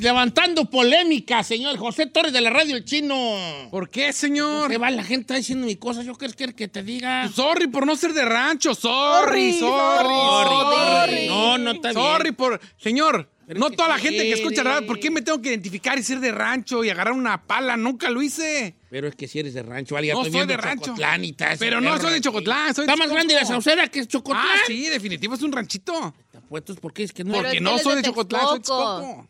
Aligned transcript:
Levantando 0.00 0.70
polémica, 0.70 1.42
señor 1.42 1.76
José 1.76 2.06
Torres 2.06 2.32
de 2.32 2.40
la 2.40 2.48
Radio 2.48 2.76
El 2.76 2.84
Chino. 2.86 3.68
¿Por 3.70 3.90
qué, 3.90 4.10
señor? 4.10 4.70
¿Qué 4.70 4.78
va 4.78 4.90
la 4.90 5.04
gente 5.04 5.20
está 5.22 5.34
diciendo 5.34 5.66
mi 5.66 5.76
cosas? 5.76 6.06
¿Yo 6.06 6.16
qué 6.16 6.30
quiero 6.30 6.54
que 6.54 6.66
te 6.66 6.82
diga? 6.82 7.28
Sorry 7.28 7.66
por 7.66 7.86
no 7.86 7.94
ser 7.94 8.14
de 8.14 8.24
rancho. 8.24 8.74
Sorry, 8.74 9.52
sorry. 9.58 10.08
Sorry. 10.08 11.28
No, 11.28 11.58
no 11.58 11.72
está 11.72 11.90
bien. 11.90 12.02
Sorry 12.02 12.32
por. 12.32 12.58
Señor, 12.78 13.30
Pero 13.46 13.60
no 13.60 13.70
toda 13.70 13.90
la 13.90 13.98
gente 13.98 14.22
que 14.22 14.32
escucha 14.32 14.62
radio. 14.62 14.86
¿Por 14.86 14.98
qué 14.98 15.10
me 15.10 15.20
tengo 15.20 15.42
que 15.42 15.50
identificar 15.50 15.98
y 15.98 16.02
ser 16.02 16.20
de 16.20 16.32
rancho 16.32 16.82
y 16.82 16.88
agarrar 16.88 17.12
una 17.12 17.42
pala? 17.42 17.76
Nunca 17.76 18.08
lo 18.08 18.22
hice. 18.22 18.76
Pero 18.88 19.08
es 19.08 19.14
que 19.14 19.28
si 19.28 19.40
eres 19.40 19.52
de 19.52 19.62
rancho, 19.62 20.00
ya 20.00 20.14
No 20.14 20.24
soy 20.24 20.46
de 20.46 20.56
rancho. 20.56 20.94
Y 21.20 21.32
tal, 21.34 21.58
Pero 21.58 21.82
no 21.82 22.00
soy 22.00 22.14
de. 22.14 22.20
Chocotlán, 22.22 22.74
soy 22.74 22.86
de 22.86 22.92
Está 22.92 23.04
más 23.04 23.12
grande 23.12 23.34
la 23.34 23.44
sauceda 23.44 23.88
que 23.88 24.00
es 24.00 24.08
Chocotlán. 24.08 24.42
Ah, 24.42 24.62
sí, 24.66 24.86
definitivo 24.88 25.34
es 25.34 25.42
un 25.42 25.52
ranchito. 25.52 26.14
Pues, 26.48 26.62
¿por 26.80 26.92
qué 26.92 27.02
es 27.02 27.12
que 27.12 27.24
no? 27.24 27.34
Porque 27.34 27.48
es 27.48 27.54
que 27.54 27.60
no 27.60 27.78
soy 27.78 27.96
de 27.96 28.02
de 28.02 28.08
Chocotlán, 28.08 28.42
soy 28.42 28.54
de 28.54 28.60
Texcoco. 28.60 29.28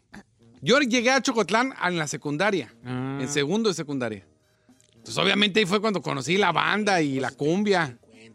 Yo 0.66 0.78
llegué 0.80 1.10
a 1.10 1.20
Chocotlán 1.22 1.72
en 1.86 1.96
la 1.96 2.06
secundaria, 2.08 2.74
Ah. 2.84 3.18
en 3.20 3.28
segundo 3.28 3.68
de 3.68 3.74
secundaria. 3.74 4.26
Entonces, 4.94 5.16
obviamente, 5.18 5.60
ahí 5.60 5.66
fue 5.66 5.80
cuando 5.80 6.02
conocí 6.02 6.36
la 6.36 6.50
banda 6.52 7.00
y 7.00 7.20
la 7.20 7.30
cumbia. 7.30 7.96
Bien. 8.12 8.34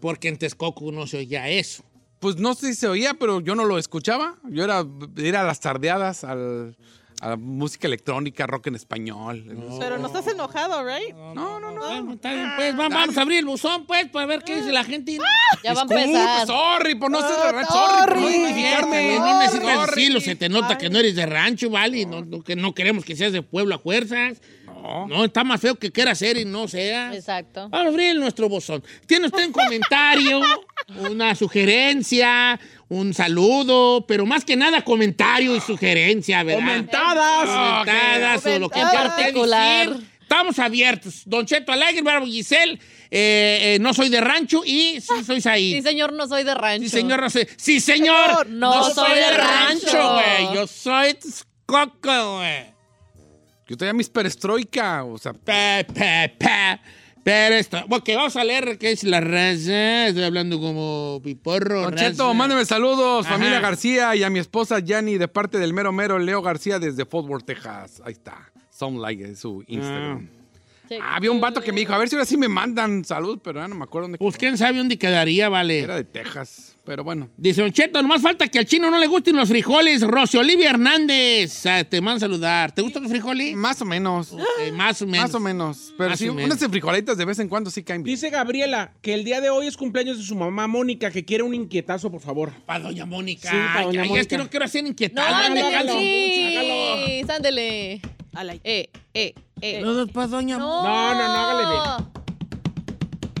Porque 0.00 0.28
en 0.28 0.38
Texcoco 0.38 0.90
no 0.92 1.06
se 1.06 1.18
oía 1.18 1.48
eso. 1.48 1.84
Pues 2.20 2.36
no 2.36 2.54
sé 2.54 2.68
si 2.68 2.74
se 2.74 2.88
oía, 2.88 3.12
pero 3.14 3.40
yo 3.40 3.54
no 3.54 3.64
lo 3.66 3.76
escuchaba. 3.78 4.36
Yo 4.48 4.64
era 4.64 4.84
ir 5.16 5.36
a 5.36 5.44
las 5.44 5.60
tardeadas 5.60 6.24
al- 6.24 6.76
a 7.20 7.28
la 7.30 7.36
música 7.36 7.86
electrónica, 7.86 8.46
rock 8.46 8.66
en 8.68 8.74
español. 8.74 9.44
Pero 9.78 9.98
no 9.98 10.06
estás 10.08 10.26
enojado, 10.26 10.84
right? 10.84 11.14
No, 11.14 11.60
no, 11.60 11.70
no. 11.72 11.80
Bueno, 11.86 12.14
está 12.14 12.32
bien, 12.32 12.48
pues 12.56 12.78
va- 12.78 12.88
vamos 12.88 13.16
a 13.16 13.22
abrir 13.22 13.38
el 13.38 13.44
buzón, 13.46 13.86
pues, 13.86 14.08
para 14.10 14.26
ver 14.26 14.42
qué 14.42 14.56
dice 14.56 14.72
la 14.72 14.84
gente. 14.84 15.18
Ya 15.64 15.72
va 15.72 15.80
a 15.80 15.84
Disculpe, 15.84 16.02
empezar. 16.04 16.46
sorry 16.46 16.94
por 16.94 17.10
no 17.10 17.20
ser 17.20 17.30
de 17.30 17.36
Ah, 17.48 17.52
rancho. 17.52 17.72
Sorry 17.72 18.12
por 18.12 18.20
no 18.20 18.30
identificarme. 18.30 19.18
No 19.18 19.40
decirlo, 19.86 20.20
se 20.20 20.36
te 20.36 20.48
nota 20.48 20.76
que 20.78 20.90
no 20.90 20.98
eres 20.98 21.16
de 21.16 21.26
rancho, 21.26 21.70
¿vale? 21.70 22.00
Y 22.00 22.06
No, 22.06 22.22
no- 22.24 22.42
que 22.44 22.54
no 22.54 22.74
queremos 22.74 23.04
que 23.04 23.16
seas 23.16 23.32
de 23.32 23.42
pueblo 23.42 23.74
a 23.74 23.78
fuerzas. 23.78 24.40
No. 24.66 25.06
No, 25.08 25.24
está 25.24 25.42
más 25.44 25.62
feo 25.62 25.76
que 25.76 25.90
quiera 25.90 26.14
ser 26.14 26.36
y 26.36 26.44
no 26.44 26.68
sea. 26.68 27.14
Exacto. 27.14 27.68
Vamos 27.70 27.86
a 27.86 27.88
abrir 27.88 28.14
nuestro 28.16 28.50
buzón. 28.50 28.84
¿Tiene 29.06 29.26
usted 29.26 29.46
un 29.46 29.52
comentario, 29.52 30.42
una 31.10 31.34
sugerencia, 31.34 32.60
un 32.88 33.14
saludo, 33.14 34.04
pero 34.06 34.26
más 34.26 34.44
que 34.44 34.56
nada 34.56 34.82
comentario 34.84 35.56
y 35.56 35.60
sugerencia, 35.60 36.42
¿verdad? 36.42 36.60
Comentadas. 36.66 37.48
Comentadas 37.48 38.46
o 38.46 38.58
lo 38.58 38.68
que 38.68 38.80
quiera. 38.80 39.96
Estamos 40.20 40.58
abiertos. 40.58 41.22
Don 41.26 41.46
Cheto 41.46 41.70
Alegre, 41.72 42.02
Barbo 42.02 42.26
Giselle, 42.26 42.78
eh, 43.16 43.74
eh, 43.74 43.78
no 43.80 43.94
soy 43.94 44.08
de 44.08 44.20
rancho 44.20 44.62
y 44.66 45.00
sí 45.00 45.22
soy 45.24 45.40
ahí. 45.44 45.74
Sí, 45.74 45.82
señor, 45.82 46.12
no 46.12 46.26
soy 46.26 46.42
de 46.42 46.52
rancho. 46.52 46.82
Sí, 46.82 46.88
señor, 46.88 47.20
no 47.22 47.30
sé. 47.30 47.48
Sí, 47.56 47.78
señor. 47.78 48.48
No 48.48 48.90
soy 48.90 49.14
de 49.14 49.36
rancho. 49.36 50.12
güey. 50.14 50.54
Yo 50.56 50.66
soy 50.66 51.14
Texcoco, 51.14 52.38
güey. 52.38 52.74
Yo 53.68 53.76
tenía 53.76 53.92
mis 53.92 54.08
perestroika, 54.10 55.04
o 55.04 55.16
sea, 55.16 55.32
Pa, 55.32 55.84
pa, 55.86 56.28
pa. 56.38 56.80
Pero 57.22 57.54
esto. 57.54 57.78
Ok, 57.88 58.10
vamos 58.16 58.34
a 58.36 58.42
leer 58.42 58.76
qué 58.78 58.90
es 58.90 59.04
la 59.04 59.20
raza. 59.20 60.08
Estoy 60.08 60.24
hablando 60.24 60.58
como 60.60 61.20
piporro. 61.22 61.90
Cheto, 61.92 62.34
mándeme 62.34 62.64
saludos, 62.66 63.24
Ajá. 63.26 63.36
familia 63.36 63.60
García 63.60 64.14
y 64.16 64.24
a 64.24 64.28
mi 64.28 64.40
esposa 64.40 64.80
Yanni 64.80 65.18
de 65.18 65.28
parte 65.28 65.58
del 65.58 65.72
mero 65.72 65.92
mero 65.92 66.18
Leo 66.18 66.42
García 66.42 66.80
desde 66.80 67.06
Fort 67.06 67.28
Worth, 67.28 67.46
Texas. 67.46 68.02
Ahí 68.04 68.12
está. 68.12 68.50
Some 68.70 68.98
like 69.00 69.24
es 69.24 69.38
su 69.38 69.62
Instagram. 69.68 70.28
Sí. 70.88 70.96
Ah, 71.00 71.16
había 71.16 71.30
un 71.30 71.40
vato 71.40 71.60
que 71.60 71.72
me 71.72 71.80
dijo, 71.80 71.92
a 71.94 71.98
ver 71.98 72.08
si 72.08 72.14
ahora 72.14 72.26
sí 72.26 72.36
me 72.36 72.48
mandan 72.48 73.04
salud, 73.04 73.38
pero 73.42 73.60
ya 73.60 73.68
no 73.68 73.74
me 73.74 73.84
acuerdo 73.84 74.04
dónde 74.06 74.18
Pues 74.18 74.36
quién 74.36 74.58
sabe 74.58 74.78
dónde 74.78 74.98
quedaría, 74.98 75.48
vale. 75.48 75.80
era 75.80 75.96
de 75.96 76.04
Texas. 76.04 76.76
Pero 76.84 77.02
bueno. 77.02 77.30
Dice 77.38 77.62
Don 77.62 77.72
Cheto, 77.72 78.02
nomás 78.02 78.20
falta 78.20 78.46
que 78.48 78.58
al 78.58 78.66
chino 78.66 78.90
no 78.90 78.98
le 78.98 79.06
gusten 79.06 79.34
los 79.34 79.48
frijoles. 79.48 80.02
Rosy 80.02 80.36
Olivia 80.36 80.68
Hernández, 80.68 81.64
ah, 81.64 81.82
te 81.84 82.02
manda 82.02 82.18
a 82.18 82.20
saludar. 82.20 82.72
¿Te 82.72 82.82
gustan 82.82 83.04
los 83.04 83.10
frijoles? 83.10 83.56
Más 83.56 83.80
o 83.80 83.86
menos. 83.86 84.34
Más 84.74 85.00
o 85.00 85.06
menos. 85.06 85.22
Más 85.22 85.34
o 85.34 85.40
menos. 85.40 85.94
Pero 85.96 86.10
Más 86.10 86.18
sí, 86.18 86.30
menos. 86.30 86.44
unas 86.58 86.70
frijolitas 86.70 87.16
de 87.16 87.24
vez 87.24 87.38
en 87.38 87.48
cuando 87.48 87.70
sí 87.70 87.82
caen 87.82 88.02
bien. 88.02 88.14
Dice 88.14 88.28
Gabriela 88.28 88.92
que 89.00 89.14
el 89.14 89.24
día 89.24 89.40
de 89.40 89.48
hoy 89.48 89.66
es 89.66 89.78
cumpleaños 89.78 90.18
de 90.18 90.24
su 90.24 90.34
mamá 90.36 90.66
Mónica, 90.66 91.10
que 91.10 91.24
quiere 91.24 91.42
un 91.42 91.54
inquietazo, 91.54 92.10
por 92.10 92.20
favor. 92.20 92.52
Para 92.66 92.84
Doña 92.84 93.06
Mónica. 93.06 93.48
Sí, 93.48 93.56
pa' 93.56 93.78
Ay, 93.78 93.84
doña 93.86 94.02
ay, 94.02 94.16
es 94.16 94.26
que 94.26 94.36
no 94.36 94.50
quiero 94.50 94.66
hacer 94.66 94.84
No. 94.84 95.22
Hágalo, 95.22 95.44
ándale, 95.46 95.62
hágalo. 95.62 95.98
sí. 95.98 96.54
Eh, 98.64 98.90
eh, 99.14 99.34
eh. 99.60 99.74
Saludos 99.80 100.10
para 100.12 100.26
Doña 100.26 100.58
No. 100.58 100.82
No, 100.82 101.14
no, 101.14 101.28
no, 101.28 101.34
hágale 101.34 101.70
bien. 101.70 102.14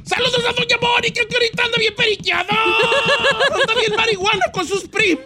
Saludos 0.04 0.40
a 0.46 0.52
Doña 0.52 0.76
Mónica, 0.80 1.22
que 1.28 1.34
ahorita 1.34 1.64
anda 1.64 1.78
bien 1.78 1.94
periqueada. 1.96 2.44
anda 2.52 3.74
bien 3.80 3.96
marihuana 3.96 4.44
con 4.52 4.66
sus 4.66 4.86
primas. 4.86 5.24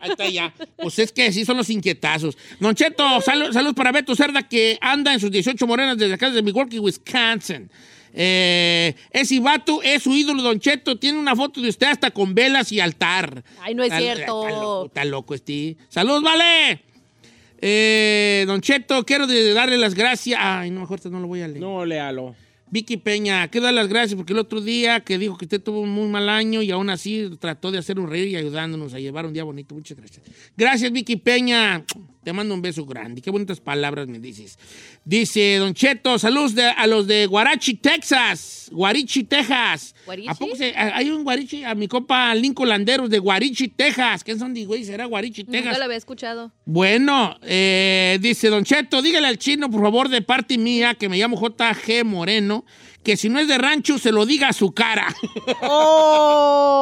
Ahí 0.00 0.10
está 0.10 0.28
ya. 0.28 0.54
Pues 0.76 0.98
es 1.00 1.10
que 1.12 1.32
sí 1.32 1.44
son 1.44 1.56
los 1.56 1.68
inquietazos. 1.68 2.38
Don 2.60 2.74
Cheto, 2.74 3.04
salu- 3.20 3.52
saludos 3.52 3.74
para 3.74 3.90
Beto 3.92 4.14
Cerda, 4.14 4.48
que 4.48 4.78
anda 4.80 5.12
en 5.12 5.20
sus 5.20 5.30
18 5.32 5.66
morenas 5.66 5.98
desde 5.98 6.14
acá, 6.14 6.28
desde 6.28 6.42
Milwaukee, 6.42 6.78
Wisconsin. 6.78 7.68
Eh, 8.14 8.94
ese 9.10 9.38
vato 9.40 9.82
es 9.82 10.02
su 10.04 10.14
ídolo, 10.14 10.42
Don 10.42 10.58
Cheto. 10.60 10.96
Tiene 10.98 11.18
una 11.18 11.34
foto 11.34 11.60
de 11.60 11.68
usted 11.70 11.88
hasta 11.88 12.12
con 12.12 12.34
velas 12.34 12.70
y 12.70 12.78
altar. 12.80 13.42
Ay, 13.60 13.74
no 13.74 13.82
es 13.82 13.88
Está- 13.92 13.98
cierto. 14.00 14.46
Está 14.48 14.60
loco, 14.60 14.86
está 14.86 15.04
loco 15.04 15.34
este. 15.34 15.76
Saludos, 15.88 16.22
vale. 16.22 16.84
Eh, 17.60 18.44
don 18.46 18.60
Cheto, 18.60 19.04
quiero 19.04 19.26
darle 19.26 19.78
las 19.78 19.94
gracias. 19.94 20.38
Ay, 20.42 20.70
no, 20.70 20.80
mejor 20.80 21.04
no 21.10 21.20
lo 21.20 21.26
voy 21.26 21.42
a 21.42 21.48
leer. 21.48 21.60
No, 21.60 21.84
léalo. 21.84 22.34
Vicky 22.70 22.98
Peña, 22.98 23.48
quiero 23.48 23.64
dar 23.64 23.74
las 23.74 23.88
gracias 23.88 24.14
porque 24.16 24.32
el 24.32 24.38
otro 24.38 24.60
día 24.60 25.00
que 25.00 25.18
dijo 25.18 25.36
que 25.36 25.44
usted 25.44 25.60
tuvo 25.60 25.80
un 25.80 25.90
muy 25.90 26.08
mal 26.08 26.28
año 26.28 26.62
y 26.62 26.70
aún 26.70 26.88
así 26.88 27.28
trató 27.40 27.72
de 27.72 27.78
hacer 27.78 27.98
un 27.98 28.08
reír 28.08 28.28
y 28.28 28.36
ayudándonos 28.36 28.94
a 28.94 29.00
llevar 29.00 29.26
un 29.26 29.32
día 29.32 29.42
bonito. 29.42 29.74
Muchas 29.74 29.98
gracias. 29.98 30.24
Gracias, 30.56 30.92
Vicky 30.92 31.16
Peña. 31.16 31.84
Te 32.22 32.34
mando 32.34 32.52
un 32.54 32.60
beso 32.60 32.84
grande. 32.84 33.22
Qué 33.22 33.30
bonitas 33.30 33.60
palabras 33.60 34.06
me 34.06 34.18
dices. 34.18 34.58
Dice 35.06 35.56
Don 35.56 35.72
Cheto, 35.72 36.18
saludos 36.18 36.54
de- 36.54 36.64
a 36.64 36.86
los 36.86 37.06
de 37.06 37.24
Guarachi, 37.26 37.74
Texas. 37.74 38.68
Guarichi, 38.70 39.24
Texas. 39.24 39.94
¿Guarichi? 40.04 40.28
¿A 40.28 40.34
poco 40.34 40.54
se- 40.54 40.74
a- 40.76 40.96
hay 40.98 41.08
un 41.10 41.24
Guarichi? 41.24 41.64
A 41.64 41.74
mi 41.74 41.88
compa 41.88 42.34
Lincoln 42.34 42.68
Landeros 42.68 43.08
de 43.08 43.18
Guarichi, 43.18 43.68
Texas. 43.68 44.22
¿Qué 44.22 44.36
son 44.38 44.52
de 44.52 44.66
güey? 44.66 44.84
¿Será 44.84 45.06
Guarichi, 45.06 45.44
Texas? 45.44 45.64
Nunca 45.64 45.78
lo 45.78 45.84
había 45.84 45.96
escuchado. 45.96 46.52
Bueno, 46.66 47.38
eh, 47.42 48.18
dice 48.20 48.48
Don 48.48 48.64
Cheto, 48.64 49.00
dígale 49.00 49.26
al 49.26 49.38
chino, 49.38 49.70
por 49.70 49.80
favor, 49.80 50.08
de 50.10 50.20
parte 50.20 50.58
mía, 50.58 50.94
que 50.94 51.08
me 51.08 51.16
llamo 51.16 51.40
JG 51.40 52.04
Moreno, 52.04 52.66
que 53.02 53.16
si 53.16 53.28
no 53.28 53.38
es 53.38 53.48
de 53.48 53.56
rancho, 53.58 53.98
se 53.98 54.12
lo 54.12 54.26
diga 54.26 54.48
a 54.48 54.52
su 54.52 54.72
cara. 54.72 55.06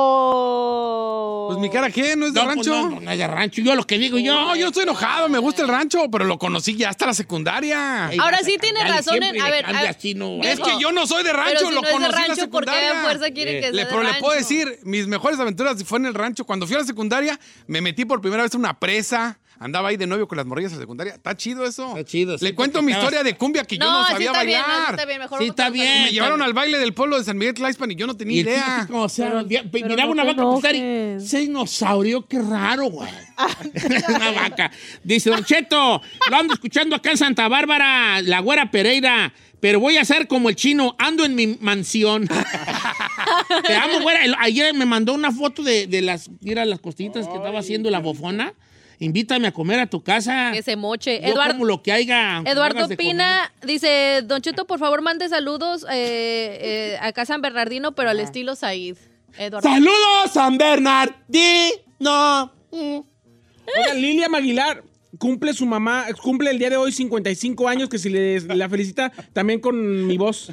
¡Oh! 0.09 1.47
Pues 1.49 1.59
mi 1.61 1.71
cara, 1.71 1.91
¿qué? 1.91 2.15
¿No 2.17 2.27
es 2.27 2.35
de 2.35 2.41
No, 2.41 2.47
pues, 2.47 2.57
rancho? 2.67 2.71
no, 2.71 2.91
no, 2.91 3.01
no 3.01 3.11
es 3.11 3.19
de 3.19 3.27
rancho. 3.27 3.63
Yo 3.63 3.75
lo 3.75 3.87
que 3.87 3.99
digo 3.99 4.19
yo. 4.19 4.35
No, 4.35 4.55
yo 4.57 4.67
estoy 4.69 4.83
enojado, 4.83 5.29
me 5.31 5.39
gusta 5.39 5.63
el 5.63 5.69
rancho, 5.69 6.11
pero 6.11 6.25
lo 6.27 6.39
conocí 6.39 6.77
ya 6.77 6.91
hasta 6.91 7.07
la 7.07 7.15
secundaria. 7.15 8.11
Ey, 8.13 8.19
Ahora 8.21 8.39
a 8.39 8.43
sí 8.43 8.57
tiene 8.61 8.85
razón 8.85 9.23
en- 9.23 9.41
a 9.41 9.49
ver, 9.51 9.65
a- 9.65 9.95
chino. 9.97 10.41
Es 10.43 10.61
que 10.61 10.79
yo 10.79 10.93
no 10.93 11.07
soy 11.07 11.25
de 11.25 11.33
rancho, 11.33 11.55
Pero 11.57 11.69
si 11.71 11.75
lo 11.75 11.81
no 11.81 11.87
es 11.87 11.89
de 11.89 11.93
conocí 11.93 12.13
en 12.15 12.21
la 12.21 12.27
rancho, 12.35 12.51
¿por 12.51 12.65
qué 12.65 12.71
a 12.71 12.75
secundaria. 12.75 13.03
fuerza 13.03 13.31
quiere 13.33 13.53
que 13.55 13.61
sea 13.63 13.71
Le, 13.73 13.85
de 13.85 13.87
pero 13.87 14.03
le 14.03 14.15
puedo 14.15 14.35
rancho? 14.35 14.39
decir, 14.49 14.79
mis 14.83 15.07
mejores 15.07 15.39
aventuras 15.41 15.83
fue 15.85 15.99
en 16.01 16.07
el 16.07 16.15
rancho. 16.15 16.45
Cuando 16.45 16.67
fui 16.67 16.77
a 16.77 16.81
la 16.81 16.85
secundaria, 16.85 17.39
me 17.67 17.81
metí 17.81 18.05
por 18.05 18.21
primera 18.21 18.43
vez 18.43 18.53
en 18.55 18.61
una 18.61 18.79
presa. 18.79 19.39
Andaba 19.61 19.89
ahí 19.89 19.97
de 19.97 20.07
novio 20.07 20.27
con 20.29 20.37
las 20.37 20.47
morrillas 20.47 20.73
de 20.73 20.79
secundaria. 20.79 21.15
Está 21.15 21.37
chido 21.37 21.65
eso. 21.65 21.89
Está 21.97 22.05
chido, 22.05 22.39
sí, 22.39 22.45
Le 22.45 22.55
cuento 22.55 22.81
mi 22.83 22.93
historia 22.93 23.23
de 23.23 23.37
cumbia 23.37 23.65
que 23.65 23.77
yo 23.79 23.85
no 23.85 24.05
sí 24.07 24.13
sabía 24.13 24.31
está 24.31 24.43
bien, 24.45 24.59
no, 24.61 24.65
sí 24.65 24.71
bailar. 24.73 24.91
está 24.95 25.05
bien. 25.07 25.19
Mejor 25.21 25.39
Sí, 25.41 25.45
está 25.49 25.71
bien. 25.71 26.03
me 26.05 26.11
llevaron 26.13 26.43
al 26.43 26.53
baile 26.53 26.79
del 26.79 26.95
pueblo 26.95 27.19
de 27.19 27.25
San 27.25 27.37
Miguel 27.39 27.55
Tlaxpan 27.55 27.91
y 27.91 27.95
yo 27.97 28.07
no 28.07 28.17
tenía 28.17 28.37
Y 28.37 28.41
idea. 28.41 28.85
tipo, 28.87 29.01
o 29.01 29.09
sea, 29.09 29.43
vi- 29.43 29.59
pero 29.71 29.89
miraba 29.89 30.07
no 30.07 30.13
una 30.13 30.25
vaca 30.25 30.43
pasar 30.43 30.75
y 30.77 30.81
ese 30.81 31.39
dinosaurio, 31.41 32.27
qué 32.27 32.39
raro, 32.41 32.87
güey. 32.87 33.11
una 34.09 34.31
vaca. 34.33 34.71
Dice 35.05 35.31
Don 35.31 35.45
Cheto, 35.45 36.01
lo 36.31 36.37
ando 36.37 36.55
escuchando 36.55 36.97
acá 36.97 37.11
en 37.13 37.17
Santa 37.19 37.49
Bárbara, 37.49 38.21
la 38.23 38.41
güera 38.41 38.71
Pereira, 38.71 39.33
pero 39.61 39.81
voy 39.81 39.97
a 39.97 40.05
ser 40.05 40.29
como 40.29 40.49
el 40.49 40.57
chino, 40.57 40.95
ando 40.99 41.25
en 41.25 41.35
mi 41.35 41.59
mansión. 41.61 42.29
Te 43.67 43.75
amo, 43.75 44.01
güera. 44.03 44.21
Ayer 44.41 44.73
me 44.75 44.85
mandó 44.87 45.15
una 45.15 45.33
foto 45.33 45.63
de, 45.63 45.87
de 45.87 46.03
las, 46.03 46.31
mira, 46.41 46.65
las 46.65 46.81
costillitas 46.81 47.27
que 47.27 47.35
estaba 47.35 47.59
haciendo 47.59 47.91
la 47.91 47.99
bofona. 47.99 48.55
Invítame 49.01 49.49
a 49.49 49.53
comer 49.53 49.79
a 49.81 49.87
tu 49.87 50.03
casa. 50.03 50.51
Que 50.53 50.63
se 50.63 50.77
moche. 50.77 51.21
Yo 51.21 51.29
Eduardo, 51.29 51.55
como 51.55 51.67
lo 51.67 51.83
que 51.83 51.93
haya. 51.93 52.43
Eduardo 52.45 52.89
Pina 52.97 53.53
dice, 53.65 54.23
Don 54.25 54.43
Cheto, 54.43 54.67
por 54.67 54.79
favor, 54.79 55.03
mande 55.03 55.29
saludos 55.29 55.85
eh, 55.91 56.59
eh, 56.61 56.99
acá 57.01 57.23
a 57.23 57.27
San 57.27 57.41
Bernardino, 57.41 57.93
pero 57.93 58.11
al 58.11 58.19
estilo 58.21 58.57
Said. 58.57 58.97
Eduardo. 59.39 59.69
¡Saludos, 59.69 60.33
San 60.33 60.59
Bernardino! 60.59 62.53
Oigan, 62.71 64.01
Lilia 64.01 64.27
Aguilar 64.35 64.83
cumple 65.19 65.53
su 65.53 65.67
mamá, 65.67 66.07
cumple 66.23 66.51
el 66.51 66.59
día 66.59 66.71
de 66.71 66.77
hoy 66.77 66.93
55 66.93 67.69
años, 67.69 67.89
que 67.89 67.99
si 67.99 68.09
les 68.09 68.45
la 68.45 68.69
felicita 68.69 69.13
también 69.33 69.61
con 69.61 70.07
mi 70.07 70.17
voz. 70.17 70.53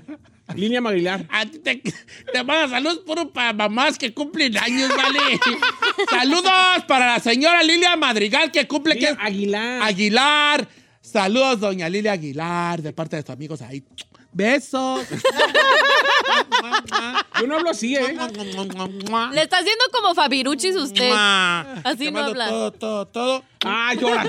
Lilia 0.54 0.80
Aguilar. 0.80 1.26
A 1.30 1.46
ti 1.46 1.60
te, 1.60 1.82
te 2.32 2.44
mando 2.44 2.70
saludos 2.70 3.00
puro 3.00 3.32
para 3.34 3.54
mamás 3.54 3.98
que 3.98 4.14
cumplen 4.14 4.58
años, 4.58 4.90
¿vale? 4.96 5.20
saludos 6.10 6.84
para 6.88 7.14
la 7.14 7.20
señora 7.20 7.64
Lilia 7.64 7.96
Madrigal 7.96 8.52
que 8.52 8.68
cumple 8.68 8.96
Lilia 8.96 9.16
que 9.16 9.24
Aguilar. 9.24 9.82
Aguilar. 9.82 10.68
Saludos, 11.02 11.60
doña 11.60 11.90
Lilia 11.90 12.14
Aguilar, 12.14 12.82
de 12.82 12.94
parte 12.94 13.16
de 13.16 13.24
tus 13.24 13.34
amigos 13.34 13.62
ahí. 13.62 13.84
Besos. 14.36 15.08
Yo 17.40 17.48
no 17.48 17.56
hablo 17.56 17.70
así, 17.70 17.96
¿eh? 17.96 18.02
Le 19.32 19.42
está 19.42 19.58
haciendo 19.60 19.84
como 19.94 20.14
Fabiruchis 20.14 20.76
usted. 20.76 21.10
Así 21.14 22.12
no 22.12 22.20
habla. 22.20 22.50
Todo, 22.50 22.72
todo, 22.74 23.06
todo. 23.08 23.44
Ah, 23.68 23.94
llora. 24.00 24.26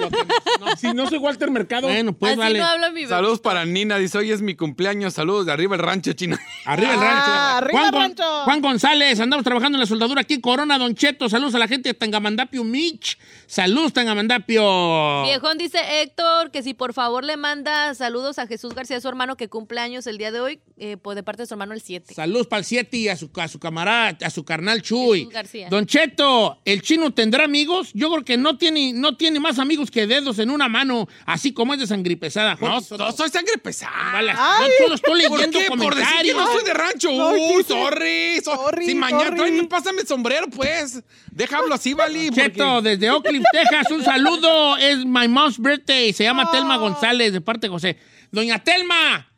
Si 0.78 0.92
no 0.94 1.06
soy 1.08 1.18
Walter 1.18 1.50
Mercado. 1.50 1.88
Bueno, 1.88 2.12
pues 2.12 2.32
Así 2.32 2.38
vale. 2.40 2.58
no 2.60 2.64
habla 2.66 2.90
mi. 2.90 3.04
Saludos 3.06 3.40
para 3.40 3.64
Nina, 3.66 3.98
dice, 3.98 4.16
hoy 4.18 4.30
es 4.30 4.40
mi 4.40 4.54
cumpleaños. 4.56 5.12
Saludos 5.14 5.44
de 5.46 5.52
arriba 5.52 5.74
el 5.76 5.82
rancho 5.82 6.12
chino. 6.14 6.36
Arriba 6.64 6.94
el 6.94 6.98
Ah, 7.00 7.02
rancho. 7.02 7.30
arriba 7.66 7.78
Juan, 7.80 7.94
el 7.94 8.00
rancho. 8.00 8.44
Juan 8.44 8.60
González, 8.62 9.20
andamos 9.20 9.44
trabajando 9.44 9.76
en 9.76 9.80
la 9.80 9.86
soldadura 9.86 10.22
aquí 10.22 10.34
en 10.34 10.40
Corona, 10.40 10.78
Don 10.78 10.94
Cheto. 10.94 11.28
Saludos 11.28 11.54
a 11.54 11.58
la 11.58 11.68
gente 11.68 11.90
de 11.90 11.94
Tangamandapio, 11.94 12.64
Mitch. 12.64 13.18
Saludos, 13.46 13.92
Tangamandapio. 13.92 15.22
Viejón 15.24 15.58
dice 15.58 15.78
Héctor 16.02 16.50
que 16.50 16.62
si 16.62 16.72
por 16.74 16.94
favor 16.94 17.22
le 17.24 17.36
manda 17.36 17.94
saludos 17.94 18.38
a 18.38 18.46
Jesús 18.46 18.74
García, 18.74 19.00
su 19.00 19.08
hermano 19.08 19.36
que 19.36 19.48
cumple 19.48 19.80
años 19.96 20.06
el 20.06 20.18
día 20.18 20.30
de 20.30 20.40
hoy, 20.40 20.60
eh, 20.76 20.96
pues 20.96 21.14
de 21.16 21.22
parte 21.22 21.42
de 21.42 21.46
su 21.46 21.54
hermano 21.54 21.72
el 21.74 21.80
7. 21.80 22.14
Saludos 22.14 22.46
para 22.46 22.58
el 22.60 22.64
7 22.66 22.96
y 22.96 23.08
a 23.08 23.16
su, 23.16 23.30
a 23.34 23.48
su 23.48 23.58
camarada, 23.58 24.16
a 24.22 24.30
su 24.30 24.44
carnal 24.44 24.82
Chuy. 24.82 25.24
García. 25.32 25.68
Don 25.70 25.86
Cheto, 25.86 26.58
¿el 26.64 26.82
chino 26.82 27.12
tendrá 27.14 27.44
amigos? 27.44 27.90
Yo 27.94 28.10
creo 28.10 28.24
que 28.24 28.36
no 28.36 28.58
tiene, 28.58 28.92
no 28.92 29.16
tiene 29.16 29.40
más 29.40 29.58
amigos 29.58 29.90
que 29.90 30.06
dedos 30.06 30.38
en 30.38 30.50
una 30.50 30.68
mano, 30.68 31.08
así 31.24 31.52
como 31.52 31.72
es 31.74 31.80
de 31.80 31.86
sangre 31.86 32.16
pesada. 32.16 32.56
No, 32.60 32.80
Jorge, 32.80 32.96
no 32.98 33.12
soy 33.12 33.30
sangre 33.30 33.58
pesada. 33.58 34.12
Vale, 34.12 34.34
no, 34.34 34.94
estoy 34.94 34.98
¿Por 35.00 35.16
leyendo 35.16 35.58
qué? 35.58 35.66
Por 35.68 35.94
decir 35.94 36.14
que 36.22 36.34
no 36.34 36.46
soy 36.52 36.64
de 36.64 36.74
rancho. 36.74 37.12
No, 37.12 37.30
Uy, 37.30 37.64
sorry. 37.66 38.40
so- 38.44 38.54
Sorry, 38.56 38.86
si 38.86 38.94
mañana 38.94 39.34
tráeme, 39.34 39.64
pásame 39.64 40.02
el 40.02 40.06
sombrero, 40.06 40.48
pues. 40.48 41.02
Déjalo 41.30 41.72
así, 41.74 41.94
Vali. 41.94 42.30
Cheto, 42.30 42.74
porque- 42.74 42.90
desde 42.90 43.10
Oak 43.10 43.26
Cliff, 43.28 43.42
Texas, 43.52 43.90
un 43.90 44.02
saludo. 44.04 44.76
Es 44.76 44.98
my 45.04 45.28
mom's 45.28 45.58
birthday. 45.58 46.12
Se 46.12 46.24
llama 46.24 46.50
Telma 46.50 46.76
González, 46.76 47.32
de 47.32 47.40
parte 47.40 47.66
de 47.66 47.70
José. 47.70 47.98
Doña 48.32 48.58
Telma, 48.62 49.30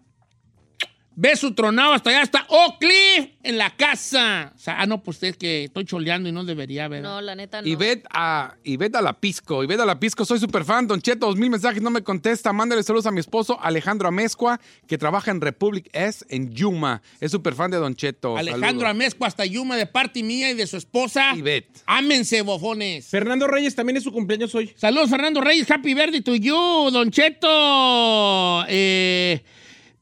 ve 1.20 1.34
su 1.34 1.52
tronado 1.52 1.94
hasta 1.94 2.10
allá, 2.10 2.22
hasta 2.22 2.46
Oak 2.48 2.78
Cliff, 2.78 3.32
en 3.42 3.58
la 3.58 3.74
casa. 3.74 4.52
O 4.54 4.58
sea, 4.58 4.80
ah, 4.80 4.86
no, 4.86 5.02
pues 5.02 5.20
es 5.24 5.36
que 5.36 5.64
estoy 5.64 5.84
choleando 5.84 6.28
y 6.28 6.32
no 6.32 6.44
debería 6.44 6.84
haber. 6.84 7.02
No, 7.02 7.20
la 7.20 7.34
neta 7.34 7.60
no. 7.60 7.66
Y 7.66 7.74
ved 7.74 8.04
a, 8.10 8.54
y 8.62 8.76
ved 8.76 8.94
a 8.94 9.02
la 9.02 9.18
Pisco, 9.18 9.64
y 9.64 9.66
ved 9.66 9.80
a 9.80 9.84
la 9.84 9.98
Pisco, 9.98 10.24
soy 10.24 10.38
súper 10.38 10.64
fan, 10.64 10.86
Don 10.86 11.02
Cheto, 11.02 11.26
dos 11.26 11.36
mil 11.36 11.50
mensajes, 11.50 11.82
no 11.82 11.90
me 11.90 12.02
contesta, 12.02 12.52
mándale 12.52 12.84
saludos 12.84 13.06
a 13.06 13.10
mi 13.10 13.18
esposo 13.18 13.58
Alejandro 13.60 14.06
Amezcua, 14.06 14.60
que 14.86 14.96
trabaja 14.96 15.32
en 15.32 15.40
Republic 15.40 15.90
S 15.92 16.24
en 16.28 16.52
Yuma, 16.52 17.02
es 17.20 17.32
súper 17.32 17.54
fan 17.54 17.72
de 17.72 17.78
Don 17.78 17.96
Cheto. 17.96 18.36
Alejandro 18.36 18.86
Saludos. 18.86 19.26
Hasta 19.26 19.44
Yuma, 19.44 19.76
de 19.76 19.86
parte 19.86 20.22
mía 20.22 20.50
y 20.50 20.54
de 20.54 20.66
su 20.66 20.76
esposa. 20.76 21.34
Ivette. 21.34 21.82
Ámense, 21.86 22.42
bofones. 22.42 23.08
Fernando 23.08 23.48
Reyes 23.48 23.74
también 23.74 23.96
es 23.96 24.04
su 24.04 24.12
cumpleaños 24.12 24.54
hoy. 24.54 24.72
Saludos, 24.76 25.10
Fernando 25.10 25.40
Reyes. 25.40 25.68
Happy 25.68 25.94
birthday 25.94 26.20
to 26.20 26.36
you, 26.36 26.90
Don 26.92 27.10
Cheto. 27.10 28.64
Eh, 28.68 29.42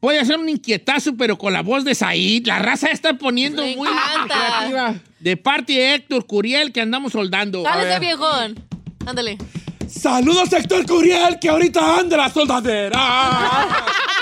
puede 0.01 0.19
hacer 0.19 0.39
un 0.39 0.49
inquietazo, 0.49 1.17
pero 1.17 1.37
con 1.39 1.53
la 1.53 1.63
voz 1.63 1.85
de 1.85 1.95
Said. 1.95 2.47
La 2.47 2.59
raza 2.59 2.89
está 2.89 3.15
poniendo 3.15 3.63
Me 3.63 3.77
muy... 3.77 3.89
Creativa. 4.27 4.95
De 5.19 5.37
parte 5.37 5.73
de 5.73 5.95
Héctor 5.95 6.27
Curiel, 6.27 6.73
que 6.73 6.81
andamos 6.81 7.13
soldando. 7.13 7.63
Cálese, 7.63 7.99
viejón. 7.99 8.59
Ándale. 9.07 9.39
Saludos, 9.89 10.53
Héctor 10.53 10.85
Curiel, 10.87 11.39
que 11.41 11.49
ahorita 11.49 11.99
anda 11.99 12.17
la 12.17 12.31
soldadera. 12.31 12.99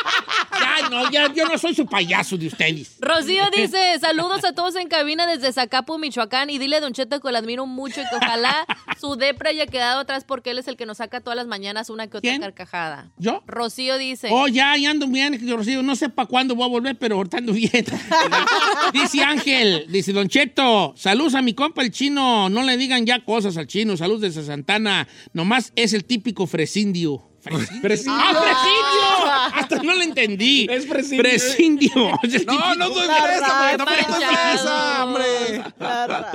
no, 0.91 1.11
ya, 1.11 1.33
yo 1.33 1.47
no 1.47 1.59
soy 1.59 1.75
su 1.75 1.87
payaso 1.87 2.37
de 2.37 2.47
ustedes. 2.49 2.97
Rocío 3.01 3.45
dice, 3.55 3.99
saludos 4.01 4.45
a 4.45 4.53
todos 4.53 4.77
en 4.77 4.89
cabina 4.89 5.27
desde 5.27 5.53
Zacapu, 5.53 5.99
Michoacán, 5.99 6.51
y 6.51 6.59
dile 6.59 6.77
a 6.77 6.81
Don 6.81 6.93
Cheto 6.93 7.21
que 7.21 7.31
lo 7.33 7.39
admiro 7.39 7.67
mucho 7.67 8.01
y 8.01 8.05
que 8.05 8.17
ojalá 8.17 8.67
su 9.01 9.17
depre 9.17 9.51
haya 9.51 9.67
quedado 9.67 10.01
atrás 10.01 10.25
porque 10.25 10.51
él 10.51 10.59
es 10.59 10.69
el 10.69 10.77
que 10.77 10.87
nos 10.87 10.99
saca 10.99 11.21
todas 11.21 11.37
las 11.37 11.47
mañanas 11.47 11.91
una 11.91 12.07
que 12.07 12.19
otra 12.19 12.31
¿Quién? 12.31 12.41
carcajada. 12.41 13.11
¿Yo? 13.19 13.43
Rocío 13.47 13.99
dice, 13.99 14.29
Oh, 14.31 14.49
ya, 14.49 14.77
ya 14.77 14.91
ando 14.91 15.07
bien, 15.07 15.39
Rocío. 15.49 15.83
No 15.83 15.97
sé 15.97 16.09
para 16.09 16.27
cuándo 16.29 16.55
voy 16.55 16.65
a 16.65 16.69
volver, 16.69 16.97
pero 16.99 17.17
ahorita 17.17 17.39
ando 17.39 17.53
bien. 17.53 17.71
dice 18.93 19.23
Ángel, 19.23 19.87
dice 19.89 20.13
Don 20.13 20.29
Cheto, 20.29 20.95
saludos 20.97 21.35
a 21.35 21.43
mi 21.43 21.55
compa 21.55 21.83
el 21.83 21.91
chino. 21.91 22.49
No 22.49 22.63
le 22.63 22.77
digan 22.77 23.07
ya 23.07 23.25
cosas 23.25 23.57
al 23.57 23.67
chino. 23.67 23.97
Saludos 23.97 24.23
desde 24.23 24.45
Santana. 24.45 25.07
Nomás 25.33 25.73
es 25.77 25.93
el 25.93 26.05
típico 26.05 26.47
fresindio. 26.47 27.23
¿Fresindio? 27.45 27.83
Presindio. 27.83 28.21
¡Ah, 28.23 28.33
fresindio! 28.33 29.61
Hasta 29.61 29.77
no 29.83 29.95
lo 29.95 30.03
entendí. 30.03 30.67
Es 30.71 30.87
fresindio. 30.87 31.23
Fresindio. 31.23 31.91
No, 32.47 32.75
no 32.75 32.89
soy 32.89 33.07
fresa, 33.07 33.77
Manchado. 33.79 34.33
fresa, 34.33 35.05
hombre. 35.05 35.63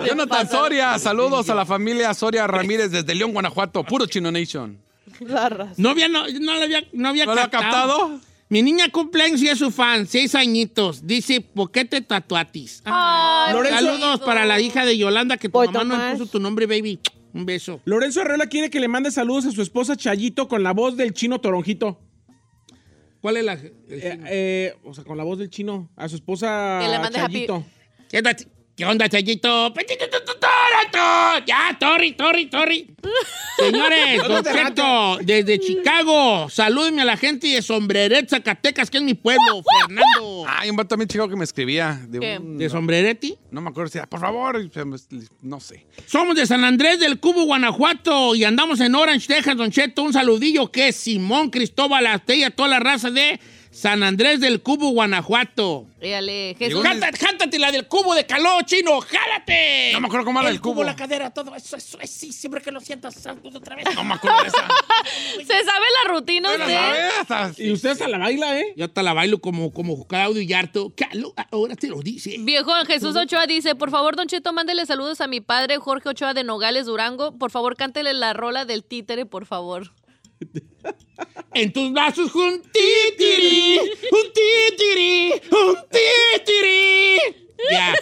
Jonathan 0.08 0.50
Soria, 0.50 1.00
saludos 1.00 1.50
a 1.50 1.56
la 1.56 1.66
familia 1.66 2.14
Soria 2.14 2.46
Ramírez 2.48 2.92
desde 2.92 3.16
León, 3.16 3.34
Guanajuato, 3.34 3.84
puro 3.84 4.06
Chino 4.06 4.32
Nation. 4.32 4.78
No 5.78 5.90
había, 5.90 6.08
no, 6.08 6.26
no 6.28 6.54
lo 6.56 6.62
había, 6.64 6.84
no 6.94 7.10
había 7.10 7.26
¿No 7.26 7.36
captado. 7.36 7.62
captado? 7.62 8.20
Mi 8.48 8.62
niña 8.64 8.90
cumpleaños 8.90 9.42
y 9.42 9.48
es 9.48 9.60
su 9.60 9.70
fan, 9.70 10.08
seis 10.08 10.34
añitos. 10.34 11.06
Dice, 11.06 11.42
¿por 11.42 11.72
qué 11.72 11.86
te 11.86 12.02
tatuatis? 12.02 12.82
Ay, 12.86 13.54
Saludos 13.70 14.22
para 14.22 14.46
la 14.46 14.60
hija 14.60 14.86
de 14.86 14.98
Yolanda, 14.98 15.38
que 15.38 15.50
tu 15.50 15.54
Voy, 15.54 15.68
mamá 15.68 15.84
no 16.12 16.18
puso 16.18 16.26
tu 16.32 16.40
nombre, 16.40 16.66
baby. 16.66 17.00
Un 17.34 17.46
beso. 17.46 17.80
Lorenzo 17.86 18.22
Arreola 18.22 18.48
quiere 18.48 18.70
que 18.70 18.80
le 18.80 18.88
mande 18.88 19.12
saludos 19.12 19.46
a 19.46 19.52
su 19.52 19.62
esposa 19.62 19.96
Chayito 19.96 20.48
con 20.48 20.64
la 20.64 20.74
voz 20.74 20.98
del 20.98 21.14
chino 21.14 21.40
Toronjito. 21.40 22.00
¿Cuál 23.22 23.38
es 23.38 23.44
la...? 23.46 23.54
Eh, 23.54 23.70
eh, 23.90 24.74
o 24.84 24.94
sea, 24.94 25.04
con 25.04 25.18
la 25.18 25.24
voz 25.24 25.38
del 25.38 25.50
chino. 25.50 25.90
A 25.96 26.08
su 26.10 26.16
esposa 26.16 26.80
Que 26.82 26.88
le 26.88 27.00
mande 27.00 27.20
happy- 27.20 27.34
Chayito. 27.34 27.66
¿Qué 28.10 28.18
onda, 28.20 28.36
¿Qué 28.80 28.86
onda, 28.86 29.10
Chayito? 29.10 29.74
¡Toronto! 29.74 31.46
Ya, 31.46 31.76
Torri, 31.78 32.14
Torri, 32.14 32.46
Torri. 32.46 32.88
Señores, 33.58 34.24
Don 34.26 34.42
Cheto, 34.42 35.18
desde 35.22 35.60
Chicago, 35.60 36.50
salúdenme 36.50 37.02
a 37.02 37.06
la 37.06 37.18
gente 37.18 37.48
de 37.50 37.62
Sombreret, 37.62 38.30
Zacatecas, 38.30 38.90
que 38.90 39.00
es 39.00 39.04
mi 39.04 39.16
pueblo, 39.16 39.62
Fernando. 39.82 40.46
Hay 40.48 40.70
un 40.70 40.78
vato 40.78 40.88
también 40.88 41.10
chico 41.10 41.28
que 41.28 41.36
me 41.36 41.44
escribía. 41.44 42.00
De 42.08 42.20
¿Qué? 42.22 42.38
un- 42.40 42.58
¿De 42.58 42.70
Sombrereti? 42.70 43.36
no 43.52 43.60
me 43.60 43.70
acuerdo 43.70 43.92
si 43.92 43.98
era, 43.98 44.08
por 44.08 44.22
favor, 44.22 44.58
no 45.42 45.60
sé. 45.60 45.86
Somos 46.06 46.38
de 46.38 46.46
San 46.48 46.64
Andrés 46.64 47.02
del 47.02 47.20
Cubo, 47.20 47.44
Guanajuato, 47.44 48.34
y 48.34 48.46
andamos 48.46 48.80
en 48.80 48.96
Orange, 48.96 49.28
Texas, 49.28 49.58
Don 49.58 49.72
Cheto. 49.72 50.04
Un 50.04 50.14
saludillo 50.14 50.72
que 50.72 50.88
es 50.88 50.96
Simón 50.96 51.50
Cristóbal 51.50 52.08
Astella, 52.08 52.50
toda 52.50 52.70
la 52.70 52.80
raza 52.80 53.12
de 53.12 53.42
San 53.80 54.04
Andrés 54.04 54.42
del 54.42 54.62
Cubo, 54.62 54.90
Guanajuato. 54.90 55.86
Dígale, 56.02 56.54
Jesús. 56.60 56.84
Cántate, 56.84 57.18
cántate 57.18 57.60
la 57.60 57.72
del 57.72 57.88
cubo 57.88 58.14
de 58.14 58.26
calor, 58.26 58.66
chino, 58.66 59.00
jálate. 59.00 59.92
No 59.94 60.02
me 60.02 60.08
acuerdo 60.08 60.26
cómo 60.26 60.42
era 60.42 60.50
el 60.50 60.60
cubo. 60.60 60.84
la 60.84 60.98
cadera, 60.98 61.30
todo 61.32 61.56
eso, 61.56 61.78
eso 61.78 61.98
es 62.02 62.10
sí, 62.10 62.34
siempre 62.34 62.62
que 62.62 62.72
lo 62.72 62.82
sientas, 62.82 63.16
otra 63.54 63.78
vez. 63.78 63.86
No 63.96 64.04
me 64.04 64.16
acuerdo 64.16 64.42
de 64.42 64.48
esa. 64.50 64.68
¿Se 65.38 65.64
sabe 65.66 65.86
la 66.04 66.12
rutina 66.12 66.58
¿La 66.58 66.66
usted? 66.66 67.10
Hasta- 67.22 67.64
Y 67.64 67.72
usted 67.72 67.90
hasta 67.92 68.10
la 68.10 68.18
baila, 68.18 68.60
¿eh? 68.60 68.74
Yo 68.76 68.84
hasta 68.86 69.02
la 69.02 69.14
bailo 69.14 69.40
como, 69.40 69.72
como 69.72 70.06
Claudio 70.08 70.42
Yarto. 70.42 70.92
Calo, 70.96 71.34
ahora 71.52 71.76
te 71.78 71.88
lo 71.88 72.02
dice. 72.02 72.36
Viejón, 72.40 72.86
Jesús 72.86 73.16
Ochoa 73.16 73.48
dice, 73.48 73.76
por 73.76 73.92
favor, 73.92 74.18
Don 74.18 74.28
Cheto, 74.28 74.52
mándele 74.52 74.86
saludos 74.86 75.22
a 75.22 75.28
mi 75.28 75.40
padre 75.40 75.78
Jorge 75.78 76.10
Ochoa 76.10 76.34
de 76.34 76.44
Nogales, 76.44 76.86
Durango. 76.86 77.38
Por 77.38 77.50
favor, 77.52 77.78
cántele 77.78 78.14
la 78.14 78.34
rola 78.34 78.66
del 78.66 78.84
títere, 78.84 79.26
por 79.26 79.46
favor. 79.46 79.94
En 81.54 81.74
tus 81.74 81.92
brazos 81.92 82.34
un 82.36 82.62
titiri, 82.62 83.80
un 83.80 84.34
titiri, 84.34 85.32
un 85.52 85.76
titiri. 85.90 87.20
Ya. 87.72 87.94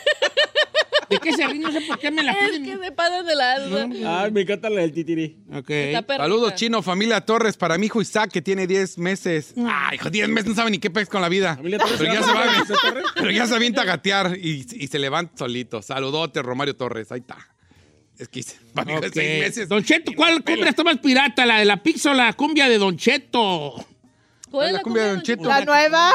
¿De 1.09 1.17
qué 1.19 1.31
se 1.33 1.47
ríe? 1.47 1.59
No 1.61 1.71
sé 1.71 1.81
por 1.81 1.97
qué 1.97 2.11
me 2.11 2.21
la 2.21 2.33
Es 2.33 2.49
piden. 2.59 2.65
que 2.65 2.85
se 2.85 2.91
pasan 2.91 3.25
de 3.25 3.35
la 3.35 3.53
alma. 3.53 4.21
Ay, 4.23 4.31
me 4.31 4.41
encanta 4.41 4.69
la 4.69 4.81
del 4.81 4.91
titiri. 4.91 5.37
Ok. 5.51 5.71
Saludos, 6.17 6.53
chino, 6.55 6.83
familia 6.83 7.21
Torres, 7.21 7.57
para 7.57 7.77
mi 7.77 7.87
hijo 7.87 8.01
Isaac, 8.01 8.29
que 8.31 8.41
tiene 8.41 8.67
10 8.67 8.97
meses. 8.99 9.53
Ay, 9.57 9.95
hijo, 9.95 10.09
10 10.11 10.29
meses, 10.29 10.49
no 10.49 10.55
sabe 10.55 10.69
ni 10.69 10.77
qué 10.77 10.89
pez 10.91 11.09
con 11.09 11.21
la 11.21 11.29
vida. 11.29 11.55
Familia 11.55 11.79
Torres, 11.79 11.95
Pero 11.97 12.13
ya, 12.13 12.21
¿se 12.23 12.31
va, 12.33 13.03
pero 13.15 13.31
ya 13.31 13.47
se 13.47 13.55
avienta 13.55 13.81
a 13.81 13.85
gatear 13.85 14.37
y, 14.37 14.65
y 14.75 14.87
se 14.87 14.99
levanta 14.99 15.37
solito. 15.37 15.81
Saludote, 15.81 16.41
Romario 16.43 16.75
Torres. 16.75 17.11
Ahí 17.11 17.21
está. 17.21 17.37
Es 18.17 18.27
que 18.29 18.43
para 18.73 18.85
mi 18.85 18.91
hijo 18.93 19.01
de 19.01 19.07
Ok. 19.07 19.13
6 19.13 19.39
meses. 19.41 19.69
Don 19.69 19.83
Cheto, 19.83 20.11
¿cuál 20.15 20.43
cumbia 20.43 20.69
está 20.69 20.83
más 20.83 20.97
pirata? 20.97 21.45
¿La 21.45 21.59
de 21.59 21.65
la 21.65 21.81
pizza 21.83 22.11
o 22.11 22.13
la 22.13 22.33
cumbia 22.33 22.67
de 22.67 22.77
Don 22.77 22.97
Cheto? 22.97 23.85
¿Cuál 24.49 24.67
es 24.67 24.73
la 24.73 24.81
cumbia 24.81 25.03
de 25.03 25.09
Don 25.11 25.21
Cheto? 25.21 25.43
La 25.47 25.63
nueva. 25.65 26.11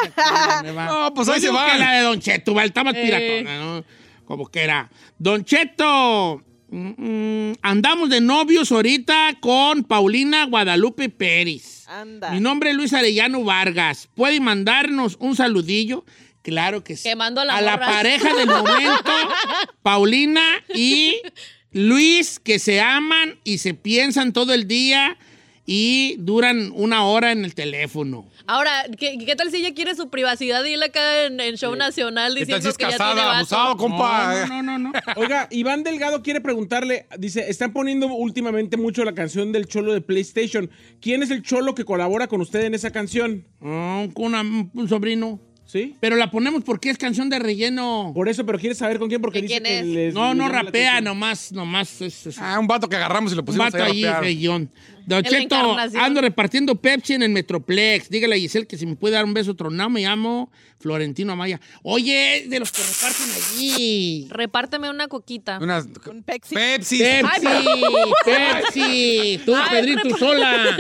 No, 0.65 1.15
pues 1.15 1.29
ahí 1.29 1.41
se 1.41 1.51
va. 1.51 1.71
que 1.73 1.79
la 1.79 1.93
de 1.95 2.01
Don 2.03 2.21
Cheto, 2.21 2.55
¿vale? 2.55 2.69
está 2.69 2.83
más 2.83 2.95
Eh. 2.97 3.03
piratona, 3.05 3.59
¿no? 3.59 3.85
Como 4.25 4.47
que 4.47 4.61
era. 4.63 4.91
Don 5.19 5.45
Cheto, 5.45 6.43
mm, 6.71 7.51
mm, 7.51 7.53
andamos 7.63 8.09
de 8.11 8.21
novios 8.21 8.73
ahorita 8.73 9.35
con 9.41 9.85
Paulina 9.85 10.47
Guadalupe 10.47 11.09
Pérez. 11.09 11.87
Anda. 11.89 12.31
Mi 12.31 12.41
nombre 12.41 12.71
es 12.71 12.77
Luis 12.77 12.93
Arellano 12.95 13.45
Vargas. 13.45 14.09
¿Puede 14.15 14.41
mandarnos 14.41 15.17
un 15.21 15.37
saludillo? 15.37 16.05
Claro 16.41 16.83
que 16.83 16.97
sí. 16.97 17.05
Quemando 17.11 17.43
a 17.43 17.45
la 17.45 17.61
la 17.61 17.73
morra. 17.77 17.87
pareja 17.87 18.35
del 18.35 18.49
momento, 18.49 19.13
Paulina 19.83 20.43
y 20.75 21.21
Luis, 21.73 22.39
que 22.39 22.59
se 22.59 22.81
aman 22.81 23.37
y 23.45 23.59
se 23.59 23.75
piensan 23.75 24.33
todo 24.33 24.53
el 24.55 24.67
día 24.69 25.17
y 25.65 26.17
duran 26.19 26.73
una 26.75 27.05
hora 27.05 27.31
en 27.33 27.45
el 27.45 27.55
teléfono. 27.55 28.29
Ahora, 28.49 28.85
¿qué, 28.99 29.17
qué 29.25 29.37
tal 29.37 29.51
si 29.53 29.59
ella 29.59 29.73
quiere 29.75 29.95
su 29.95 30.11
privacidad 30.11 30.65
y 30.65 30.73
él 30.75 30.83
acá 30.83 31.25
en, 31.27 31.39
en 31.39 31.57
Show 31.57 31.77
Nacional 31.77 32.35
¿Qué 32.35 32.45
tal 32.47 32.61
diciendo 32.61 32.63
si 32.63 32.69
es 32.71 32.77
que 32.77 32.83
ya 32.85 32.89
tiene 32.97 32.99
casada, 33.15 33.39
abusado, 33.39 33.77
compa? 33.77 34.47
No, 34.49 34.63
no, 34.63 34.79
no, 34.79 34.91
no. 34.91 34.93
Oiga, 35.17 35.47
Iván 35.53 35.85
Delgado 35.85 36.23
quiere 36.23 36.41
preguntarle, 36.41 37.07
dice, 37.17 37.49
están 37.49 37.73
poniendo 37.73 38.09
últimamente 38.09 38.77
mucho 38.77 39.05
la 39.05 39.15
canción 39.15 39.53
del 39.53 39.67
cholo 39.69 39.93
de 39.95 40.01
PlayStation. 40.01 40.69
¿Quién 41.01 41.23
es 41.23 41.31
el 41.31 41.43
cholo 41.43 41.75
que 41.77 41.85
colabora 41.85 42.27
con 42.27 42.41
usted 42.41 42.65
en 42.65 42.75
esa 42.75 42.91
canción? 42.91 43.47
Ah, 43.63 44.07
con 44.15 44.35
una- 44.35 44.41
un 44.43 44.89
sobrino. 44.89 45.41
¿Sí? 45.73 45.97
Pero 46.01 46.17
la 46.17 46.31
ponemos 46.31 46.65
porque 46.65 46.91
es 46.91 46.99
canción 46.99 47.31
de 47.31 47.39
relleno. 47.39 48.13
Por 48.15 48.29
eso, 48.29 48.45
pero 48.45 48.59
quiere 48.59 48.75
saber 48.75 48.99
con 48.99 49.09
quién 49.09 49.23
porque 49.23 49.39
¿De 49.41 49.49
dice 49.49 49.55
quién 49.63 49.65
que 49.65 49.79
es? 49.79 49.87
les- 49.87 50.13
No, 50.15 50.29
les 50.29 50.37
no 50.37 50.45
llama 50.45 50.57
la 50.59 50.63
rapea, 50.65 50.91
atención. 50.97 51.05
nomás, 51.05 51.53
nomás 51.53 52.01
es, 52.03 52.27
es 52.27 52.39
Ah, 52.39 52.59
un 52.59 52.67
vato 52.67 52.91
que 52.91 52.97
agarramos 52.97 53.33
y 53.33 53.37
lo 53.37 53.41
un 53.41 53.47
pusimos 53.47 53.73
vato 53.73 53.83
ahí 53.83 53.91
ahí, 53.93 54.05
a 54.05 54.07
rapear. 54.09 54.23
rellón. 54.25 54.71
Don 55.07 55.19
En 55.19 55.25
la 55.25 55.31
Cheto, 55.41 55.55
encarnación. 55.57 56.03
ando 56.05 56.21
repartiendo 56.21 56.75
Pepsi 56.77 57.15
en 57.15 57.23
el 57.23 57.31
Metroplex. 57.31 58.09
Dígale 58.11 58.37
a 58.37 58.39
Giselle 58.39 58.67
que 58.67 58.77
si 58.77 58.85
me 58.87 58.97
puede 58.97 59.15
dar 59.15 59.25
un 59.25 59.33
beso 59.35 59.57
tronado, 59.57 59.89
me 59.91 60.03
llamo 60.03 60.53
Florentino 60.79 61.33
Amaya. 61.33 61.59
Oye, 61.83 62.45
de 62.47 62.61
los 62.61 62.71
que 62.71 62.83
reparten 62.83 63.27
allí. 63.35 64.29
Repárteme 64.31 64.91
una 64.91 65.09
coquita. 65.09 65.59
Unas 65.61 65.89
Con 66.05 66.23
Pepsi. 66.23 66.55
Pepsi. 66.55 66.99
Pepsi, 66.99 67.47
Pepsi. 68.27 69.41
Tú, 69.45 69.55
Ay, 69.57 69.71
Pedrito, 69.71 70.03
tú 70.11 70.17
sola. 70.19 70.77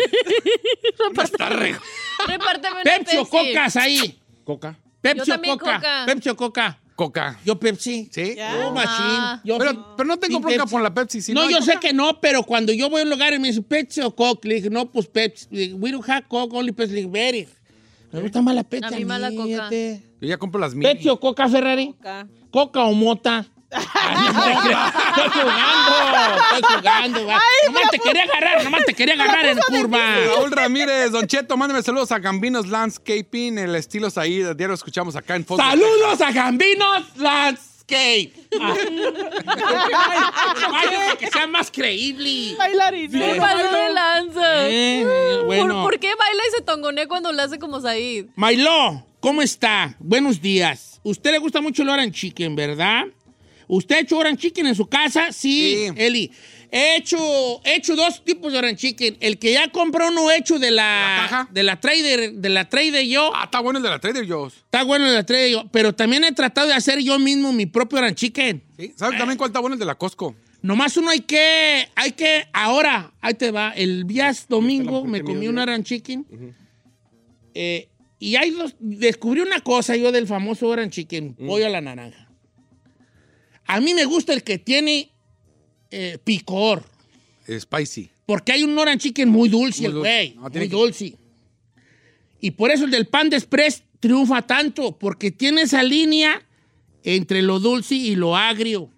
Repárteme 2.28 2.74
una 2.74 2.82
Pepsi 2.84 3.16
o 3.16 3.26
cocas 3.26 3.76
ahí. 3.76 4.18
Coca. 4.44 4.78
Pepsi 5.00 5.30
o 5.30 5.34
también 5.34 5.58
coca. 5.58 5.74
Coca. 5.76 6.02
Pepsi 6.06 6.28
o 6.28 6.36
coca. 6.36 6.78
Coca. 6.94 7.38
Yo 7.44 7.58
Pepsi. 7.58 8.08
¿Sí? 8.12 8.34
Ya. 8.36 8.52
Yo 8.60 8.70
machín. 8.72 8.90
Ah. 8.92 9.40
Yo 9.44 9.54
sí- 9.54 9.60
Pero, 9.66 9.96
pero 9.96 10.06
no 10.06 10.18
tengo 10.18 10.38
sí, 10.38 10.44
bronca 10.44 10.66
por 10.66 10.82
la 10.82 10.92
Pepsi. 10.94 11.20
si 11.22 11.32
no, 11.32 11.48
yo 11.50 11.60
sé 11.62 11.74
Coca. 11.74 11.80
que 11.80 11.92
no, 11.92 12.20
pero 12.20 12.42
cuando 12.44 12.72
yo 12.72 12.88
voy 12.90 13.00
a 13.00 13.04
un 13.04 13.10
lugar 13.10 13.32
y 13.32 13.38
me 13.38 13.48
dice 13.48 13.62
Pepsi 13.62 14.00
o 14.02 14.14
Coke, 14.14 14.46
le 14.46 14.54
dije, 14.56 14.70
no, 14.70 14.90
pues 14.90 15.06
Pepsi. 15.06 15.46
Le 15.50 15.60
dije, 15.60 15.74
We 15.74 15.90
don't 15.90 16.08
have 16.08 16.26
Coke, 16.28 16.54
only 16.56 16.72
Pepsi. 16.72 16.92
Le 16.94 17.00
dije, 17.00 17.10
very. 17.10 17.48
Me 18.12 18.20
gusta 18.20 18.42
más 18.42 18.54
la 18.54 18.62
Pepsi. 18.62 18.94
A 18.94 18.96
mí 18.98 19.04
más 19.04 19.20
la 19.20 19.30
Coca. 19.30 19.70
Yo 19.70 20.28
ya 20.28 20.36
compro 20.38 20.60
las 20.60 20.74
mini. 20.74 20.86
Pepsi 20.92 21.08
o 21.08 21.18
Coca, 21.18 21.48
Ferrari. 21.48 21.86
Coca. 21.96 22.28
Coca 22.50 22.82
o 22.84 22.92
mota. 22.92 23.46
Ay, 23.72 24.26
estoy 24.26 25.42
jugando, 25.42 26.42
estoy 26.56 26.76
jugando. 26.76 27.26
va. 27.26 27.40
nomás 27.66 27.90
te 27.90 27.98
quería 27.98 28.22
agarrar, 28.24 28.64
nomás 28.64 28.84
te 28.84 28.94
quería 28.94 29.14
agarrar 29.14 29.46
en 29.46 29.58
curva. 29.58 30.16
Raúl 30.26 30.50
Ramírez, 30.52 31.10
Don 31.10 31.26
Cheto, 31.26 31.56
mándeme 31.56 31.82
saludos 31.82 32.12
a 32.12 32.18
Gambinos 32.18 32.68
Landscaping, 32.68 33.58
el 33.58 33.74
estilo 33.74 34.08
ahí, 34.16 34.38
diario 34.42 34.68
lo 34.68 34.74
escuchamos 34.74 35.16
acá 35.16 35.36
en 35.36 35.44
Fox. 35.44 35.62
Saludos 35.62 36.20
a 36.20 36.32
Gambinos 36.32 37.16
Landscape. 37.16 37.72
Ah. 38.60 38.74
Para 40.70 41.16
que 41.18 41.26
sea 41.26 41.46
más 41.46 41.70
creíble. 41.70 42.54
Bailarín. 42.56 43.10
Pasó 43.38 43.76
de 43.76 43.92
lanza. 43.92 44.68
Eh, 44.68 45.04
¿Por- 45.04 45.46
bueno. 45.46 45.82
¿Por, 45.82 45.98
qué 45.98 46.08
baila 46.14 46.42
y 46.48 46.56
se 46.56 46.62
tongonea 46.62 47.08
cuando 47.08 47.32
lo 47.32 47.42
hace 47.42 47.58
como 47.58 47.80
Said? 47.80 48.26
Mailo, 48.36 49.04
¿cómo 49.20 49.42
está? 49.42 49.94
Buenos 49.98 50.40
días. 50.40 51.00
Usted 51.02 51.32
le 51.32 51.38
gusta 51.38 51.60
mucho 51.60 51.82
el 51.82 51.88
orange 51.88 52.12
chicken, 52.12 52.54
¿verdad? 52.54 53.06
¿Usted 53.74 53.96
ha 53.96 54.00
hecho 54.00 54.18
orange 54.18 54.42
chicken 54.42 54.66
en 54.66 54.74
su 54.74 54.86
casa? 54.86 55.32
Sí, 55.32 55.86
Sí. 55.88 55.92
Eli. 55.96 56.30
He 56.70 56.96
hecho, 56.96 57.16
he 57.64 57.76
hecho 57.76 57.96
dos 57.96 58.22
tipos 58.22 58.52
de 58.52 58.58
orange 58.58 58.76
chicken. 58.76 59.16
El 59.20 59.38
que 59.38 59.52
ya 59.52 59.68
compró 59.68 60.08
uno 60.08 60.30
hecho 60.30 60.58
de 60.58 60.70
la, 60.70 60.82
¿La 60.82 61.22
caja? 61.22 61.48
de 61.50 61.62
la 61.62 61.80
trader, 61.80 62.32
de 62.34 62.48
la 62.50 62.68
trader 62.68 63.06
yo. 63.06 63.30
Ah, 63.34 63.44
está 63.44 63.60
bueno 63.60 63.78
el 63.78 63.82
de 63.82 63.88
la 63.90 63.98
Trader 63.98 64.26
Joe's. 64.28 64.54
Está 64.54 64.82
bueno 64.84 65.06
el 65.06 65.12
de 65.12 65.16
la 65.16 65.24
trader 65.26 65.50
yo. 65.50 65.64
Pero 65.70 65.94
también 65.94 66.22
he 66.24 66.32
tratado 66.32 66.68
de 66.68 66.74
hacer 66.74 66.98
yo 67.00 67.18
mismo 67.18 67.52
mi 67.52 67.64
propio 67.66 67.98
orange 67.98 68.16
chicken. 68.16 68.62
¿Sí? 68.78 68.92
¿Sabes 68.96 69.18
también 69.18 69.38
cuál 69.38 69.48
está 69.50 69.60
bueno 69.60 69.74
el 69.74 69.80
de 69.80 69.86
la 69.86 69.94
Costco? 69.94 70.34
Nomás 70.60 70.96
uno 70.98 71.08
hay 71.10 71.20
que, 71.20 71.88
hay 71.94 72.12
que, 72.12 72.44
ahora, 72.52 73.12
ahí 73.20 73.34
te 73.34 73.50
va, 73.50 73.70
el 73.70 74.06
día 74.06 74.32
domingo 74.48 75.04
me 75.04 75.22
comí 75.22 75.48
un 75.48 75.58
orange 75.58 75.82
chicken 75.96 76.26
eh, 77.54 77.88
y 78.18 78.36
hay 78.36 78.50
dos, 78.50 78.76
descubrí 78.78 79.40
una 79.40 79.60
cosa 79.60 79.96
yo 79.96 80.12
del 80.12 80.26
famoso 80.28 80.68
orange 80.68 81.02
chicken, 81.02 81.34
pollo 81.34 81.66
a 81.66 81.68
la 81.68 81.80
naranja. 81.80 82.28
A 83.66 83.80
mí 83.80 83.94
me 83.94 84.04
gusta 84.04 84.32
el 84.32 84.42
que 84.42 84.58
tiene 84.58 85.10
eh, 85.90 86.18
picor, 86.24 86.82
Spicy. 87.48 88.10
porque 88.26 88.52
hay 88.52 88.64
un 88.64 88.76
orange 88.78 89.08
chicken 89.08 89.28
muy 89.28 89.48
dulce, 89.48 89.82
Muy 89.82 89.92
dulce. 89.92 90.08
güey, 90.10 90.34
No, 90.34 90.40
muy 90.42 90.50
que- 90.50 90.68
dulce. 90.68 91.16
Y 92.40 92.50
por 92.52 92.70
eso 92.70 92.84
el 92.84 92.90
del 92.90 93.06
pan 93.06 93.30
de 93.30 93.36
express 93.36 93.82
triunfa 94.00 94.42
tanto, 94.42 94.98
porque 94.98 95.30
tiene 95.30 95.62
esa 95.62 95.82
línea 95.82 96.42
entre 97.04 97.40
lo 97.42 97.60
dulce 97.60 97.94
y 97.94 98.16
lo 98.16 98.36
agrio. 98.36 98.90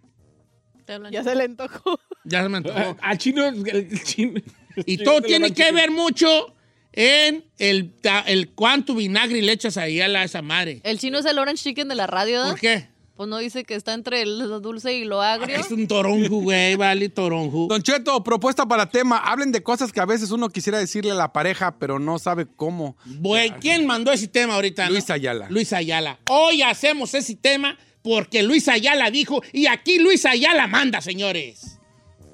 Ya 1.11 1.23
se 1.25 1.35
le 1.35 1.45
antojó. 1.45 1.99
Ya 2.27 2.43
se 2.43 2.49
me 2.49 2.57
antojó. 2.57 2.97
Al 3.03 3.19
chino, 3.19 3.47
el 3.47 4.03
chino. 4.03 4.41
Y 4.87 4.97
todo 4.97 5.21
tiene 5.21 5.53
que 5.53 5.71
ver 5.73 5.91
mucho 5.91 6.55
en 6.93 7.45
el, 7.59 7.93
el 8.27 8.49
cuánto 8.53 8.95
vinagre 8.95 9.43
le 9.43 9.53
echas 9.53 9.77
ahí 9.77 10.01
a 10.01 10.09
la, 10.09 10.25
esa 10.25 10.41
madre. 10.41 10.81
El 10.85 10.99
chino 10.99 11.19
es 11.19 11.27
el 11.27 11.39
orange 11.39 11.63
chicken 11.65 11.87
de 11.89 11.95
la 11.97 12.07
radio, 12.07 12.39
¿verdad? 12.39 12.51
¿Por 12.53 12.61
qué? 12.61 12.89
Pues 13.17 13.29
no 13.29 13.39
dice 13.39 13.63
que 13.63 13.77
está 13.77 13.95
entre 13.95 14.27
lo 14.27 14.59
dulce 14.59 14.93
y 14.93 15.05
lo 15.05 15.23
agrio. 15.23 15.57
Es 15.57 15.71
un 15.71 15.87
toronjo, 15.87 16.41
güey, 16.41 16.75
vale, 16.75 17.09
toronjo. 17.09 17.69
Don 17.69 17.81
Cheto, 17.81 18.25
propuesta 18.25 18.67
para 18.67 18.91
tema. 18.91 19.19
Hablen 19.19 19.53
de 19.53 19.63
cosas 19.63 19.93
que 19.93 20.01
a 20.01 20.05
veces 20.05 20.33
uno 20.33 20.49
quisiera 20.49 20.79
decirle 20.79 21.13
a 21.13 21.15
la 21.15 21.33
pareja, 21.33 21.79
pero 21.79 22.01
no 22.01 22.19
sabe 22.19 22.47
cómo. 22.57 22.97
Güey, 23.07 23.53
¿quién 23.61 23.87
mandó 23.87 24.11
ese 24.11 24.27
tema 24.27 24.55
ahorita? 24.55 24.87
no? 24.87 24.93
Luis 24.93 25.09
Ayala. 25.11 25.47
Luis 25.49 25.73
Ayala. 25.73 26.19
Hoy 26.29 26.63
hacemos 26.63 27.15
ese 27.15 27.37
tema 27.37 27.79
porque 28.03 28.43
Luis 28.43 28.69
Ayala 28.69 29.11
dijo 29.13 29.43
y 29.53 29.67
aquí 29.67 30.01
Luis 30.01 30.27
Ayala 30.27 30.67
manda, 30.67 31.01
señores. 31.01 31.79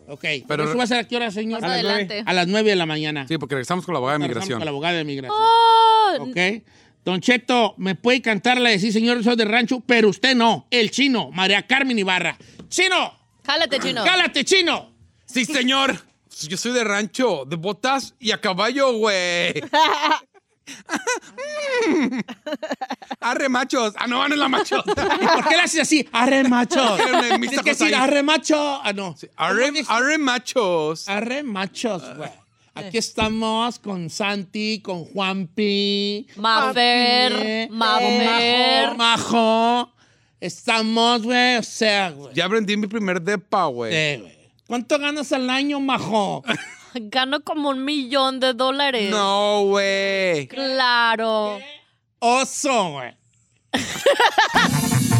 Ok, 0.09 0.25
pero 0.49 0.65
eso 0.65 0.77
va 0.77 0.85
a 0.85 0.87
ser 0.89 0.99
a 0.99 1.05
qué 1.07 1.15
hora, 1.15 1.31
señor? 1.31 1.61
Más 1.61 1.71
A 1.71 1.77
las 1.77 1.85
adelante. 1.85 2.23
A 2.27 2.33
las 2.33 2.49
9 2.49 2.71
de 2.71 2.77
la 2.77 2.87
mañana. 2.87 3.29
Sí, 3.29 3.39
porque 3.39 3.55
regresamos 3.55 3.85
con 3.85 3.93
la 3.93 3.99
abogada 3.99 4.19
de 4.19 4.25
Regresamos 4.25 4.49
migración. 4.49 4.59
Con 4.59 4.65
la 4.65 4.71
abogada 4.71 4.97
de 4.97 5.05
migración. 5.05 5.39
Oh, 5.39 6.17
¿Ok? 6.25 6.65
Don 7.05 7.21
Cheto, 7.21 7.75
me 7.79 7.95
puede 7.95 8.21
cantar 8.21 8.61
la 8.61 8.71
de 8.71 8.79
sí, 8.79 8.93
señor, 8.93 9.25
soy 9.25 9.37
de 9.37 9.45
rancho, 9.45 9.81
pero 9.81 10.09
usted 10.09 10.35
no. 10.35 10.67
El 10.71 10.91
chino, 10.91 11.31
María 11.33 11.67
Carmen 11.67 11.99
Ibarra. 11.99 12.37
¡Chino! 12.69 13.19
Jálate, 13.45 13.81
chino. 13.81 14.05
¡Cálate, 14.05 14.45
chino! 14.45 14.93
Sí, 15.27 15.45
señor. 15.45 16.05
Yo 16.49 16.57
soy 16.57 16.73
de 16.73 16.85
rancho, 16.85 17.45
de 17.47 17.57
botas 17.57 18.15
y 18.19 18.31
a 18.31 18.41
caballo, 18.41 18.93
güey. 18.93 19.55
Arre, 23.21 23.49
machos. 23.49 23.95
Ah, 23.97 24.07
no, 24.07 24.27
no 24.29 24.35
es 24.35 24.41
la 24.41 24.49
machota. 24.49 25.19
¿Y 25.21 25.27
por 25.27 25.49
qué 25.49 25.57
le 25.57 25.63
haces 25.63 25.81
así? 25.81 26.09
¡Arre, 26.13 26.45
macho! 26.45 26.81
Una 26.95 27.29
Tienes 27.39 27.61
que 27.63 27.71
decir. 27.71 27.95
¡arre, 27.95 28.23
macho! 28.23 28.81
Ah, 28.83 28.93
no. 28.93 29.17
Arre, 29.37 29.61
¿Cómo 29.67 29.73
dices? 29.73 29.91
arre, 29.91 30.19
machos. 30.19 31.09
Arre, 31.09 31.43
machos, 31.43 32.03
güey. 32.17 32.31
Aquí 32.81 32.99
estamos 32.99 33.79
con 33.79 34.09
Santi, 34.09 34.81
con 34.81 35.05
Juanpi. 35.05 36.27
Mafer, 36.37 37.33
eh, 37.37 37.69
Mafer. 37.71 38.97
Majo, 38.97 38.97
Majo. 38.97 39.93
Estamos, 40.41 41.23
güey, 41.23 41.57
o 41.57 41.63
sea, 41.63 42.11
güey. 42.11 42.35
Ya 42.35 42.47
aprendí 42.47 42.77
mi 42.77 42.87
primer 42.87 43.21
depa, 43.21 43.67
güey. 43.67 43.93
Sí, 43.93 44.21
güey. 44.23 44.39
¿Cuánto 44.67 44.99
ganas 44.99 45.31
al 45.33 45.51
año, 45.51 45.79
Majo? 45.81 46.43
Gano 46.95 47.43
como 47.45 47.69
un 47.69 47.85
millón 47.85 48.41
de 48.41 48.55
dólares. 48.55 49.11
No, 49.11 49.65
güey. 49.67 50.49
Claro. 50.49 51.59
Oso, 52.19 52.93
güey. 52.93 53.15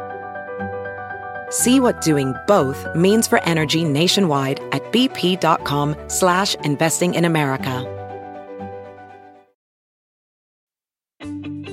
See 1.51 1.81
what 1.81 2.01
doing 2.01 2.33
both 2.47 2.87
means 2.95 3.27
for 3.27 3.43
energy 3.43 3.83
nationwide 3.83 4.61
at 4.71 4.89
bp.com 4.91 5.95
slash 6.07 6.55
investing 6.63 7.13
in 7.13 7.25
America. 7.25 7.85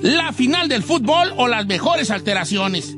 La 0.02 0.32
final 0.32 0.68
del 0.68 0.82
fútbol 0.82 1.32
o 1.37 1.49
las 1.49 1.66
mejores 1.66 2.11
alteraciones. 2.11 2.98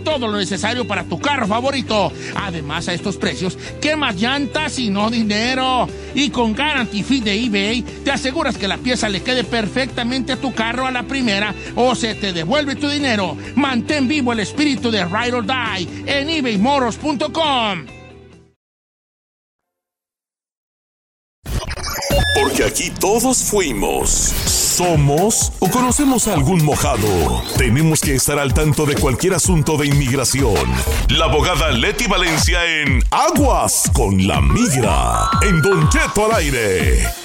todo 0.03 0.27
lo 0.27 0.37
necesario 0.37 0.85
para 0.85 1.03
tu 1.03 1.19
carro 1.19 1.47
favorito. 1.47 2.11
Además, 2.35 2.87
a 2.87 2.93
estos 2.93 3.17
precios, 3.17 3.57
¿qué 3.81 3.95
más 3.95 4.15
llantas 4.15 4.77
y 4.79 4.89
no 4.89 5.09
dinero? 5.09 5.87
Y 6.13 6.29
con 6.29 6.53
Guarantee 6.53 7.03
Fee 7.03 7.21
de 7.21 7.45
eBay, 7.45 7.81
te 7.81 8.11
aseguras 8.11 8.57
que 8.57 8.67
la 8.67 8.77
pieza 8.77 9.09
le 9.09 9.23
quede 9.23 9.43
perfectamente 9.43 10.33
a 10.33 10.37
tu 10.37 10.53
carro 10.53 10.85
a 10.85 10.91
la 10.91 11.03
primera 11.03 11.53
o 11.75 11.95
se 11.95 12.15
te 12.15 12.33
devuelve 12.33 12.75
tu 12.75 12.89
dinero. 12.89 13.37
Mantén 13.55 14.07
vivo 14.07 14.33
el 14.33 14.39
espíritu 14.39 14.91
de 14.91 15.05
Ride 15.05 15.33
or 15.33 15.45
Die 15.45 15.87
en 16.05 16.29
ebaymoros.com. 16.29 17.85
Porque 22.33 22.63
aquí 22.63 22.91
todos 22.99 23.37
fuimos, 23.43 24.33
somos 24.81 25.51
o 25.59 25.69
conocemos 25.69 26.27
a 26.27 26.33
algún 26.33 26.65
mojado. 26.65 27.07
Tenemos 27.55 28.01
que 28.01 28.15
estar 28.15 28.39
al 28.39 28.51
tanto 28.51 28.87
de 28.87 28.95
cualquier 28.95 29.35
asunto 29.35 29.77
de 29.77 29.85
inmigración. 29.85 30.55
La 31.09 31.25
abogada 31.25 31.71
Leti 31.71 32.07
Valencia 32.07 32.65
en 32.65 33.03
Aguas 33.11 33.91
con 33.93 34.25
la 34.25 34.41
Migra. 34.41 35.29
En 35.43 35.61
Don 35.61 35.87
Cheto 35.89 36.25
al 36.25 36.39
aire. 36.39 37.20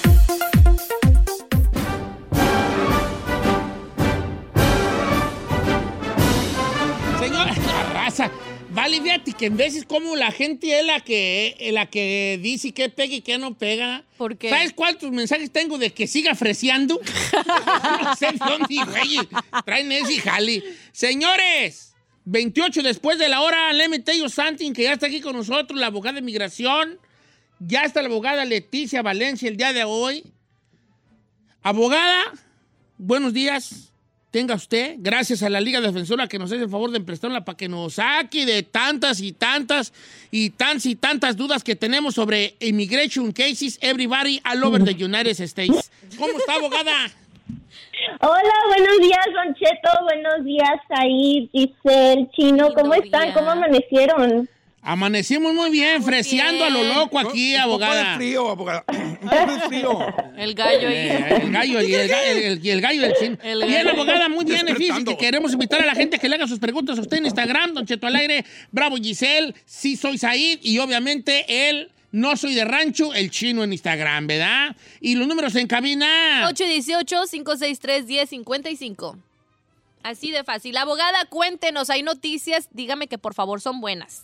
Vale, 8.87 9.02
fíjate 9.02 9.33
que 9.33 9.47
en 9.47 9.57
veces 9.57 9.85
como 9.85 10.14
la 10.14 10.31
gente 10.31 10.78
es 10.78 10.87
la 10.87 11.00
que, 11.00 11.57
eh, 11.59 11.73
la 11.73 11.87
que 11.87 12.38
dice 12.40 12.71
que 12.71 12.88
pega 12.88 13.16
y 13.16 13.21
que 13.21 13.37
no 13.37 13.59
pega. 13.59 14.05
¿Por 14.16 14.38
qué? 14.38 14.49
¿Sabes 14.49 14.73
cuántos 14.75 15.11
mensajes 15.11 15.50
tengo 15.50 15.76
de 15.76 15.93
que 15.93 16.07
siga 16.07 16.37
freseando? 16.37 17.00
no 18.05 18.14
sé 18.14 18.28
dónde, 18.38 18.76
güey. 18.85 19.19
Traen 19.64 19.90
ese 19.90 20.12
y 20.12 20.19
jale. 20.19 20.62
Señores, 20.93 21.97
28 22.26 22.85
después 22.85 23.19
de 23.19 23.28
la 23.28 23.40
hora, 23.40 23.73
let 23.73 23.88
me 23.88 23.99
tell 23.99 24.16
you 24.16 24.28
something, 24.28 24.73
que 24.73 24.85
ya 24.85 24.93
está 24.93 25.07
aquí 25.09 25.21
con 25.21 25.35
nosotros 25.35 25.81
la 25.81 25.88
abogada 25.88 26.14
de 26.14 26.23
migración. 26.23 27.00
Ya 27.59 27.83
está 27.83 28.02
la 28.02 28.09
abogada 28.09 28.45
Leticia 28.45 29.02
Valencia 29.02 29.49
el 29.49 29.57
día 29.57 29.73
de 29.73 29.83
hoy. 29.83 30.23
Abogada, 31.61 32.23
buenos 32.99 33.33
días. 33.33 33.93
Tenga 34.30 34.54
usted, 34.54 34.97
gracias 34.99 35.42
a 35.42 35.49
la 35.49 35.61
Liga 35.61 35.80
Defensora 35.80 36.26
que 36.26 36.38
nos 36.38 36.52
hace 36.52 36.62
el 36.62 36.68
favor 36.68 36.90
de 36.90 37.01
prestarla 37.01 37.44
para 37.44 37.57
que 37.57 37.68
nos 37.68 37.94
saque 37.94 38.44
de 38.44 38.62
tantas 38.64 39.20
y 39.20 39.33
tantas 39.33 39.92
y 40.31 40.51
tantas 40.51 40.85
y 40.85 40.96
tantas 40.96 41.37
dudas 41.37 41.62
que 41.62 41.77
tenemos 41.77 42.14
sobre 42.14 42.57
immigration 42.61 43.33
cases, 43.33 43.79
everybody 43.81 44.40
all 44.44 44.64
over 44.64 44.85
the 44.85 44.92
United 44.92 45.40
States. 45.40 45.90
¿Cómo 46.18 46.38
está, 46.38 46.55
abogada? 46.55 46.92
Hola, 48.20 48.55
buenos 48.68 48.98
días, 49.01 49.27
Don 49.33 49.55
Cheto. 49.55 50.05
Buenos 50.05 50.44
días, 50.44 50.74
Said, 50.88 51.48
Giselle, 51.53 52.29
Chino. 52.33 52.72
¿Cómo 52.74 52.94
están? 52.94 53.33
¿Cómo 53.33 53.51
amanecieron? 53.51 54.48
Amanecimos 54.88 55.53
muy 55.53 55.70
bien, 55.70 56.01
freseando 56.05 56.64
a 56.64 56.70
lo 56.70 56.85
loco 56.85 57.18
aquí, 57.18 57.57
Un 57.57 57.62
poco 57.62 57.75
abogada. 57.85 58.11
de 58.12 58.16
frío, 58.18 58.49
abogada. 58.49 58.85
Ay, 58.88 59.18
muy 59.46 59.59
frío. 59.66 59.99
El 60.37 60.55
gallo 60.55 60.87
ahí. 60.88 60.94
Eh, 60.94 61.38
el 61.42 61.51
gallo 61.53 61.83
y 61.83 61.92
el, 61.94 62.09
el- 62.11 62.42
el- 62.44 62.64
y 62.64 62.70
el 62.70 62.81
gallo 62.81 63.03
del 63.03 63.12
chino. 63.20 63.37
El 63.42 63.64
bien, 63.64 63.79
gallo. 63.85 63.90
abogada, 63.90 64.29
muy 64.29 64.44
bien. 64.44 64.64
Despertando. 64.64 65.11
que 65.11 65.16
queremos 65.18 65.53
invitar 65.53 65.83
a 65.83 65.87
la 65.87 65.96
gente 65.96 66.20
que 66.20 66.29
le 66.29 66.37
haga 66.37 66.46
sus 66.46 66.61
preguntas 66.61 66.96
a 66.99 67.01
usted 67.01 67.16
en 67.16 67.27
Instagram, 67.27 67.75
Don 67.75 67.85
Cheto 67.85 68.07
al 68.07 68.14
aire, 68.14 68.44
Bravo 68.70 68.94
Giselle, 68.96 69.53
sí 69.64 69.96
soy 69.96 70.18
Said 70.18 70.61
y 70.62 70.79
obviamente 70.79 71.68
él, 71.68 71.90
no 72.12 72.37
soy 72.37 72.55
de 72.55 72.64
rancho, 72.64 73.12
el 73.12 73.33
chino 73.33 73.64
en 73.64 73.72
Instagram, 73.72 74.29
¿verdad? 74.29 74.77
Y 75.01 75.16
los 75.16 75.27
números 75.27 75.57
en 75.57 75.66
cabina. 75.66 76.49
818-563-1055. 76.53 79.16
Así 80.05 80.31
de 80.31 80.44
fácil. 80.44 80.77
Abogada, 80.77 81.25
cuéntenos, 81.29 81.90
hay 81.90 82.03
noticias, 82.03 82.68
dígame 82.70 83.09
que 83.09 83.18
por 83.18 83.35
favor 83.35 83.61
son 83.61 83.81
buenas. 83.81 84.22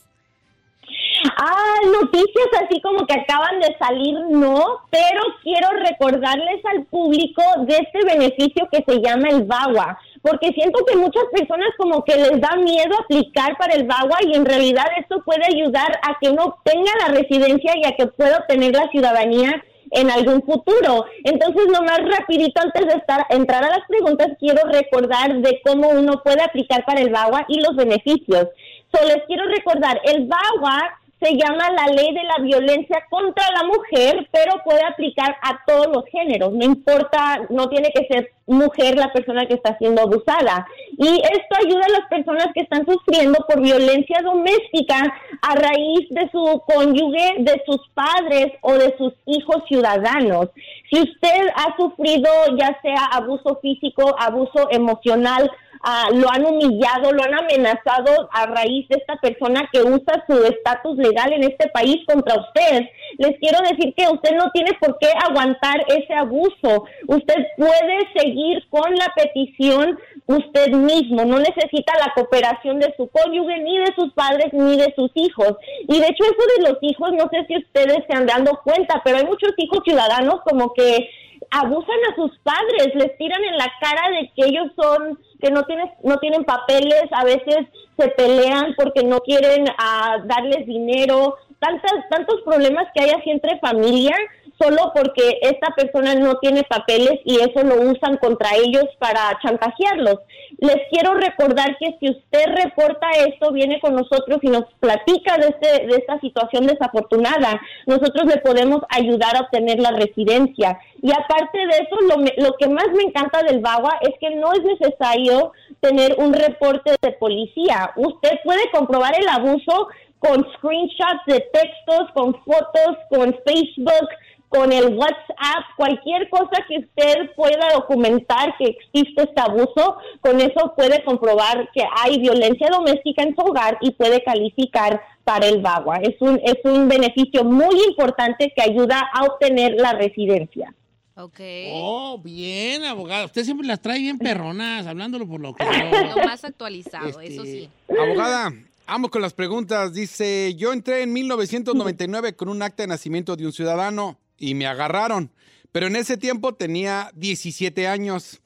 Ah, 1.37 1.79
noticias 2.01 2.49
así 2.65 2.81
como 2.81 3.07
que 3.07 3.15
acaban 3.15 3.61
de 3.61 3.77
salir, 3.79 4.19
no, 4.31 4.81
pero 4.91 5.21
quiero 5.43 5.69
recordarles 5.71 6.65
al 6.65 6.85
público 6.87 7.43
de 7.61 7.77
este 7.77 8.05
beneficio 8.05 8.69
que 8.71 8.83
se 8.87 9.01
llama 9.01 9.29
el 9.29 9.45
VAWA, 9.45 9.99
porque 10.21 10.49
siento 10.49 10.85
que 10.85 10.97
muchas 10.97 11.25
personas 11.33 11.69
como 11.79 12.05
que 12.05 12.17
les 12.17 12.41
da 12.41 12.57
miedo 12.57 12.97
aplicar 12.99 13.57
para 13.57 13.75
el 13.75 13.87
VAWA 13.87 14.19
y 14.27 14.35
en 14.35 14.45
realidad 14.45 14.87
esto 14.99 15.23
puede 15.25 15.45
ayudar 15.47 16.01
a 16.03 16.19
que 16.21 16.31
uno 16.31 16.57
tenga 16.65 16.91
la 17.07 17.15
residencia 17.15 17.73
y 17.77 17.85
a 17.87 17.97
que 17.97 18.07
pueda 18.07 18.39
obtener 18.39 18.75
la 18.75 18.89
ciudadanía 18.89 19.63
en 19.93 20.11
algún 20.11 20.43
futuro. 20.43 21.05
Entonces, 21.23 21.67
nomás 21.67 22.01
rapidito 22.01 22.61
antes 22.61 22.87
de 22.87 22.95
estar, 22.95 23.27
entrar 23.29 23.63
a 23.63 23.71
las 23.71 23.87
preguntas, 23.87 24.29
quiero 24.41 24.63
recordar 24.67 25.37
de 25.37 25.61
cómo 25.65 25.91
uno 25.91 26.23
puede 26.25 26.43
aplicar 26.43 26.85
para 26.85 27.01
el 27.01 27.11
VAWA 27.11 27.45
y 27.49 27.61
los 27.61 27.77
beneficios. 27.77 28.49
So, 28.93 29.07
les 29.07 29.25
quiero 29.27 29.45
recordar, 29.47 30.01
el 30.05 30.27
VAWA 30.27 30.99
se 31.23 31.37
llama 31.37 31.71
la 31.71 31.87
ley 31.93 32.13
de 32.13 32.25
la 32.25 32.43
violencia 32.43 32.99
contra 33.09 33.45
la 33.55 33.65
mujer, 33.65 34.29
pero 34.33 34.61
puede 34.65 34.85
aplicar 34.85 35.37
a 35.43 35.61
todos 35.65 35.87
los 35.87 36.05
géneros, 36.07 36.53
no 36.53 36.65
importa, 36.65 37.43
no 37.49 37.69
tiene 37.69 37.91
que 37.93 38.07
ser 38.09 38.33
mujer 38.47 38.97
la 38.97 39.13
persona 39.13 39.47
que 39.47 39.55
está 39.55 39.79
siendo 39.79 40.03
abusada. 40.03 40.67
Y 40.99 41.09
esto 41.09 41.57
ayuda 41.65 41.85
a 41.87 42.01
las 42.01 42.09
personas 42.09 42.49
que 42.55 42.63
están 42.63 42.85
sufriendo 42.85 43.39
por 43.49 43.61
violencia 43.61 44.21
doméstica 44.23 44.97
a 45.41 45.55
raíz 45.55 46.09
de 46.11 46.29
su 46.31 46.63
cónyuge, 46.67 47.37
de 47.39 47.63
sus 47.67 47.81
padres 47.95 48.53
o 48.63 48.75
de 48.75 48.95
sus 48.99 49.15
hijos 49.27 49.63
ciudadanos. 49.69 50.49
Si 50.91 51.01
usted 51.01 51.47
ha 51.55 51.77
sufrido 51.77 52.29
ya 52.59 52.79
sea 52.83 53.05
abuso 53.13 53.59
físico, 53.63 54.15
abuso 54.19 54.69
emocional, 54.71 55.51
ah, 55.83 56.09
lo 56.13 56.31
han 56.31 56.45
humillado, 56.45 57.13
lo 57.13 57.23
han 57.23 57.35
amenazado 57.35 58.29
a 58.33 58.47
raíz 58.47 58.89
de 58.89 58.97
esta 58.97 59.17
persona 59.17 59.69
que 59.73 59.83
usa 59.83 60.25
su 60.27 60.45
estatus 60.45 60.97
legal 60.99 61.33
en 61.33 61.45
este 61.45 61.69
país 61.71 61.97
contra 62.07 62.41
usted. 62.41 62.83
Les 63.19 63.39
quiero 63.39 63.59
decir 63.61 63.95
que 63.95 64.09
usted 64.09 64.37
no 64.37 64.51
tiene 64.53 64.71
por 64.81 64.99
qué 64.99 65.09
aguantar 65.29 65.85
ese 65.89 66.15
abuso. 66.15 66.85
Usted 67.07 67.47
puede 67.57 67.99
seguir 68.17 68.65
con 68.71 68.95
la 68.95 69.13
petición 69.15 69.99
usted 70.27 70.69
mismo. 70.73 71.25
No 71.25 71.39
necesita 71.39 71.93
la 71.99 72.13
cooperación 72.15 72.79
de 72.79 72.95
su 72.97 73.09
cónyuge, 73.09 73.59
ni 73.61 73.79
de 73.79 73.95
sus 73.95 74.13
padres, 74.13 74.53
ni 74.53 74.77
de 74.77 74.93
sus 74.95 75.11
hijos. 75.15 75.57
Y 75.89 75.99
de 75.99 76.07
hecho 76.07 76.25
eso 76.25 76.63
de 76.63 76.71
los 76.71 76.79
hijos, 76.83 77.13
no 77.13 77.29
sé 77.31 77.45
si 77.47 77.59
ustedes 77.59 77.99
se 78.09 78.17
han 78.17 78.27
dado 78.27 78.61
cuenta, 78.65 79.01
pero 79.05 79.19
hay 79.19 79.25
muchos 79.25 79.53
hijos 79.57 79.81
ciudadanos 79.85 80.41
como 80.45 80.73
que 80.73 81.09
abusan 81.53 81.99
a 82.11 82.15
sus 82.17 82.37
padres, 82.39 82.95
les 82.95 83.17
tiran 83.19 83.45
en 83.45 83.59
la 83.59 83.71
cara 83.79 84.11
de 84.11 84.31
que 84.35 84.47
ellos 84.47 84.73
son, 84.75 85.19
que 85.41 85.51
no 85.51 85.65
tienen, 85.65 85.91
no 86.03 86.19
tienen 86.19 86.45
papeles, 86.45 87.05
a 87.13 87.25
veces 87.25 87.67
se 87.99 88.09
pelean 88.09 88.75
porque 88.77 89.05
no 89.05 89.21
quieren 89.21 89.67
ah, 89.79 90.17
darles 90.25 90.67
dinero, 90.67 91.37
tantas, 91.59 91.93
tantos 92.11 92.41
problemas 92.45 92.89
que 92.95 93.03
hay 93.05 93.11
así 93.11 93.31
entre 93.31 93.59
familia. 93.61 94.17
Solo 94.63 94.93
porque 94.95 95.39
esta 95.43 95.75
persona 95.75 96.15
no 96.15 96.37
tiene 96.37 96.63
papeles 96.63 97.21
y 97.25 97.37
eso 97.37 97.65
lo 97.65 97.81
usan 97.91 98.17
contra 98.19 98.51
ellos 98.57 98.85
para 98.99 99.39
chantajearlos. 99.43 100.19
Les 100.59 100.77
quiero 100.91 101.15
recordar 101.15 101.77
que 101.79 101.97
si 101.99 102.11
usted 102.11 102.47
reporta 102.63 103.11
esto, 103.27 103.53
viene 103.53 103.81
con 103.81 103.95
nosotros 103.95 104.39
y 104.43 104.49
nos 104.49 104.65
platica 104.79 105.37
de, 105.39 105.49
este, 105.49 105.87
de 105.87 105.97
esta 105.97 106.21
situación 106.21 106.67
desafortunada, 106.67 107.61
nosotros 107.87 108.27
le 108.27 108.41
podemos 108.41 108.81
ayudar 108.91 109.37
a 109.37 109.41
obtener 109.41 109.81
la 109.81 109.91
residencia. 109.91 110.79
Y 111.03 111.11
aparte 111.11 111.59
de 111.59 111.79
eso, 111.79 111.97
lo, 112.03 112.45
lo 112.45 112.55
que 112.57 112.69
más 112.69 112.87
me 112.95 113.03
encanta 113.03 113.43
del 113.43 113.61
VAWA 113.61 113.99
es 114.03 114.15
que 114.21 114.37
no 114.37 114.53
es 114.53 114.63
necesario 114.63 115.53
tener 115.81 116.15
un 116.19 116.33
reporte 116.33 116.95
de 117.03 117.13
policía. 117.13 117.93
Usted 117.97 118.39
puede 118.45 118.71
comprobar 118.71 119.13
el 119.19 119.29
abuso 119.29 119.89
con 120.23 120.47
screenshots 120.55 121.27
de 121.27 121.41
textos, 121.53 122.11
con 122.15 122.33
fotos, 122.45 122.97
con 123.11 123.37
Facebook, 123.45 124.09
con 124.53 124.71
el 124.71 124.95
WhatsApp, 124.95 125.65
cualquier 125.77 126.29
cosa 126.29 126.63
que 126.69 126.81
usted 126.81 127.35
pueda 127.35 127.73
documentar 127.75 128.55
que 128.59 128.67
existe 128.67 129.23
este 129.23 129.41
abuso, 129.41 129.97
con 130.21 130.41
eso 130.41 130.75
puede 130.77 131.03
comprobar 131.05 131.71
que 131.73 131.83
hay 132.03 132.21
violencia 132.21 132.69
doméstica 132.71 133.23
en 133.23 133.35
su 133.35 133.41
hogar 133.41 133.79
y 133.81 133.93
puede 133.93 134.23
calificar 134.23 135.01
para 135.25 135.47
el 135.47 135.63
VAWA. 135.63 135.97
Es 136.03 136.17
un, 136.21 136.39
es 136.45 136.57
un 136.65 136.87
beneficio 136.87 137.45
muy 137.45 137.83
importante 137.89 138.53
que 138.55 138.63
ayuda 138.63 139.09
a 139.15 139.25
obtener 139.25 139.75
la 139.79 139.95
residencia. 139.95 140.75
Ok. 141.15 141.41
Oh, 141.73 142.19
bien, 142.23 142.85
abogada. 142.85 143.25
Usted 143.25 143.45
siempre 143.45 143.67
las 143.67 143.81
trae 143.81 144.01
bien 144.01 144.19
perronas, 144.19 144.87
hablándolo 144.87 145.27
por 145.27 145.41
lo 145.41 145.55
que 145.55 145.65
Lo 146.15 146.25
más 146.25 146.45
actualizado, 146.45 147.09
Este, 147.09 147.27
eso 147.27 147.45
sí. 147.45 147.71
Abogada, 147.89 148.53
vamos 148.87 149.11
con 149.11 149.23
las 149.23 149.33
preguntas. 149.33 149.95
Dice, 149.95 150.55
yo 150.57 150.75
entré 150.75 151.03
en 151.03 151.13
1999 151.13 152.35
con 152.35 152.51
un 152.51 152.61
acta 152.63 152.83
de 152.83 152.89
nacimiento 152.89 153.35
de 153.37 153.47
un 153.47 153.53
ciudadano 153.53 154.19
y 154.43 154.55
me 154.55 154.67
agarraron. 154.67 155.31
Pero 155.71 155.87
en 155.87 155.97
ese 155.97 156.19
tiempo 156.19 156.53
tenía 156.53 157.11
17 157.15 157.89
años. 157.89 158.43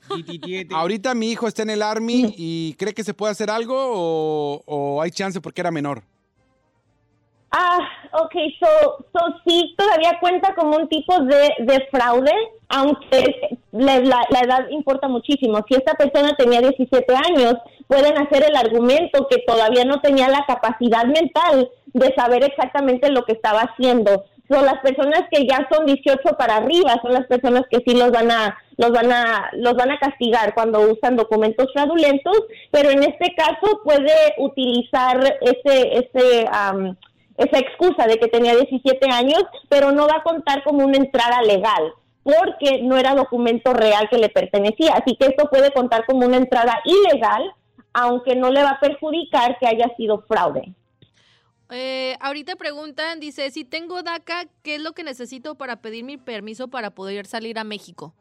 Ahorita 0.72 1.12
mi 1.14 1.32
hijo 1.32 1.48
está 1.48 1.62
en 1.62 1.70
el 1.70 1.82
Army 1.82 2.32
y 2.36 2.74
cree 2.78 2.94
que 2.94 3.02
se 3.02 3.14
puede 3.14 3.32
hacer 3.32 3.50
algo 3.50 3.74
o, 3.76 4.62
o 4.66 5.02
hay 5.02 5.10
chance 5.10 5.40
porque 5.40 5.60
era 5.60 5.72
menor. 5.72 6.04
Ah, 7.50 7.78
ok, 8.12 8.32
so, 8.60 9.06
so 9.12 9.20
sí 9.46 9.74
todavía 9.78 10.18
cuenta 10.20 10.54
como 10.54 10.76
un 10.76 10.88
tipo 10.88 11.20
de, 11.22 11.50
de 11.60 11.86
fraude, 11.90 12.32
aunque 12.68 13.58
la, 13.72 13.98
la- 14.00 14.26
la 14.30 14.40
edad 14.40 14.68
importa 14.70 15.08
muchísimo. 15.08 15.64
Si 15.68 15.74
esta 15.74 15.94
persona 15.94 16.34
tenía 16.36 16.60
17 16.60 17.06
años, 17.16 17.54
pueden 17.86 18.18
hacer 18.18 18.44
el 18.48 18.56
argumento 18.56 19.26
que 19.30 19.38
todavía 19.46 19.84
no 19.84 20.00
tenía 20.00 20.28
la 20.28 20.44
capacidad 20.46 21.04
mental 21.06 21.70
de 21.94 22.14
saber 22.14 22.44
exactamente 22.44 23.10
lo 23.10 23.24
que 23.24 23.32
estaba 23.32 23.60
haciendo. 23.62 24.24
Son 24.48 24.64
las 24.64 24.78
personas 24.80 25.22
que 25.30 25.46
ya 25.46 25.68
son 25.70 25.86
18 25.86 26.36
para 26.38 26.56
arriba, 26.56 27.00
son 27.02 27.12
las 27.12 27.26
personas 27.26 27.62
que 27.70 27.82
sí 27.86 27.96
los 27.96 28.10
van 28.10 28.30
a 28.30 28.56
los 28.76 28.90
van 28.90 29.10
a 29.10 29.50
los 29.54 29.74
van 29.74 29.90
a 29.90 29.98
castigar 29.98 30.54
cuando 30.54 30.80
usan 30.80 31.16
documentos 31.16 31.72
fraudulentos, 31.72 32.38
pero 32.70 32.90
en 32.90 33.02
este 33.02 33.34
caso 33.34 33.80
puede 33.82 34.34
utilizar 34.38 35.18
ese 35.40 35.98
ese 35.98 36.46
am, 36.52 36.96
esa 37.38 37.58
excusa 37.58 38.06
de 38.06 38.18
que 38.18 38.28
tenía 38.28 38.54
17 38.54 39.10
años, 39.10 39.42
pero 39.68 39.92
no 39.92 40.06
va 40.06 40.18
a 40.18 40.22
contar 40.22 40.62
como 40.64 40.84
una 40.84 40.96
entrada 40.96 41.42
legal, 41.42 41.92
porque 42.22 42.82
no 42.82 42.96
era 42.96 43.14
documento 43.14 43.72
real 43.72 44.08
que 44.10 44.18
le 44.18 44.28
pertenecía. 44.28 44.94
Así 44.94 45.16
que 45.16 45.26
esto 45.26 45.48
puede 45.50 45.70
contar 45.72 46.06
como 46.06 46.26
una 46.26 46.38
entrada 46.38 46.80
ilegal, 46.84 47.52
aunque 47.92 48.36
no 48.36 48.50
le 48.50 48.62
va 48.62 48.70
a 48.70 48.80
perjudicar 48.80 49.58
que 49.58 49.66
haya 49.66 49.94
sido 49.96 50.24
fraude. 50.26 50.72
Eh, 51.70 52.16
ahorita 52.20 52.56
preguntan, 52.56 53.18
dice, 53.18 53.50
si 53.50 53.64
tengo 53.64 54.02
DACA, 54.02 54.46
¿qué 54.62 54.76
es 54.76 54.80
lo 54.80 54.92
que 54.92 55.02
necesito 55.02 55.56
para 55.56 55.76
pedir 55.76 56.04
mi 56.04 56.16
permiso 56.16 56.68
para 56.68 56.90
poder 56.90 57.26
salir 57.26 57.58
a 57.58 57.64
México? 57.64 58.14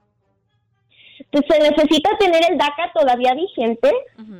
Entonces, 1.31 1.55
se 1.55 1.71
necesita 1.71 2.09
tener 2.17 2.41
el 2.49 2.57
DACA 2.57 2.91
todavía 2.93 3.33
vigente 3.33 3.91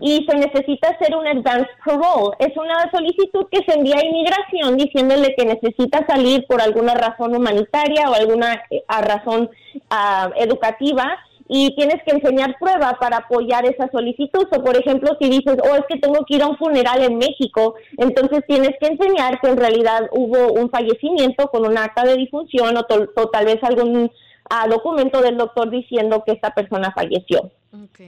y 0.02 0.26
se 0.28 0.38
necesita 0.38 0.90
hacer 0.90 1.16
un 1.16 1.28
advance 1.28 1.70
parole. 1.86 2.36
Es 2.40 2.56
una 2.58 2.90
solicitud 2.92 3.46
que 3.52 3.64
se 3.66 3.78
envía 3.78 3.98
a 3.98 4.06
inmigración 4.06 4.78
diciéndole 4.78 5.36
que 5.36 5.46
necesita 5.46 6.06
salir 6.08 6.46
por 6.48 6.62
alguna 6.62 6.94
razón 6.94 7.36
humanitaria 7.36 8.10
o 8.10 8.14
alguna 8.14 8.64
eh, 8.70 8.84
razón 8.90 9.50
ah, 9.90 10.32
educativa 10.36 11.18
y 11.48 11.76
tienes 11.76 12.02
que 12.06 12.16
enseñar 12.16 12.56
prueba 12.60 12.98
para 13.00 13.18
apoyar 13.18 13.66
esa 13.66 13.90
solicitud. 13.92 14.48
O 14.52 14.64
por 14.64 14.76
ejemplo, 14.78 15.16
si 15.22 15.30
dices, 15.30 15.58
oh, 15.64 15.76
es 15.76 15.84
que 15.88 16.00
tengo 16.00 16.26
que 16.26 16.36
ir 16.36 16.42
a 16.42 16.48
un 16.48 16.58
funeral 16.58 17.04
en 17.04 17.18
México, 17.18 17.76
entonces 17.98 18.44
tienes 18.48 18.72
que 18.80 18.88
enseñar 18.88 19.40
que 19.40 19.48
en 19.50 19.58
realidad 19.58 20.10
hubo 20.12 20.54
un 20.54 20.70
fallecimiento 20.70 21.48
con 21.50 21.66
un 21.68 21.78
acta 21.78 22.04
de 22.04 22.16
difunción 22.18 22.76
o, 22.78 22.84
to- 22.84 23.12
o 23.16 23.30
tal 23.30 23.46
vez 23.46 23.64
algún 23.64 24.12
ah, 24.50 24.68
documento 24.68 25.22
del 25.22 25.38
doctor 25.38 25.70
diciendo 25.70 26.24
que 26.26 26.32
esta 26.34 26.54
persona 26.54 26.92
falleció. 26.94 27.52
Ok. 27.74 28.00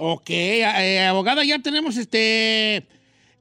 Ok, 0.00 0.30
eh, 0.30 1.04
abogada, 1.08 1.44
ya 1.44 1.58
tenemos 1.58 1.96
este 1.96 2.86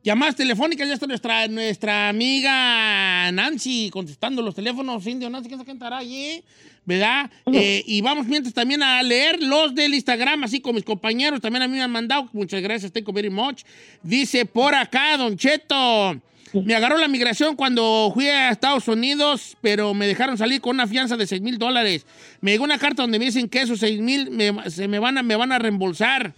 llamadas 0.03 0.35
telefónicas, 0.35 0.87
ya 0.87 0.93
está 0.95 1.05
nuestra, 1.05 1.47
nuestra 1.47 2.09
amiga 2.09 3.31
Nancy 3.31 3.89
contestando 3.91 4.41
los 4.41 4.55
teléfonos, 4.55 5.05
indio 5.05 5.29
Nancy, 5.29 5.49
¿quién 5.49 5.61
estará 5.61 5.97
allí? 5.97 6.43
¿Verdad? 6.87 7.29
Eh, 7.51 7.83
y 7.85 7.99
vamos 7.99 8.27
mientras 8.27 8.53
también 8.53 8.81
a 8.81 9.03
leer 9.03 9.43
los 9.43 9.75
del 9.75 9.93
Instagram, 9.93 10.45
así 10.45 10.61
como 10.61 10.75
mis 10.75 10.85
compañeros 10.85 11.41
también 11.41 11.61
a 11.63 11.67
mí 11.67 11.75
me 11.75 11.83
han 11.83 11.91
mandado, 11.91 12.29
muchas 12.31 12.61
gracias, 12.61 12.93
thank 12.93 13.05
you 13.05 13.11
very 13.11 13.29
much. 13.29 13.63
Dice 14.01 14.45
por 14.45 14.73
acá, 14.73 15.17
Don 15.17 15.35
Cheto, 15.35 16.17
me 16.53 16.75
agarró 16.75 16.97
la 16.97 17.09
migración 17.09 17.57
cuando 17.57 18.09
fui 18.13 18.27
a 18.27 18.51
Estados 18.51 18.87
Unidos, 18.87 19.57
pero 19.59 19.93
me 19.93 20.07
dejaron 20.07 20.37
salir 20.37 20.61
con 20.61 20.77
una 20.77 20.87
fianza 20.87 21.17
de 21.17 21.27
6 21.27 21.41
mil 21.41 21.57
dólares. 21.57 22.05
Me 22.39 22.51
llegó 22.51 22.63
una 22.63 22.79
carta 22.79 23.01
donde 23.01 23.19
me 23.19 23.25
dicen 23.25 23.49
que 23.49 23.63
esos 23.63 23.79
6 23.81 23.99
mil 23.99 24.31
me, 24.31 24.69
se 24.69 24.87
me 24.87 24.99
van, 24.99 25.17
a, 25.17 25.23
me 25.23 25.35
van 25.35 25.51
a 25.51 25.59
reembolsar. 25.59 26.33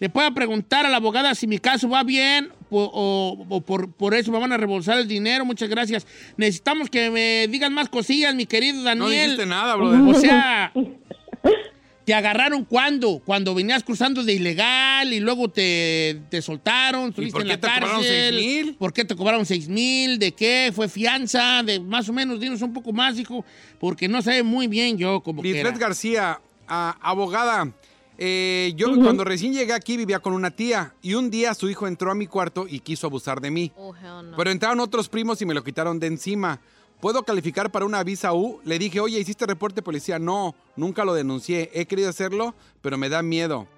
Le 0.00 0.10
puedo 0.10 0.34
preguntar 0.34 0.84
a 0.84 0.90
la 0.90 0.98
abogada 0.98 1.34
si 1.34 1.46
mi 1.46 1.58
caso 1.58 1.88
va 1.88 2.02
bien 2.02 2.50
o, 2.70 3.62
por, 3.66 3.92
por 3.92 4.14
eso 4.14 4.30
me 4.32 4.38
van 4.38 4.52
a 4.52 4.56
reembolsar 4.56 4.98
el 4.98 5.08
dinero. 5.08 5.44
Muchas 5.44 5.68
gracias. 5.68 6.06
Necesitamos 6.36 6.90
que 6.90 7.10
me 7.10 7.46
digan 7.48 7.72
más 7.72 7.88
cosillas, 7.88 8.34
mi 8.34 8.46
querido 8.46 8.82
Daniel. 8.82 8.98
No 8.98 9.08
dijiste 9.08 9.46
nada, 9.46 9.74
brother. 9.76 10.00
O 10.00 10.14
sea, 10.14 10.72
¿te 12.04 12.14
agarraron 12.14 12.64
cuándo? 12.64 13.20
Cuando 13.24 13.54
venías 13.54 13.82
cruzando 13.82 14.22
de 14.24 14.32
ilegal 14.32 15.12
y 15.12 15.20
luego 15.20 15.48
te, 15.48 16.22
te 16.30 16.40
soltaron, 16.42 17.10
estuviste 17.10 17.42
en 17.42 17.48
la 17.48 17.60
te 17.60 17.68
cobraron 17.68 17.90
cárcel. 17.96 18.34
6,000? 18.34 18.74
¿Por 18.76 18.92
qué 18.92 19.04
te 19.04 19.16
cobraron 19.16 19.46
6 19.46 19.68
mil? 19.68 20.18
¿De 20.18 20.32
qué? 20.32 20.72
¿Fue 20.74 20.88
fianza? 20.88 21.62
De 21.62 21.80
más 21.80 22.08
o 22.08 22.12
menos, 22.12 22.40
dinos 22.40 22.62
un 22.62 22.72
poco 22.72 22.92
más, 22.92 23.18
hijo, 23.18 23.44
porque 23.78 24.08
no 24.08 24.22
sé 24.22 24.42
muy 24.42 24.66
bien 24.66 24.96
yo 24.98 25.20
como 25.20 25.42
que. 25.42 25.62
García, 25.78 26.40
abogada. 26.66 27.72
Eh, 28.18 28.72
yo 28.76 28.94
cuando 28.96 29.22
recién 29.22 29.52
llegué 29.52 29.72
aquí 29.72 29.96
vivía 29.96 30.18
con 30.18 30.32
una 30.32 30.50
tía 30.50 30.92
y 31.02 31.14
un 31.14 31.30
día 31.30 31.54
su 31.54 31.70
hijo 31.70 31.86
entró 31.86 32.10
a 32.10 32.14
mi 32.16 32.26
cuarto 32.26 32.66
y 32.68 32.80
quiso 32.80 33.06
abusar 33.06 33.40
de 33.40 33.52
mí. 33.52 33.72
Oh, 33.76 33.94
hell 33.94 34.30
no. 34.30 34.36
Pero 34.36 34.50
entraron 34.50 34.80
otros 34.80 35.08
primos 35.08 35.40
y 35.40 35.46
me 35.46 35.54
lo 35.54 35.62
quitaron 35.62 36.00
de 36.00 36.08
encima. 36.08 36.60
¿Puedo 37.00 37.22
calificar 37.22 37.70
para 37.70 37.86
una 37.86 38.02
visa 38.02 38.32
U? 38.32 38.60
Le 38.64 38.76
dije, 38.76 38.98
oye, 38.98 39.20
¿hiciste 39.20 39.46
reporte 39.46 39.82
policía? 39.82 40.18
No, 40.18 40.56
nunca 40.74 41.04
lo 41.04 41.14
denuncié. 41.14 41.70
He 41.72 41.86
querido 41.86 42.08
hacerlo, 42.08 42.56
pero 42.82 42.98
me 42.98 43.08
da 43.08 43.22
miedo. 43.22 43.68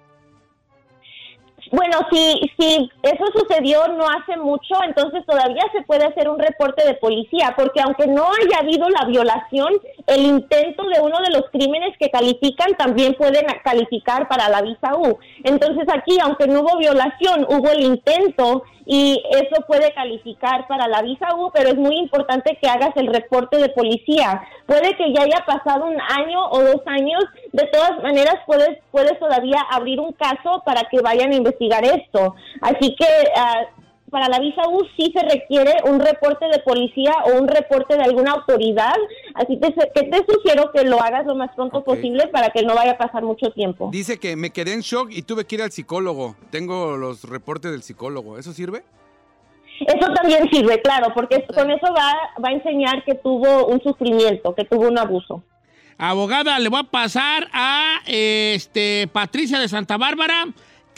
Bueno, 1.71 1.99
si, 2.11 2.51
si 2.59 2.91
eso 3.01 3.25
sucedió 3.33 3.87
no 3.87 4.03
hace 4.09 4.35
mucho, 4.35 4.75
entonces 4.85 5.25
todavía 5.25 5.63
se 5.71 5.81
puede 5.83 6.03
hacer 6.03 6.27
un 6.27 6.37
reporte 6.37 6.85
de 6.85 6.95
policía, 6.95 7.53
porque 7.55 7.79
aunque 7.79 8.07
no 8.07 8.25
haya 8.25 8.59
habido 8.59 8.89
la 8.89 9.05
violación, 9.05 9.69
el 10.07 10.21
intento 10.25 10.83
de 10.89 10.99
uno 10.99 11.17
de 11.25 11.31
los 11.31 11.49
crímenes 11.49 11.97
que 11.97 12.09
califican 12.09 12.73
también 12.77 13.13
pueden 13.13 13.45
calificar 13.63 14.27
para 14.27 14.49
la 14.49 14.61
visa 14.61 14.95
U. 14.97 15.17
Entonces 15.45 15.85
aquí, 15.93 16.17
aunque 16.21 16.45
no 16.47 16.59
hubo 16.59 16.77
violación, 16.77 17.45
hubo 17.47 17.69
el 17.69 17.83
intento 17.83 18.63
y 18.85 19.23
eso 19.29 19.63
puede 19.67 19.93
calificar 19.93 20.67
para 20.67 20.87
la 20.89 21.01
visa 21.03 21.35
U, 21.35 21.51
pero 21.53 21.69
es 21.69 21.77
muy 21.77 21.97
importante 21.97 22.57
que 22.61 22.67
hagas 22.67 22.91
el 22.95 23.07
reporte 23.07 23.57
de 23.57 23.69
policía. 23.69 24.41
Puede 24.65 24.97
que 24.97 25.13
ya 25.13 25.21
haya 25.21 25.45
pasado 25.45 25.85
un 25.85 26.01
año 26.01 26.49
o 26.49 26.61
dos 26.61 26.81
años, 26.87 27.23
de 27.53 27.67
todas 27.67 28.01
maneras 28.03 28.35
puedes, 28.45 28.79
puedes 28.91 29.17
todavía 29.19 29.61
abrir 29.69 30.01
un 30.01 30.11
caso 30.13 30.63
para 30.65 30.81
que 30.89 30.99
vayan 30.99 31.31
a 31.31 31.35
investigar 31.35 31.60
esto. 31.69 32.35
Así 32.61 32.95
que 32.95 33.05
ah, 33.35 33.61
para 34.09 34.27
la 34.27 34.39
visa 34.39 34.61
U 34.67 34.81
sí 34.97 35.13
se 35.15 35.23
requiere 35.23 35.73
un 35.85 35.99
reporte 35.99 36.45
de 36.47 36.59
policía 36.59 37.13
o 37.25 37.39
un 37.39 37.47
reporte 37.47 37.95
de 37.95 38.03
alguna 38.03 38.33
autoridad, 38.33 38.95
así 39.35 39.57
que, 39.59 39.73
que 39.73 40.03
te 40.09 40.25
sugiero 40.27 40.71
que 40.73 40.83
lo 40.83 41.01
hagas 41.01 41.25
lo 41.25 41.35
más 41.35 41.49
pronto 41.55 41.77
Ok. 41.77 41.85
posible 41.85 42.27
para 42.27 42.49
que 42.49 42.63
no 42.63 42.75
vaya 42.75 42.91
a 42.91 42.97
pasar 42.97 43.23
mucho 43.23 43.51
tiempo. 43.51 43.89
Dice 43.91 44.19
que 44.19 44.35
me 44.35 44.49
quedé 44.49 44.73
en 44.73 44.81
shock 44.81 45.09
y 45.11 45.21
tuve 45.21 45.45
que 45.45 45.55
ir 45.55 45.61
al 45.61 45.71
psicólogo. 45.71 46.35
Tengo 46.49 46.97
los 46.97 47.23
reportes 47.23 47.71
del 47.71 47.83
psicólogo. 47.83 48.37
¿Eso 48.37 48.51
sirve? 48.51 48.83
Eso 49.87 50.13
también 50.13 50.47
sirve, 50.51 50.79
claro, 50.81 51.13
porque 51.15 51.43
con 51.55 51.71
eso 51.71 51.87
va, 51.93 52.13
va 52.43 52.49
a 52.49 52.51
enseñar 52.51 53.03
que 53.03 53.15
tuvo 53.15 53.65
un 53.67 53.81
sufrimiento, 53.81 54.53
que 54.53 54.65
tuvo 54.65 54.87
un 54.87 54.99
abuso. 54.99 55.41
Abogada, 55.97 56.59
le 56.59 56.69
voy 56.69 56.79
a 56.81 56.83
pasar 56.83 57.47
a 57.53 57.99
este, 58.05 59.07
Patricia 59.11 59.59
de 59.59 59.67
Santa 59.69 59.97
Bárbara, 59.97 60.45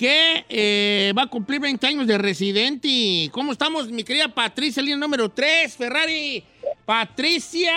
que 0.04 0.44
eh, 0.50 1.14
va 1.18 1.22
a 1.22 1.28
cumplir 1.28 1.62
20 1.62 1.88
años 1.88 2.08
de 2.08 2.18
residente. 2.18 3.30
¿Cómo 3.32 3.54
estamos, 3.54 3.90
mi 3.90 4.04
querida 4.04 4.28
Patricia, 4.28 4.84
línea 4.84 4.98
número 4.98 5.30
3, 5.30 5.78
Ferrari? 5.78 6.44
Patricia. 6.84 7.72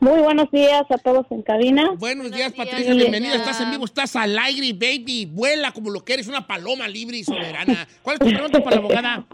Muy 0.00 0.20
buenos 0.22 0.50
días 0.50 0.84
a 0.88 0.96
todos 0.96 1.26
en 1.28 1.42
cabina. 1.42 1.90
Buenos 1.98 2.30
días, 2.30 2.54
días, 2.54 2.66
Patricia. 2.66 2.94
Bienvenida. 2.94 3.34
Estás 3.34 3.60
en 3.60 3.70
vivo, 3.70 3.84
estás 3.84 4.16
al 4.16 4.38
aire, 4.38 4.72
baby. 4.72 5.26
Vuela 5.26 5.72
como 5.72 5.90
lo 5.90 6.02
que 6.02 6.14
eres, 6.14 6.26
una 6.26 6.46
paloma 6.46 6.88
libre 6.88 7.18
y 7.18 7.24
soberana. 7.24 7.86
¿Cuál 8.00 8.14
es 8.14 8.20
tu 8.20 8.32
pregunta 8.32 8.64
para 8.64 8.76
la 8.76 8.80
abogada? 8.80 9.26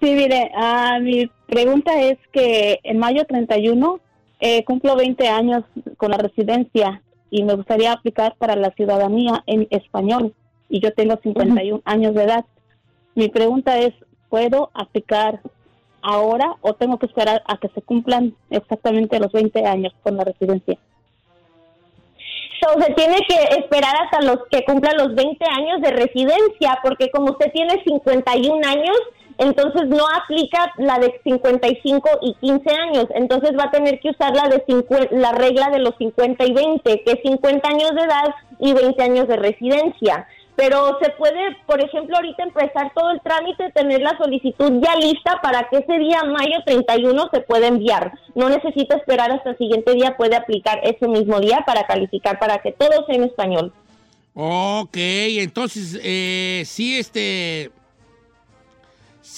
Sí, 0.00 0.12
mire, 0.12 0.52
ah, 0.54 1.00
mi 1.02 1.28
pregunta 1.48 2.00
es 2.02 2.18
que 2.32 2.78
en 2.84 2.98
mayo 2.98 3.24
31 3.26 3.98
eh, 4.38 4.62
cumplo 4.62 4.94
20 4.94 5.26
años 5.26 5.64
con 5.96 6.12
la 6.12 6.18
residencia 6.18 7.02
y 7.30 7.42
me 7.44 7.54
gustaría 7.54 7.92
aplicar 7.92 8.34
para 8.36 8.56
la 8.56 8.70
ciudadanía 8.70 9.42
en 9.46 9.66
español 9.70 10.34
y 10.68 10.80
yo 10.80 10.92
tengo 10.92 11.16
51 11.22 11.82
años 11.84 12.14
de 12.14 12.24
edad. 12.24 12.44
Mi 13.14 13.28
pregunta 13.28 13.78
es, 13.78 13.94
¿puedo 14.28 14.70
aplicar 14.74 15.40
ahora 16.02 16.56
o 16.60 16.74
tengo 16.74 16.98
que 16.98 17.06
esperar 17.06 17.42
a 17.46 17.58
que 17.58 17.68
se 17.68 17.82
cumplan 17.82 18.34
exactamente 18.50 19.18
los 19.18 19.32
20 19.32 19.64
años 19.64 19.92
con 20.02 20.16
la 20.16 20.24
residencia? 20.24 20.78
So, 22.60 22.80
se 22.82 22.92
tiene 22.94 23.18
que 23.28 23.60
esperar 23.60 23.94
hasta 24.02 24.20
los 24.22 24.38
que 24.50 24.64
cumplan 24.64 24.96
los 24.96 25.14
20 25.14 25.44
años 25.44 25.80
de 25.80 25.90
residencia, 25.92 26.78
porque 26.82 27.08
como 27.10 27.30
usted 27.32 27.52
tiene 27.52 27.82
51 27.84 28.66
años, 28.66 28.96
entonces 29.38 29.88
no 29.88 30.04
aplica 30.22 30.72
la 30.78 30.98
de 30.98 31.20
55 31.22 32.08
y 32.22 32.34
15 32.34 32.74
años. 32.74 33.06
Entonces 33.14 33.52
va 33.58 33.64
a 33.64 33.70
tener 33.70 34.00
que 34.00 34.10
usar 34.10 34.34
la 34.34 34.48
de 34.48 34.62
50 34.66 35.08
la 35.12 35.32
regla 35.32 35.70
de 35.70 35.78
los 35.78 35.94
50 35.96 36.44
y 36.44 36.52
20, 36.52 37.02
que 37.04 37.12
es 37.12 37.20
50 37.22 37.68
años 37.68 37.94
de 37.94 38.02
edad 38.02 38.34
y 38.58 38.72
20 38.72 39.02
años 39.02 39.28
de 39.28 39.36
residencia. 39.36 40.26
Pero 40.56 40.98
se 41.00 41.10
puede, 41.10 41.56
por 41.66 41.80
ejemplo, 41.80 42.16
ahorita 42.16 42.42
empezar 42.42 42.92
todo 42.92 43.12
el 43.12 43.20
trámite, 43.20 43.70
tener 43.70 44.00
la 44.00 44.18
solicitud 44.18 44.82
ya 44.82 44.96
lista 44.96 45.40
para 45.40 45.68
que 45.68 45.78
ese 45.78 45.98
día, 46.00 46.24
mayo 46.24 46.56
31, 46.66 47.28
se 47.32 47.40
pueda 47.42 47.68
enviar. 47.68 48.12
No 48.34 48.48
necesita 48.48 48.96
esperar 48.96 49.30
hasta 49.30 49.50
el 49.50 49.58
siguiente 49.58 49.94
día, 49.94 50.16
puede 50.16 50.34
aplicar 50.34 50.80
ese 50.82 51.06
mismo 51.06 51.38
día 51.38 51.62
para 51.64 51.86
calificar, 51.86 52.40
para 52.40 52.58
que 52.58 52.72
todo 52.72 53.06
sea 53.06 53.14
en 53.14 53.24
español. 53.24 53.72
Ok, 54.34 54.96
entonces, 54.96 56.00
eh, 56.02 56.64
sí, 56.66 56.98
este. 56.98 57.70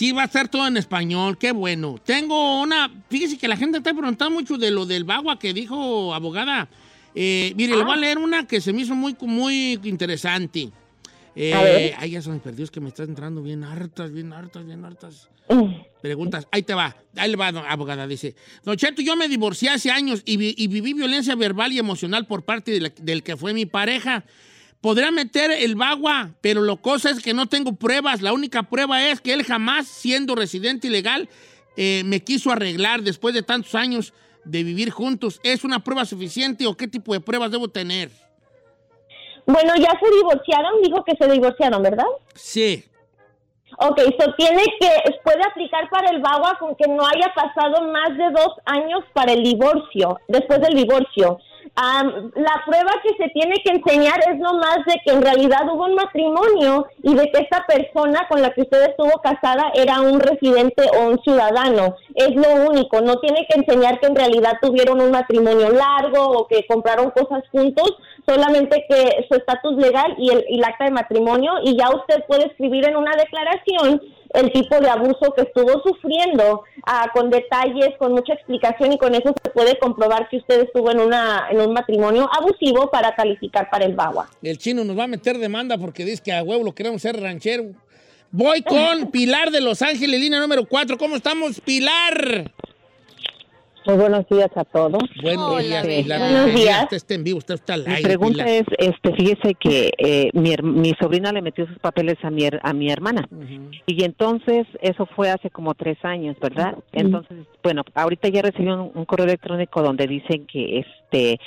Sí, 0.01 0.13
va 0.13 0.23
a 0.23 0.25
estar 0.25 0.49
todo 0.49 0.67
en 0.67 0.79
español, 0.79 1.37
qué 1.37 1.53
bueno. 1.53 1.97
Tengo 2.03 2.63
una. 2.63 2.91
Fíjese 3.11 3.37
que 3.37 3.47
la 3.47 3.55
gente 3.59 3.77
está 3.77 3.93
preguntando 3.93 4.31
mucho 4.31 4.57
de 4.57 4.71
lo 4.71 4.87
del 4.87 5.05
bagua 5.05 5.39
que 5.39 5.53
dijo 5.53 6.15
abogada. 6.15 6.71
Eh, 7.15 7.53
mire, 7.55 7.77
le 7.77 7.85
voy 7.85 7.93
a 7.93 7.97
leer 7.97 8.17
una 8.17 8.47
que 8.47 8.63
se 8.63 8.73
me 8.73 8.81
hizo 8.81 8.95
muy, 8.95 9.15
muy 9.21 9.79
interesante. 9.85 10.71
Eh, 11.37 11.95
ay, 11.99 12.13
ya 12.13 12.23
son 12.23 12.33
mis 12.33 12.41
perdidos 12.43 12.71
que 12.71 12.81
me 12.81 12.89
están 12.89 13.11
entrando 13.11 13.43
bien 13.43 13.63
hartas, 13.63 14.11
bien 14.11 14.33
hartas, 14.33 14.65
bien 14.65 14.83
hartas. 14.87 15.29
Preguntas. 16.01 16.49
Ahí 16.51 16.63
te 16.63 16.73
va. 16.73 16.97
Ahí 17.17 17.31
le 17.31 17.37
va, 17.37 17.49
abogada. 17.49 18.07
Dice: 18.07 18.35
Don 18.65 18.79
Cheto, 18.79 19.03
yo 19.03 19.17
me 19.17 19.29
divorcié 19.29 19.69
hace 19.69 19.91
años 19.91 20.23
y, 20.25 20.39
vi- 20.39 20.55
y 20.57 20.69
viví 20.69 20.95
violencia 20.95 21.35
verbal 21.35 21.73
y 21.73 21.79
emocional 21.79 22.27
por 22.27 22.43
parte 22.47 22.71
de 22.71 22.81
la- 22.81 22.93
del 23.03 23.23
que 23.23 23.37
fue 23.37 23.53
mi 23.53 23.67
pareja. 23.67 24.25
Podría 24.81 25.11
meter 25.11 25.51
el 25.51 25.75
bagua, 25.75 26.31
pero 26.41 26.63
lo 26.63 26.79
cosa 26.79 27.11
es 27.11 27.23
que 27.23 27.35
no 27.35 27.47
tengo 27.47 27.75
pruebas. 27.75 28.23
La 28.23 28.33
única 28.33 28.63
prueba 28.63 29.07
es 29.09 29.21
que 29.21 29.35
él 29.35 29.45
jamás, 29.45 29.87
siendo 29.87 30.35
residente 30.35 30.87
ilegal, 30.87 31.29
eh, 31.77 32.03
me 32.07 32.21
quiso 32.21 32.51
arreglar 32.51 33.03
después 33.03 33.35
de 33.35 33.43
tantos 33.43 33.75
años 33.75 34.15
de 34.45 34.65
vivir 34.65 34.91
juntos. 34.91 35.39
¿Es 35.43 35.65
una 35.65 35.81
prueba 35.85 36.07
suficiente 36.07 36.67
o 36.67 36.77
qué 36.77 36.89
tipo 36.89 37.13
de 37.13 37.21
pruebas 37.21 37.51
debo 37.51 37.69
tener? 37.69 38.11
Bueno, 39.47 39.75
ya 39.77 39.91
se 40.01 40.17
divorciaron, 40.17 40.83
dijo 40.83 41.05
que 41.05 41.17
se 41.17 41.31
divorciaron, 41.31 41.83
¿verdad? 41.83 42.07
Sí. 42.35 42.85
Ok, 43.79 44.01
so 44.19 44.35
tiene 44.37 44.65
que, 44.81 44.89
puede 45.25 45.43
aplicar 45.43 45.89
para 45.91 46.11
el 46.11 46.21
BAWA 46.21 46.57
con 46.59 46.75
que 46.75 46.89
no 46.89 47.05
haya 47.07 47.33
pasado 47.35 47.83
más 47.91 48.17
de 48.17 48.31
dos 48.31 48.55
años 48.65 49.05
para 49.13 49.33
el 49.33 49.43
divorcio, 49.43 50.19
después 50.29 50.61
del 50.61 50.75
divorcio. 50.75 51.39
Am, 51.83 52.31
la 52.35 52.63
prueba 52.67 52.93
que 53.03 53.17
se 53.17 53.31
tiene 53.31 53.57
que 53.65 53.73
enseñar 53.73 54.21
es 54.31 54.39
nomás 54.39 54.85
de 54.85 55.01
que 55.03 55.13
en 55.13 55.23
realidad 55.23 55.63
hubo 55.73 55.87
un 55.87 55.95
matrimonio 55.95 56.87
y 57.03 57.15
de 57.15 57.33
que 57.33 57.41
esta 57.41 57.65
persona 57.67 58.27
con 58.29 58.43
la 58.43 58.51
que 58.51 58.63
usted 58.63 58.91
estuvo 58.91 59.19
casada 59.23 59.73
era 59.73 60.03
un 60.03 60.21
residente 60.21 60.83
o 60.93 61.09
un 61.09 61.23
ciudadano. 61.23 61.97
Es 62.15 62.35
lo 62.37 62.69
único, 62.69 63.01
no 63.01 63.17
tiene 63.21 63.47
que 63.49 63.61
enseñar 63.61 63.99
que 63.99 64.09
en 64.09 64.17
realidad 64.17 64.59
tuvieron 64.61 65.01
un 65.01 65.11
matrimonio 65.11 65.71
largo 65.71 66.41
o 66.41 66.47
que 66.49 66.67
compraron 66.67 67.13
cosas 67.13 67.45
juntos, 67.51 67.97
solamente 68.29 68.85
que 68.87 69.25
su 69.27 69.37
estatus 69.37 69.77
legal 69.77 70.15
y 70.19 70.33
el, 70.33 70.45
y 70.51 70.59
el 70.59 70.65
acta 70.65 70.85
de 70.85 70.91
matrimonio 70.91 71.53
y 71.63 71.79
ya 71.79 71.89
usted 71.89 72.27
puede 72.27 72.49
escribir 72.49 72.87
en 72.87 72.97
una 72.97 73.13
declaración 73.17 74.03
el 74.35 74.53
tipo 74.53 74.79
de 74.81 74.89
abuso 74.89 75.33
que 75.37 75.43
estuvo 75.43 75.83
sufriendo 75.83 76.63
ah, 76.87 77.11
con 77.13 77.31
detalles, 77.31 77.91
con 77.99 78.13
mucha 78.13 78.35
explicación 78.35 78.93
y 78.93 78.99
con 78.99 79.15
eso 79.15 79.35
se 79.43 79.51
puede 79.51 79.79
comprobar 79.79 80.29
que 80.29 80.39
usted 80.39 80.63
estuvo 80.63 80.91
en 80.91 81.01
una 81.01 81.49
en 81.51 81.61
un 81.61 81.73
matrimonio 81.73 82.29
abusivo 82.33 82.91
para 82.91 83.15
calificar 83.15 83.69
para 83.71 83.85
el 83.85 83.95
BAWA. 83.95 84.29
El 84.43 84.59
chino 84.59 84.85
nos 84.85 84.99
va 84.99 85.05
a 85.05 85.09
meter 85.09 85.39
demanda 85.39 85.79
porque 85.79 86.05
dice 86.05 86.23
que 86.23 86.33
a 86.33 86.43
huevo 86.43 86.65
lo 86.65 86.73
queremos 86.73 87.03
ser 87.03 87.21
ranchero. 87.21 87.65
Voy 88.31 88.63
con 88.63 89.11
Pilar 89.13 89.51
de 89.51 89.61
Los 89.61 89.83
Ángeles, 89.83 90.21
línea 90.21 90.41
número 90.41 90.65
4. 90.65 90.97
¿Cómo 90.97 91.17
estamos, 91.17 91.61
Pilar? 91.61 92.53
Muy 93.87 93.97
buenos 93.97 94.29
días 94.29 94.51
a 94.57 94.65
todos. 94.65 95.03
Buenos 95.23 95.53
Hola, 95.53 95.83
días, 95.83 95.87
Pilar. 95.87 96.19
Buenos 96.21 96.55
días. 96.55 96.83
Usted 96.85 96.97
está 96.97 97.15
en 97.15 97.25
vivo, 97.25 97.39
usted 97.39 97.55
está 97.55 97.75
al 97.75 97.87
Mi 97.87 98.03
pregunta 98.03 98.45
Pilar. 98.45 98.49
es, 98.49 98.67
este, 98.79 99.15
fíjese 99.15 99.55
que 99.55 99.91
eh, 99.97 100.31
mi, 100.35 100.55
mi 100.63 100.93
sobrina 101.01 101.33
le 101.33 101.41
metió 101.41 101.67
sus 101.67 101.79
papeles 101.79 102.17
a 102.23 102.31
mi, 102.31 102.47
a 102.63 102.73
mi 102.75 102.91
hermana 102.91 103.27
y 103.87 104.05
entonces 104.05 104.67
eso 104.83 105.07
fue 105.07 105.31
hace 105.31 105.49
como 105.51 105.75
tres 105.75 105.97
años, 106.05 106.37
¿verdad? 106.41 106.77
Entonces, 106.93 107.39
bueno, 107.63 107.83
ahorita 107.95 108.29
ya 108.29 108.43
recibió 108.43 108.75
un, 108.75 108.93
un 108.95 109.05
correo 109.07 109.25
electrónico 109.27 109.83
donde 109.83 110.07
dicen 110.07 110.47
que 110.47 110.81
este 110.81 111.41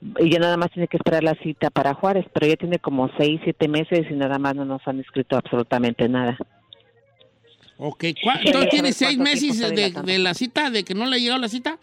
ya 0.00 0.38
nada 0.38 0.56
más 0.56 0.70
tiene 0.70 0.86
que 0.88 0.96
esperar 0.96 1.24
la 1.24 1.34
cita 1.42 1.70
para 1.70 1.94
Juárez, 1.94 2.24
pero 2.32 2.46
ya 2.46 2.56
tiene 2.56 2.78
como 2.78 3.10
seis, 3.18 3.40
siete 3.42 3.68
meses 3.68 4.06
y 4.10 4.14
nada 4.14 4.38
más 4.38 4.54
no 4.54 4.64
nos 4.64 4.80
han 4.86 5.00
escrito 5.00 5.36
absolutamente 5.36 6.08
nada. 6.08 6.38
Ok, 7.82 8.04
¿cuá- 8.22 8.36
Sí, 8.40 8.48
entonces 8.48 8.70
tiene 8.70 8.92
seis 8.92 9.16
meses 9.18 9.58
de, 9.58 9.90
de 9.90 10.18
la 10.18 10.34
cita, 10.34 10.68
de 10.70 10.84
que 10.84 10.94
no 10.94 11.06
le 11.06 11.16
ha 11.16 11.18
llegado 11.18 11.40
la 11.40 11.48
cita. 11.48 11.78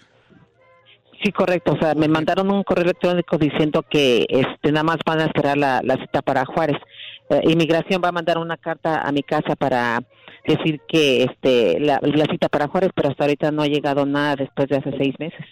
Sí, 1.24 1.32
correcto. 1.32 1.74
O 1.74 1.80
sea, 1.80 1.96
me 1.96 2.08
mandaron 2.08 2.52
un 2.52 2.62
correo 2.64 2.84
electrónico 2.84 3.40
diciendo 3.40 3.84
que 3.90 4.28
este 4.30 4.72
nada 4.72 4.84
más 4.84 4.98
van 5.04 5.20
a 5.22 5.26
esperar 5.26 5.58
la, 5.58 5.82
la 5.84 5.96
cita 5.96 6.22
para 6.22 6.46
Juárez. 6.46 6.78
Eh, 7.32 7.42
Inmigración 7.50 8.00
va 8.04 8.10
a 8.10 8.12
mandar 8.12 8.38
una 8.38 8.58
carta 8.58 9.02
a 9.02 9.12
mi 9.12 9.24
casa 9.24 9.56
para 9.56 10.00
decir 10.46 10.80
que 10.88 11.24
este 11.24 11.80
la, 11.80 12.00
la 12.04 12.26
cita 12.26 12.48
para 12.50 12.68
Juárez, 12.68 12.92
pero 12.96 13.10
hasta 13.10 13.24
ahorita 13.24 13.50
no 13.52 13.64
ha 13.64 13.68
llegado 13.68 14.06
nada 14.06 14.36
después 14.36 14.68
de 14.70 14.78
hace 14.78 14.92
seis 15.00 15.16
meses. 15.18 15.44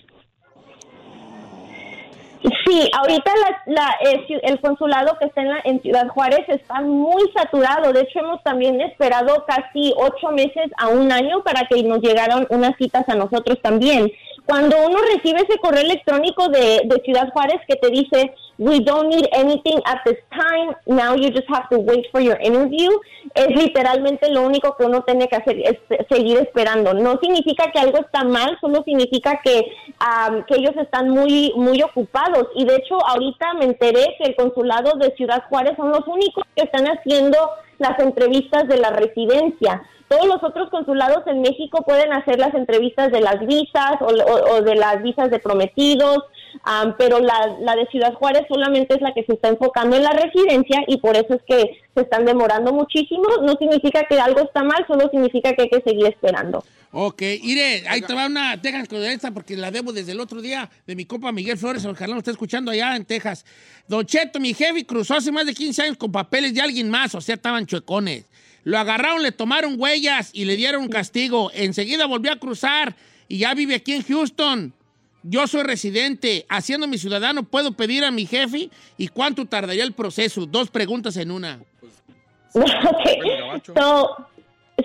Sí, 2.65 2.89
ahorita 2.93 3.31
la- 3.65 3.73
la, 3.73 3.95
el 4.43 4.59
consulado 4.59 5.17
que 5.19 5.25
está 5.25 5.41
en, 5.41 5.49
la- 5.49 5.61
en 5.63 5.81
Ciudad 5.81 6.07
Juárez 6.09 6.41
está 6.47 6.81
muy 6.81 7.23
saturado. 7.35 7.91
De 7.93 8.01
hecho, 8.01 8.19
hemos 8.19 8.43
también 8.43 8.81
esperado 8.81 9.45
casi 9.47 9.93
ocho 9.97 10.29
meses 10.31 10.71
a 10.77 10.87
un 10.89 11.11
año 11.11 11.41
para 11.43 11.67
que 11.67 11.81
nos 11.83 11.99
llegaran 12.01 12.45
unas 12.49 12.75
citas 12.77 13.07
a 13.09 13.15
nosotros 13.15 13.59
también. 13.61 14.11
Cuando 14.45 14.77
uno 14.85 14.99
recibe 15.13 15.41
ese 15.41 15.57
correo 15.59 15.81
electrónico 15.81 16.49
de, 16.49 16.81
de 16.85 17.01
Ciudad 17.03 17.29
Juárez 17.33 17.59
que 17.67 17.75
te 17.77 17.89
dice, 17.89 18.33
we 18.57 18.79
don't 18.79 19.09
need 19.09 19.27
anything 19.33 19.79
at 19.85 20.03
this 20.05 20.17
time, 20.29 20.75
now 20.85 21.15
you 21.15 21.29
just 21.31 21.47
have 21.49 21.67
to 21.69 21.79
wait 21.79 22.05
for 22.11 22.21
your 22.21 22.37
interview, 22.41 22.91
es 23.33 23.47
literalmente 23.47 24.29
lo 24.29 24.43
único 24.43 24.75
que 24.77 24.85
uno 24.85 25.01
tiene 25.03 25.27
que 25.27 25.35
hacer, 25.35 25.59
es 25.59 25.77
seguir 26.09 26.37
esperando. 26.37 26.93
No 26.93 27.19
significa 27.19 27.71
que 27.71 27.79
algo 27.79 27.97
está 27.99 28.23
mal, 28.23 28.57
solo 28.61 28.83
significa 28.83 29.41
que, 29.43 29.65
am, 29.99 30.45
que 30.45 30.55
ellos 30.55 30.75
están 30.77 31.09
muy, 31.09 31.51
muy 31.55 31.81
ocupados. 31.81 32.47
Y 32.55 32.65
de 32.65 32.75
hecho, 32.75 33.03
ahorita 33.05 33.55
me 33.55 33.65
enteré 33.65 34.15
que 34.17 34.29
el 34.29 34.35
consulado 34.35 34.97
de 34.97 35.13
Ciudad 35.15 35.43
Juárez 35.49 35.75
son 35.75 35.89
los 35.89 36.07
únicos 36.07 36.43
que 36.55 36.63
están 36.63 36.85
haciendo 36.85 37.37
las 37.79 37.99
entrevistas 37.99 38.67
de 38.67 38.77
la 38.77 38.91
residencia. 38.91 39.83
Todos 40.07 40.27
los 40.27 40.43
otros 40.43 40.69
consulados 40.69 41.25
en 41.25 41.41
México 41.41 41.83
pueden 41.83 42.13
hacer 42.13 42.37
las 42.39 42.53
entrevistas 42.53 43.11
de 43.11 43.21
las 43.21 43.39
visas 43.45 43.93
o, 44.01 44.05
o- 44.05 44.55
o 44.57 44.61
de 44.61 44.75
las 44.75 45.01
visas 45.01 45.31
de 45.31 45.39
prometidos, 45.39 46.19
am, 46.63 46.95
pero 46.97 47.19
la, 47.19 47.75
de 47.75 47.85
Ciudad 47.87 48.13
Juárez 48.13 48.43
solamente 48.47 48.93
es 48.95 49.01
la 49.01 49.13
que 49.13 49.23
se 49.23 49.33
está 49.33 49.49
enfocando 49.49 49.95
en 49.95 50.03
la 50.03 50.11
residencia 50.11 50.81
y 50.87 50.97
por 50.97 51.15
eso 51.15 51.33
es 51.33 51.41
que 51.47 51.79
se 51.95 52.01
están 52.01 52.23
demorando 52.25 52.71
muchísimo. 52.71 53.23
No 53.41 53.53
significa 53.57 54.03
que 54.07 54.19
algo 54.19 54.41
está 54.41 54.63
mal, 54.63 54.85
solo 54.87 55.09
significa 55.09 55.53
que 55.53 55.63
hay 55.63 55.69
que 55.69 55.81
seguir 55.81 56.05
esperando. 56.05 56.63
Ok, 56.97 57.21
iré, 57.43 57.83
ahí 57.89 57.99
te 58.01 58.13
va 58.13 58.27
una 58.27 58.61
Texas 58.61 58.87
con 58.87 59.03
esta 59.03 59.31
porque 59.31 59.57
la 59.57 59.69
debo 59.69 59.91
desde 59.91 60.13
el 60.13 60.19
otro 60.21 60.39
día 60.41 60.69
de 60.85 60.95
mi 60.95 61.05
compa 61.05 61.31
Miguel 61.33 61.57
Flores, 61.57 61.83
ojalá 61.85 62.13
lo 62.13 62.19
esté 62.19 62.31
escuchando 62.31 62.71
allá 62.71 62.95
en 62.95 63.03
Texas. 63.05 63.43
Don 63.87 64.05
Cheto, 64.05 64.39
mi 64.39 64.53
jefe 64.53 64.85
cruzó 64.85 65.15
hace 65.15 65.29
más 65.31 65.45
de 65.45 65.53
15 65.53 65.81
años 65.81 65.97
con 65.97 66.11
papeles 66.11 66.53
de 66.53 66.61
alguien 66.61 66.89
más, 66.89 67.13
o 67.15 67.19
sea, 67.21 67.35
estaban 67.35 67.65
chuecones. 67.65 68.25
Lo 68.65 68.79
agarraron, 68.79 69.21
le 69.21 69.31
tomaron 69.31 69.75
huellas 69.79 70.31
y 70.33 70.45
le 70.45 70.55
dieron 70.55 70.81
un 70.81 70.89
castigo. 70.89 71.51
Enseguida 71.53 72.07
volvió 72.07 72.31
a 72.31 72.37
cruzar 72.37 72.95
y 73.27 73.37
ya 73.37 73.53
vive 73.53 73.75
aquí 73.75 73.93
en 73.93 74.01
Houston. 74.01 74.73
Yo 75.21 75.45
soy 75.47 75.61
residente, 75.63 76.45
haciendo 76.49 76.87
mi 76.87 76.97
ciudadano, 76.97 77.43
¿puedo 77.43 77.73
pedir 77.73 78.03
a 78.03 78.11
mi 78.11 78.25
jefe? 78.25 78.71
¿Y 78.97 79.07
cuánto 79.07 79.45
tardaría 79.45 79.83
el 79.83 79.93
proceso? 79.93 80.47
Dos 80.47 80.69
preguntas 80.69 81.15
en 81.17 81.31
una. 81.31 81.59
Ok. 82.55 83.75
So, 83.77 84.15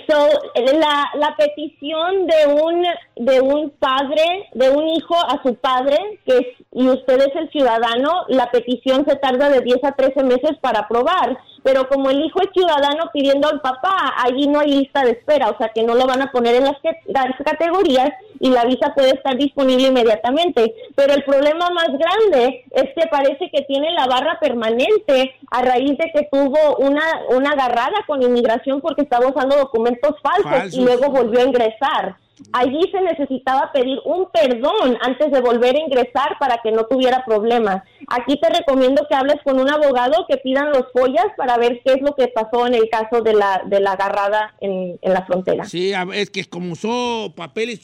so, 0.09 0.29
la, 0.57 1.09
la 1.15 1.37
petición 1.37 2.27
de 2.27 2.53
un 2.53 2.85
de 3.17 3.41
un 3.41 3.71
padre, 3.71 4.49
de 4.55 4.71
un 4.71 4.89
hijo 4.89 5.15
a 5.15 5.41
su 5.43 5.55
padre, 5.55 5.97
que 6.27 6.39
es, 6.39 6.47
y 6.73 6.89
usted 6.89 7.21
es 7.21 7.37
el 7.37 7.49
ciudadano, 7.51 8.25
la 8.29 8.51
petición 8.51 9.05
se 9.09 9.17
tarda 9.17 9.51
de 9.51 9.61
10 9.61 9.85
a 9.85 9.93
13 9.93 10.25
meses 10.25 10.59
para 10.61 10.81
aprobar. 10.81 11.39
Pero 11.63 11.89
como 11.89 12.11
el 12.11 12.21
hijo 12.25 12.41
es 12.41 12.49
ciudadano 12.55 13.11
pidiendo 13.13 13.49
al 13.49 13.61
papá, 13.61 14.15
allí 14.25 14.47
no 14.49 14.61
hay 14.61 14.73
lista 14.73 15.05
de 15.05 15.11
espera, 15.13 15.51
o 15.51 15.57
sea 15.59 15.69
que 15.75 15.83
no 15.83 15.95
lo 15.95 16.07
van 16.07 16.23
a 16.23 16.31
poner 16.33 16.55
en 16.57 16.65
las, 16.65 16.79
que- 16.83 16.97
las 17.07 17.27
categorías 17.45 18.11
y 18.41 18.49
la 18.51 18.65
visa 18.65 18.95
puede 18.95 19.11
estar 19.11 19.37
disponible 19.37 19.89
inmediatamente. 19.89 20.75
Pero 20.95 21.13
el 21.13 21.23
problema 21.25 21.69
más 21.71 21.89
grande 21.89 22.65
es 22.71 22.85
que 22.97 23.07
parece 23.11 23.51
que 23.51 23.63
tiene 23.63 23.91
la 23.93 24.07
barra 24.07 24.39
permanente 24.41 25.35
a 25.51 25.63
raíz 25.63 25.99
de 25.99 26.11
que 26.13 26.29
tuvo 26.31 26.77
una, 26.79 27.03
una 27.31 27.51
agarrada 27.51 28.05
con 28.07 28.23
inmigración 28.23 28.81
porque 28.81 29.03
estaba 29.03 29.27
usando 29.29 29.57
documentos 29.57 30.15
falsos, 30.23 30.51
Falsos. 30.51 30.75
y 30.75 30.83
luego 30.85 31.11
volvió 31.11 31.41
a 31.41 31.45
ingresar. 31.45 32.17
Allí 32.53 32.81
se 32.91 33.01
necesitaba 33.01 33.71
pedir 33.73 33.99
un 34.05 34.29
perdón 34.33 34.97
antes 35.03 35.31
de 35.31 35.41
volver 35.41 35.77
a 35.77 35.81
ingresar 35.81 36.37
para 36.39 36.59
que 36.63 36.73
no 36.73 36.85
tuviera 36.87 37.25
problemas. 37.25 37.83
Aquí 38.09 38.39
te 38.41 38.49
recomiendo 38.51 39.07
que 39.09 39.15
hables 39.15 39.37
con 39.45 39.61
un 39.61 39.69
abogado 39.71 40.27
que 40.29 40.37
pidan 40.39 40.71
los 40.71 40.85
follas 40.93 41.27
para 41.37 41.57
ver 41.59 41.81
qué 41.85 41.93
es 41.93 42.03
lo 42.03 42.15
que 42.17 42.29
pasó 42.29 42.67
en 42.67 42.75
el 42.75 42.89
caso 42.91 43.23
de 43.23 43.35
la, 43.35 43.63
de 43.67 43.81
la 43.81 43.93
agarrada 43.93 44.55
en, 44.61 44.99
en 45.01 45.13
la 45.13 45.25
frontera. 45.27 45.65
Sí, 45.65 45.93
a- 45.93 46.07
es 46.13 46.31
que 46.31 46.45
como 46.47 46.73
usó 46.73 47.33
papeles 47.37 47.81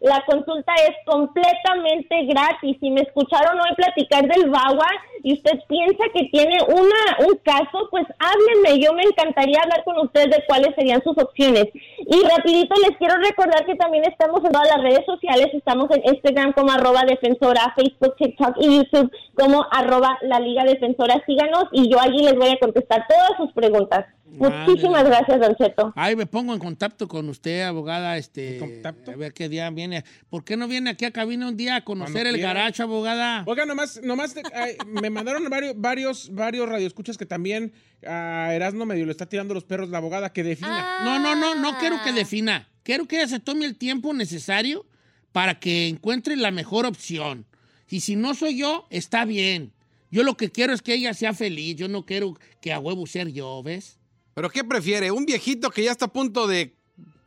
La 0.01 0.25
consulta 0.25 0.73
es 0.89 0.95
completamente 1.05 2.25
gratis. 2.27 2.77
Si 2.81 2.91
me 2.91 3.03
escucharon 3.03 3.59
hoy 3.61 3.75
platicar 3.77 4.27
del 4.27 4.51
VAWA 4.51 4.89
y 5.23 5.35
usted 5.35 5.59
piensa 5.69 6.05
que 6.15 6.29
tiene 6.31 6.57
una, 6.69 7.29
un 7.29 7.37
caso, 7.43 7.89
pues 7.91 8.07
háblenme. 8.19 8.83
Yo 8.83 8.93
me 8.95 9.03
encantaría 9.03 9.61
hablar 9.61 9.85
con 9.85 9.99
usted 9.99 10.31
de 10.31 10.45
cuáles 10.47 10.75
serían 10.75 11.03
sus 11.03 11.19
opciones. 11.19 11.67
Y 11.75 12.23
rapidito 12.29 12.75
les 12.89 12.97
quiero 12.99 13.17
recordar 13.17 13.67
que 13.67 13.75
también 13.75 14.05
estamos 14.05 14.45
en 14.45 14.53
todas 14.53 14.69
las 14.69 14.83
redes 14.83 15.05
sociales. 15.05 15.49
Estamos 15.53 15.91
en 15.91 16.15
Instagram 16.15 16.53
como 16.53 16.71
arroba 16.73 17.03
defensora, 17.07 17.75
Facebook, 17.77 18.17
TikTok 18.17 18.57
y 18.61 18.77
YouTube 18.79 19.11
como 19.35 19.67
arroba 19.71 20.19
la 20.23 20.41
Liga 20.41 20.65
Defensora. 20.65 21.23
Síganos 21.27 21.65
y 21.73 21.91
yo 21.91 22.01
allí 22.01 22.23
les 22.23 22.37
voy 22.37 22.51
a 22.51 22.59
contestar 22.59 23.07
todas 23.09 23.37
sus 23.37 23.53
preguntas. 23.53 24.07
Muchísimas 24.31 25.05
gracias, 25.05 25.41
Don 25.41 25.55
Cheto. 25.57 25.93
Ay, 25.97 26.15
me 26.15 26.27
pongo 26.27 26.53
en 26.53 26.59
contacto 26.59 27.09
con 27.09 27.29
usted, 27.29 27.65
abogada, 27.89 28.19
este, 28.19 28.61
a 28.85 29.17
ver 29.17 29.33
qué 29.33 29.49
día 29.49 29.71
viene. 29.71 30.05
¿Por 30.29 30.45
qué 30.45 30.57
no 30.57 30.69
viene 30.69 30.91
aquí 30.91 31.05
a 31.05 31.11
cabina 31.11 31.49
un 31.49 31.57
día 31.57 31.77
a 31.77 31.85
conocer 31.85 32.13
Cuando 32.15 32.29
el 32.31 32.35
quiera. 32.37 32.53
garacho, 32.55 32.83
abogada? 32.83 33.45
Oiga, 33.47 33.65
nomás, 33.65 34.01
nomás 34.03 34.35
te- 34.35 34.43
ay, 34.55 34.77
me 34.87 35.11
mandaron 35.11 35.49
varios, 35.49 35.75
varios, 35.81 36.35
varios 36.35 36.69
radioescuchas 36.69 37.17
que 37.17 37.27
también 37.27 37.73
a 38.07 38.51
Erasmo 38.55 38.85
medio 38.87 39.07
le 39.07 39.13
está 39.13 39.27
tirando 39.27 39.55
los 39.55 39.65
perros 39.65 39.89
la 39.89 39.99
abogada 39.99 40.33
que 40.33 40.43
defina. 40.45 41.03
No, 41.05 41.19
no, 41.19 41.35
no, 41.35 41.55
no 41.55 41.79
quiero 41.79 41.97
que 42.05 42.13
defina. 42.13 42.69
Quiero 42.83 43.07
que 43.07 43.17
ella 43.17 43.29
se 43.29 43.41
tome 43.41 43.65
el 43.65 43.77
tiempo 43.77 44.13
necesario 44.15 44.87
para 45.33 45.59
que 45.59 45.89
encuentre 45.89 46.37
la 46.37 46.51
mejor 46.51 46.87
opción. 46.87 47.47
Y 47.89 48.01
si 48.01 48.17
no 48.17 48.35
soy 48.35 48.59
yo, 48.59 48.87
está 48.91 49.25
bien. 49.25 49.73
Yo 50.11 50.23
lo 50.23 50.37
que 50.37 50.51
quiero 50.51 50.73
es 50.73 50.83
que 50.83 50.95
ella 50.95 51.13
sea 51.15 51.33
feliz. 51.35 51.77
Yo 51.77 51.89
no 51.89 52.05
quiero 52.07 52.39
que 52.61 52.73
a 52.73 52.79
huevo 52.79 53.07
ser 53.07 53.29
yo, 53.33 53.63
¿ves? 53.63 53.99
¿Pero 54.35 54.49
qué 54.51 54.63
prefiere? 54.65 55.11
¿Un 55.11 55.27
viejito 55.27 55.71
que 55.71 55.83
ya 55.83 55.91
está 55.91 56.07
a 56.07 56.13
punto 56.13 56.47
de, 56.47 56.77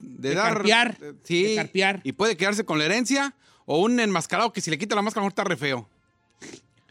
de, 0.01 0.29
De 0.29 0.35
dar. 0.35 0.53
carpear, 0.53 0.97
eh, 1.01 1.13
Sí. 1.23 1.43
de 1.43 1.55
carpear. 1.55 1.99
Y 2.03 2.11
puede 2.13 2.35
quedarse 2.37 2.65
con 2.65 2.77
la 2.79 2.85
herencia? 2.85 3.33
¿O 3.65 3.79
un 3.79 3.99
enmascarado 3.99 4.51
que 4.51 4.59
si 4.61 4.69
le 4.71 4.77
quita 4.77 4.95
la 4.95 5.01
máscara, 5.01 5.21
mejor 5.21 5.31
está 5.31 5.43
re 5.43 5.55
feo? 5.57 5.87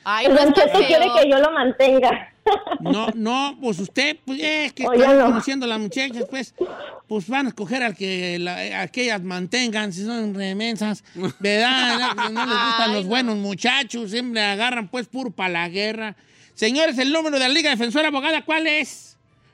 Ay, 0.04 0.28
Don 0.28 0.38
está 0.48 0.64
Cheto 0.66 0.78
quiere 0.86 1.06
que 1.20 1.28
yo 1.28 1.38
lo 1.38 1.50
mantenga. 1.52 2.32
No, 2.80 3.08
no, 3.14 3.56
pues 3.60 3.78
usted, 3.80 4.16
pues 4.24 4.40
es 4.42 4.72
que 4.72 4.86
Oye, 4.88 5.00
están 5.02 5.18
no. 5.18 5.26
conociendo 5.26 5.66
a 5.66 5.68
las 5.68 5.78
muchachas, 5.78 6.24
pues, 6.30 6.54
pues 7.06 7.28
van 7.28 7.46
a 7.46 7.48
escoger 7.50 7.82
al 7.82 7.94
que, 7.94 8.38
la- 8.38 8.80
a 8.80 8.88
que 8.88 9.02
ellas 9.04 9.22
mantengan, 9.22 9.92
si 9.92 10.04
son 10.04 10.34
remensas, 10.34 11.04
¿verdad? 11.38 11.98
No, 12.16 12.28
no 12.30 12.46
les 12.46 12.64
gustan 12.64 12.90
Ay, 12.90 12.94
los 12.94 13.04
no. 13.04 13.08
buenos 13.10 13.36
muchachos, 13.36 14.10
siempre 14.10 14.40
agarran 14.40 14.88
pues 14.88 15.06
puro 15.06 15.30
para 15.30 15.50
la 15.50 15.68
guerra. 15.68 16.16
Señores, 16.54 16.96
el 16.98 17.12
número 17.12 17.38
de 17.38 17.40
la 17.46 17.48
Liga 17.50 17.70
Defensora 17.70 18.08
Abogada, 18.08 18.42
¿cuál 18.44 18.66
es? 18.66 19.09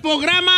Programa. 0.00 0.52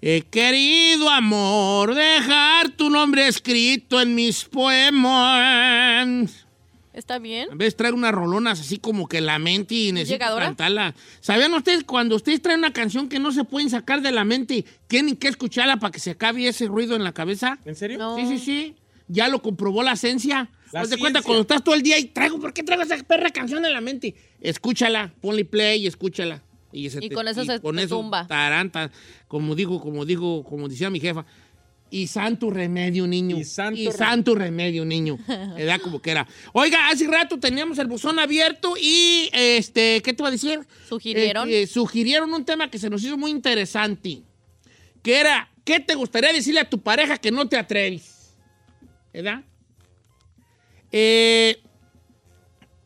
He 0.00 0.22
querido, 0.22 1.08
amor, 1.10 1.94
dejar 1.94 2.70
tu 2.70 2.90
nombre 2.90 3.28
escrito 3.28 4.00
en 4.00 4.14
mis 4.16 4.44
poemas. 4.44 6.44
¿Está 6.92 7.18
bien? 7.18 7.48
En 7.52 7.56
vez 7.56 7.72
de 7.72 7.76
traer 7.78 7.94
unas 7.94 8.12
rolonas 8.12 8.60
así 8.60 8.78
como 8.78 9.08
que 9.08 9.20
la 9.20 9.38
mente 9.38 9.74
y 9.74 9.92
necesito 9.92 10.16
¿Llegadora? 10.16 10.46
cantarla. 10.46 10.94
¿Sabían 11.20 11.54
ustedes 11.54 11.84
cuando 11.84 12.16
ustedes 12.16 12.42
traen 12.42 12.58
una 12.58 12.72
canción 12.72 13.08
que 13.08 13.18
no 13.18 13.32
se 13.32 13.44
pueden 13.44 13.70
sacar 13.70 14.02
de 14.02 14.12
la 14.12 14.24
mente, 14.24 14.64
tienen 14.88 15.16
que 15.16 15.28
escucharla 15.28 15.78
para 15.78 15.92
que 15.92 16.00
se 16.00 16.10
acabe 16.10 16.46
ese 16.48 16.66
ruido 16.66 16.96
en 16.96 17.04
la 17.04 17.12
cabeza? 17.12 17.58
¿En 17.64 17.76
serio? 17.76 17.98
No. 17.98 18.16
Sí, 18.16 18.26
sí, 18.26 18.38
sí. 18.38 18.74
Ya 19.08 19.28
lo 19.28 19.40
comprobó 19.40 19.82
la 19.82 19.96
ciencia. 19.96 20.50
La 20.72 20.80
Haz 20.80 20.90
de 20.90 20.98
cuenta 20.98 21.22
cuando 21.22 21.42
estás 21.42 21.62
todo 21.62 21.74
el 21.74 21.82
día 21.82 21.98
y 21.98 22.06
traigo, 22.06 22.40
¿por 22.40 22.52
qué 22.52 22.62
traigo 22.62 22.82
esa 22.82 22.96
perra 23.04 23.30
canción 23.30 23.64
en 23.64 23.72
la 23.72 23.80
mente? 23.80 24.14
Escúchala, 24.40 25.12
ponle 25.20 25.44
play 25.44 25.84
y 25.84 25.86
escúchala. 25.86 26.42
Y, 26.72 26.90
se 26.90 27.04
Y 27.04 27.10
con 27.10 27.28
eso 27.28 27.44
se 27.44 27.60
te 27.60 27.86
tumba. 27.86 28.26
Taranta, 28.26 28.90
como 29.28 29.54
digo, 29.54 29.80
como 29.80 30.04
digo, 30.04 30.42
como 30.42 30.68
decía 30.68 30.90
mi 30.90 31.00
jefa. 31.00 31.24
Y 31.92 32.06
santo 32.06 32.48
remedio, 32.48 33.06
niño. 33.06 33.36
Y 33.36 33.44
santo 33.44 33.78
Y 33.78 33.92
santo 33.92 34.34
remedio, 34.34 34.82
niño. 34.82 35.18
Edad 35.58 35.78
como 35.78 36.00
que 36.00 36.10
era. 36.10 36.26
Oiga, 36.54 36.88
hace 36.88 37.06
rato 37.06 37.38
teníamos 37.38 37.78
el 37.78 37.86
buzón 37.86 38.18
abierto 38.18 38.74
y, 38.80 39.28
este, 39.32 40.00
¿qué 40.02 40.14
te 40.14 40.22
iba 40.22 40.28
a 40.28 40.32
decir? 40.32 40.60
Sugirieron. 40.88 41.50
Eh, 41.50 41.62
eh, 41.62 41.66
sugirieron 41.66 42.32
un 42.32 42.46
tema 42.46 42.70
que 42.70 42.78
se 42.78 42.88
nos 42.88 43.04
hizo 43.04 43.18
muy 43.18 43.30
interesante. 43.30 44.22
Que 45.02 45.20
era, 45.20 45.50
¿qué 45.64 45.80
te 45.80 45.94
gustaría 45.94 46.32
decirle 46.32 46.60
a 46.60 46.70
tu 46.70 46.78
pareja 46.78 47.18
que 47.18 47.30
no 47.30 47.46
te 47.46 47.58
atreves? 47.58 48.32
¿Verdad? 49.12 49.42
Eh, 50.90 51.60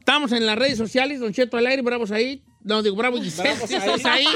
estamos 0.01 0.33
en 0.33 0.47
las 0.47 0.59
redes 0.59 0.79
sociales, 0.79 1.21
Don 1.21 1.33
Cheto 1.33 1.57
al 1.57 1.67
aire, 1.67 1.83
bravos 1.83 2.11
ahí. 2.11 2.43
No, 2.67 2.83
digo, 2.83 2.97
bravo 2.97 3.17
Giselle, 3.23 3.55
sí, 3.67 3.75
ahí. 3.77 3.81
estás 3.95 4.05
ahí. 4.05 4.27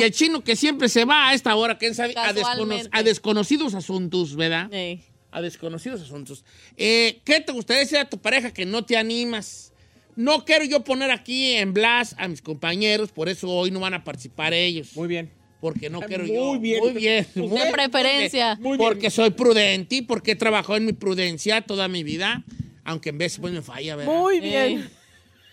Y 0.00 0.02
el 0.02 0.10
chino 0.12 0.42
que 0.42 0.56
siempre 0.56 0.88
se 0.88 1.04
va 1.04 1.28
a 1.28 1.34
esta 1.34 1.54
hora, 1.54 1.78
quién 1.78 1.94
sabe, 1.94 2.12
a, 2.16 2.32
descono- 2.34 2.88
a 2.90 3.02
desconocidos 3.04 3.74
asuntos, 3.74 4.34
¿verdad? 4.36 4.72
Ey. 4.74 5.00
a 5.30 5.40
desconocidos 5.40 6.00
asuntos. 6.00 6.44
Eh, 6.76 7.20
¿Qué 7.24 7.40
te 7.40 7.52
gustaría 7.52 7.80
decir 7.82 7.98
a 7.98 8.08
tu 8.08 8.18
pareja 8.18 8.52
que 8.52 8.66
no 8.66 8.84
te 8.84 8.96
animas? 8.96 9.72
No 10.16 10.44
quiero 10.44 10.64
yo 10.64 10.82
poner 10.82 11.10
aquí 11.12 11.52
en 11.52 11.72
Blas 11.72 12.16
a 12.18 12.26
mis 12.26 12.42
compañeros, 12.42 13.12
por 13.12 13.28
eso 13.28 13.48
hoy 13.48 13.70
no 13.70 13.78
van 13.78 13.94
a 13.94 14.02
participar 14.02 14.52
ellos. 14.52 14.96
Muy 14.96 15.06
bien. 15.06 15.30
Porque 15.60 15.90
no 15.90 16.00
quiero 16.00 16.24
Muy 16.24 16.34
yo. 16.34 16.58
bien. 16.60 16.80
Muy 16.80 16.92
bien. 16.92 17.26
muy- 17.36 17.60
De 17.60 17.70
preferencia. 17.70 18.56
Muy 18.56 18.76
bien. 18.76 18.88
Porque 18.88 19.10
soy 19.10 19.30
prudente 19.30 19.96
y 19.96 20.02
porque 20.02 20.32
he 20.32 20.36
trabajado 20.36 20.76
en 20.76 20.86
mi 20.86 20.92
prudencia 20.94 21.60
toda 21.62 21.86
mi 21.88 22.02
vida, 22.02 22.42
aunque 22.84 23.10
en 23.10 23.18
veces 23.18 23.38
pues 23.38 23.52
me 23.52 23.62
falla, 23.62 23.94
¿verdad? 23.96 24.12
Muy 24.12 24.40
bien. 24.40 24.90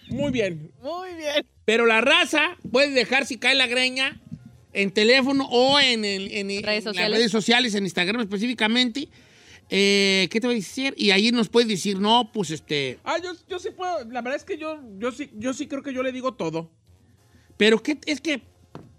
Muy 0.09 0.31
bien. 0.31 0.71
Muy 0.81 1.13
bien. 1.15 1.45
Pero 1.65 1.85
la 1.85 2.01
raza 2.01 2.57
puede 2.71 2.91
dejar 2.91 3.25
si 3.25 3.37
cae 3.37 3.55
la 3.55 3.67
greña 3.67 4.19
en 4.73 4.91
teléfono 4.91 5.47
o 5.49 5.79
en, 5.79 6.05
el- 6.05 6.31
en- 6.31 6.51
en 6.51 6.63
Redes 6.63 6.83
las 6.85 6.93
sociales. 6.93 7.17
redes 7.17 7.31
sociales, 7.31 7.75
en 7.75 7.83
Instagram 7.85 8.21
específicamente. 8.21 9.07
Eh, 9.69 10.27
¿Qué 10.29 10.39
te 10.39 10.45
voy 10.47 10.57
a 10.57 10.59
decir? 10.59 10.93
Y 10.95 11.09
ahí 11.11 11.31
nos 11.31 11.49
puedes 11.49 11.67
decir, 11.67 11.97
no, 11.97 12.29
pues 12.31 12.51
este. 12.51 12.99
Ah, 13.03 13.17
yo, 13.23 13.31
yo 13.49 13.57
sí 13.57 13.69
puedo. 13.75 14.03
La 14.11 14.21
verdad 14.21 14.35
es 14.35 14.43
que 14.43 14.57
yo, 14.59 14.79
yo, 14.99 15.11
sí, 15.11 15.29
yo 15.33 15.53
sí 15.53 15.65
creo 15.67 15.81
que 15.81 15.91
yo 15.93 16.03
le 16.03 16.11
digo 16.11 16.35
todo. 16.35 16.69
Pero 17.57 17.81
que, 17.81 17.97
es 18.05 18.21
que, 18.21 18.41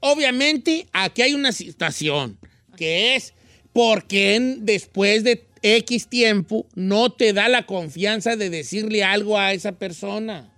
obviamente, 0.00 0.86
aquí 0.92 1.22
hay 1.22 1.34
una 1.34 1.52
situación 1.52 2.38
que 2.76 3.14
es 3.14 3.32
porque 3.72 4.56
después 4.58 5.22
de 5.24 5.46
X 5.62 6.08
tiempo 6.08 6.66
no 6.74 7.12
te 7.12 7.32
da 7.32 7.48
la 7.48 7.66
confianza 7.66 8.34
de 8.36 8.50
decirle 8.50 9.04
algo 9.04 9.38
a 9.38 9.52
esa 9.52 9.72
persona. 9.78 10.52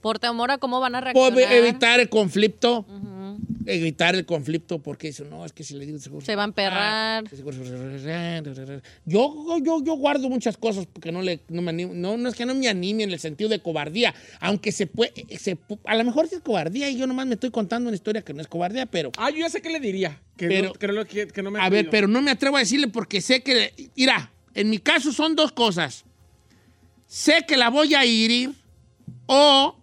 Por 0.00 0.18
temor 0.18 0.50
a 0.50 0.58
cómo 0.58 0.78
van 0.80 0.94
a 0.94 1.12
Por 1.12 1.32
reaccionar. 1.34 1.52
evitar 1.52 2.00
el 2.00 2.08
conflicto. 2.08 2.86
Evitar 3.66 4.14
el 4.14 4.24
conflicto 4.24 4.78
porque 4.78 5.08
dice, 5.08 5.24
no, 5.26 5.44
es 5.44 5.52
que 5.52 5.62
si 5.62 5.74
le 5.74 5.84
digo 5.84 5.98
seguro 5.98 6.24
Se 6.24 6.34
va 6.34 6.42
a 6.42 6.46
emperrar. 6.46 7.24
Yo, 9.04 9.58
yo, 9.62 9.84
yo 9.84 9.94
guardo 9.94 10.30
muchas 10.30 10.56
cosas 10.56 10.86
porque 10.86 11.12
no, 11.12 11.20
le, 11.20 11.40
no 11.48 11.60
me 11.60 11.70
animo. 11.70 11.92
No, 11.94 12.16
no 12.16 12.28
es 12.30 12.34
que 12.34 12.46
no 12.46 12.54
me 12.54 12.66
anime 12.68 13.02
en 13.02 13.10
el 13.10 13.18
sentido 13.20 13.50
de 13.50 13.60
cobardía. 13.60 14.14
Aunque 14.40 14.72
se 14.72 14.86
puede. 14.86 15.12
Se, 15.38 15.58
a 15.84 15.96
lo 15.96 16.04
mejor 16.04 16.28
sí 16.28 16.36
es 16.36 16.40
cobardía 16.40 16.88
y 16.88 16.96
yo 16.96 17.06
nomás 17.06 17.26
me 17.26 17.34
estoy 17.34 17.50
contando 17.50 17.88
una 17.88 17.94
historia 17.96 18.22
que 18.22 18.32
no 18.32 18.40
es 18.40 18.46
cobardía, 18.48 18.86
pero. 18.86 19.12
Ah, 19.18 19.30
yo 19.30 19.38
ya 19.38 19.50
sé 19.50 19.60
qué 19.60 19.68
le 19.70 19.80
diría. 19.80 20.18
Que, 20.36 20.48
Pero- 20.48 20.68
no, 20.68 20.72
que, 20.74 20.88
no, 20.88 21.04
que- 21.04 21.26
que 21.28 21.42
no 21.42 21.50
me 21.50 21.58
ha 21.58 21.64
A 21.64 21.68
ver, 21.68 21.90
pero 21.90 22.06
no 22.08 22.22
me 22.22 22.30
atrevo 22.30 22.56
a 22.56 22.60
decirle 22.60 22.88
porque 22.88 23.20
sé 23.20 23.42
que. 23.42 23.90
Mira, 23.96 24.30
en 24.54 24.70
mi 24.70 24.78
caso 24.78 25.12
son 25.12 25.36
dos 25.36 25.52
cosas. 25.52 26.04
Sé 27.06 27.44
que 27.46 27.56
la 27.56 27.68
voy 27.70 27.94
a 27.94 28.04
herir 28.04 28.52
o 29.26 29.76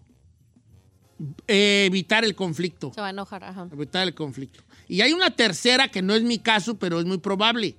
evitar 1.47 2.23
el 2.25 2.35
conflicto. 2.35 2.91
Se 2.93 3.01
va 3.01 3.07
a 3.07 3.11
enojar, 3.11 3.43
ajá. 3.43 3.67
Evitar 3.71 4.07
el 4.07 4.13
conflicto. 4.13 4.63
Y 4.87 5.01
hay 5.01 5.13
una 5.13 5.31
tercera 5.31 5.89
que 5.89 6.01
no 6.01 6.13
es 6.13 6.23
mi 6.23 6.39
caso, 6.39 6.77
pero 6.77 6.99
es 6.99 7.05
muy 7.05 7.17
probable. 7.17 7.75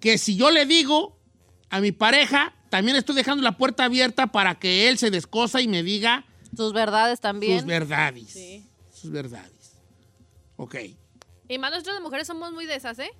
Que 0.00 0.18
si 0.18 0.36
yo 0.36 0.50
le 0.50 0.66
digo 0.66 1.16
a 1.70 1.80
mi 1.80 1.92
pareja, 1.92 2.54
también 2.70 2.96
estoy 2.96 3.14
dejando 3.16 3.42
la 3.42 3.56
puerta 3.56 3.84
abierta 3.84 4.28
para 4.28 4.56
que 4.58 4.88
él 4.88 4.98
se 4.98 5.10
descosa 5.10 5.60
y 5.60 5.68
me 5.68 5.82
diga 5.82 6.24
Sus 6.56 6.72
verdades 6.72 7.20
también. 7.20 7.58
sus 7.58 7.66
verdades. 7.66 8.28
Sí. 8.30 8.64
Sus 8.92 9.10
verdades. 9.10 9.52
Ok. 10.56 10.76
Y 11.48 11.58
más 11.58 11.70
nosotras 11.70 11.94
las 11.96 12.02
mujeres 12.02 12.26
somos 12.26 12.52
muy 12.52 12.66
de 12.66 12.76
esas, 12.76 12.98
¿eh? 12.98 13.10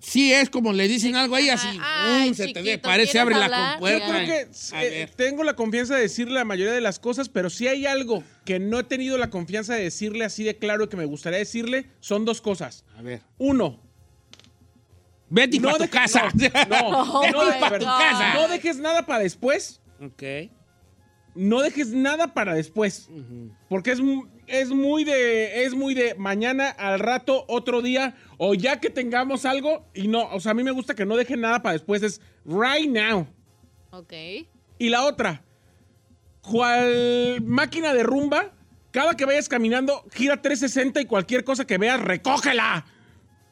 Sí, 0.00 0.32
es 0.32 0.48
como 0.50 0.72
le 0.72 0.86
dicen 0.88 1.16
algo 1.16 1.34
ahí 1.34 1.48
así. 1.48 1.66
Ay, 1.82 2.28
¡um! 2.28 2.34
se 2.34 2.42
te 2.44 2.48
chiquito, 2.48 2.64
ve, 2.64 2.78
parece 2.78 3.12
¿quieres 3.12 3.22
abre 3.22 3.34
la 3.36 3.44
hablar? 3.46 3.66
Yo 3.66 3.78
compuerta. 3.78 4.24
creo 4.24 4.26
que 4.26 5.02
eh, 5.02 5.08
tengo 5.16 5.44
la 5.44 5.54
confianza 5.56 5.96
de 5.96 6.02
decirle 6.02 6.34
la 6.34 6.44
mayoría 6.44 6.72
de 6.72 6.80
las 6.80 6.98
cosas, 6.98 7.28
pero 7.28 7.50
si 7.50 7.66
hay 7.68 7.84
algo 7.86 8.22
que 8.44 8.58
no 8.60 8.78
he 8.78 8.84
tenido 8.84 9.18
la 9.18 9.30
confianza 9.30 9.74
de 9.74 9.82
decirle 9.84 10.24
así 10.24 10.44
de 10.44 10.56
claro 10.56 10.88
que 10.88 10.96
me 10.96 11.04
gustaría 11.04 11.38
decirle, 11.38 11.90
son 12.00 12.24
dos 12.24 12.40
cosas. 12.40 12.84
A 12.96 13.02
ver. 13.02 13.22
Uno, 13.38 13.80
Betty 15.30 15.58
no 15.58 15.68
para 15.72 15.78
tu 15.78 15.84
dejes- 15.84 15.90
casa. 16.12 16.28
No, 16.68 16.90
no, 17.32 17.40
para 17.60 17.78
tu 17.78 17.84
casa. 17.84 18.34
No 18.34 18.48
dejes 18.48 18.78
nada 18.78 19.04
para 19.04 19.22
después. 19.22 19.80
Ok. 20.00 20.22
No 21.38 21.62
dejes 21.62 21.92
nada 21.92 22.34
para 22.34 22.52
después. 22.54 23.08
Porque 23.68 23.92
es, 23.92 24.00
es 24.48 24.70
muy 24.70 25.04
de. 25.04 25.64
Es 25.64 25.72
muy 25.72 25.94
de 25.94 26.16
mañana, 26.16 26.68
al 26.68 26.98
rato, 26.98 27.44
otro 27.46 27.80
día, 27.80 28.16
o 28.38 28.54
ya 28.54 28.80
que 28.80 28.90
tengamos 28.90 29.44
algo. 29.44 29.86
Y 29.94 30.08
no, 30.08 30.28
o 30.32 30.40
sea, 30.40 30.50
a 30.50 30.54
mí 30.54 30.64
me 30.64 30.72
gusta 30.72 30.96
que 30.96 31.06
no 31.06 31.16
dejen 31.16 31.40
nada 31.40 31.62
para 31.62 31.74
después. 31.74 32.02
Es 32.02 32.20
right 32.44 32.90
now. 32.90 33.28
Ok. 33.92 34.12
Y 34.80 34.88
la 34.88 35.04
otra, 35.04 35.44
cual 36.40 37.40
máquina 37.42 37.94
de 37.94 38.02
rumba, 38.02 38.52
cada 38.90 39.16
que 39.16 39.24
vayas 39.24 39.48
caminando, 39.48 40.04
gira 40.12 40.42
360 40.42 41.00
y 41.02 41.04
cualquier 41.04 41.44
cosa 41.44 41.64
que 41.64 41.78
veas, 41.78 42.00
recógela. 42.00 42.84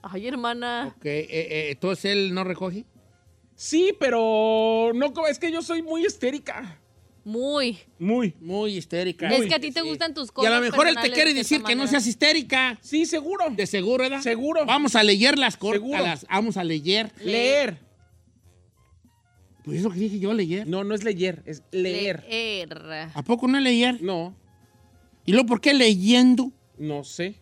Ay, 0.02 0.26
hermana. 0.26 0.92
Ok, 0.96 1.06
eh, 1.06 1.26
eh, 1.30 1.68
entonces 1.70 2.06
él 2.06 2.34
no 2.34 2.42
recoge. 2.42 2.84
Sí, 3.54 3.94
pero 4.00 4.90
no, 4.92 5.12
es 5.28 5.38
que 5.38 5.52
yo 5.52 5.62
soy 5.62 5.82
muy 5.82 6.04
histérica. 6.04 6.80
Muy. 7.26 7.76
Muy. 7.98 8.34
Muy 8.40 8.76
histérica. 8.76 9.26
Es 9.28 9.46
que 9.46 9.54
a 9.56 9.58
ti 9.58 9.72
te 9.72 9.82
gustan 9.82 10.14
tus 10.14 10.28
Y 10.28 10.32
cosas. 10.32 10.52
a 10.52 10.54
lo 10.54 10.60
mejor 10.62 10.86
él 10.86 10.94
te 11.02 11.10
quiere 11.10 11.30
de 11.34 11.40
decir 11.40 11.60
que 11.64 11.74
no 11.74 11.88
seas 11.88 12.06
histérica. 12.06 12.78
Sí, 12.80 13.04
seguro. 13.04 13.46
De 13.50 13.66
seguro, 13.66 14.04
¿verdad? 14.04 14.20
Seguro. 14.22 14.64
Vamos 14.64 14.94
a 14.94 15.02
leer 15.02 15.36
las 15.36 15.54
Seguro. 15.54 15.80
cortas. 15.80 16.24
Vamos 16.30 16.56
a 16.56 16.62
leer. 16.62 17.10
Leer. 17.24 17.80
Pues 19.64 19.80
eso 19.80 19.90
que 19.90 19.98
dije 19.98 20.20
yo, 20.20 20.32
leer. 20.32 20.68
No, 20.68 20.84
no 20.84 20.94
es 20.94 21.02
leer, 21.02 21.42
es 21.46 21.64
leer. 21.72 22.24
Leer. 22.28 23.10
¿A 23.12 23.22
poco 23.24 23.48
no 23.48 23.58
es 23.58 23.64
leer? 23.64 24.00
No, 24.00 24.36
¿Y 25.24 25.32
luego 25.32 25.48
por 25.48 25.60
qué 25.60 25.74
leyendo? 25.74 26.52
no 26.78 27.02
sé. 27.02 27.34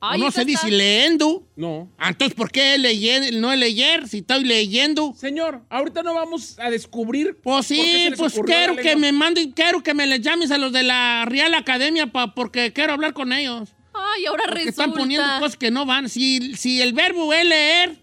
¿O 0.00 0.06
Ay, 0.06 0.20
no 0.20 0.28
eso 0.28 0.38
se 0.40 0.44
dice 0.44 0.66
está- 0.66 0.76
leyendo? 0.76 1.44
No. 1.56 1.90
Ah, 1.98 2.10
Entonces, 2.10 2.34
¿por 2.36 2.52
qué 2.52 2.78
leyer, 2.78 3.34
no 3.34 3.54
leer 3.56 4.06
si 4.08 4.18
estoy 4.18 4.44
leyendo? 4.44 5.12
Señor, 5.16 5.62
ahorita 5.70 6.04
no 6.04 6.14
vamos 6.14 6.56
a 6.60 6.70
descubrir. 6.70 7.36
Pues 7.42 7.66
sí, 7.66 8.10
pues 8.16 8.38
quiero 8.46 8.76
que 8.76 8.94
me 8.94 9.10
manden, 9.10 9.50
quiero 9.50 9.82
que 9.82 9.94
me 9.94 10.06
les 10.06 10.20
llames 10.20 10.52
a 10.52 10.58
los 10.58 10.72
de 10.72 10.84
la 10.84 11.24
Real 11.26 11.52
Academia 11.54 12.06
pa, 12.06 12.32
porque 12.34 12.72
quiero 12.72 12.92
hablar 12.92 13.12
con 13.12 13.32
ellos. 13.32 13.70
Ay, 13.92 14.26
ahora 14.26 14.44
Porque 14.44 14.60
resulta. 14.60 14.84
están 14.84 14.92
poniendo 14.94 15.26
cosas 15.40 15.56
que 15.56 15.72
no 15.72 15.84
van. 15.84 16.08
Si, 16.08 16.54
si 16.54 16.80
el 16.80 16.92
verbo 16.92 17.32
es 17.32 17.44
leer, 17.44 17.96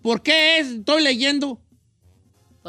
¿por 0.00 0.22
qué 0.22 0.58
es 0.60 0.68
estoy 0.68 1.02
leyendo? 1.02 1.60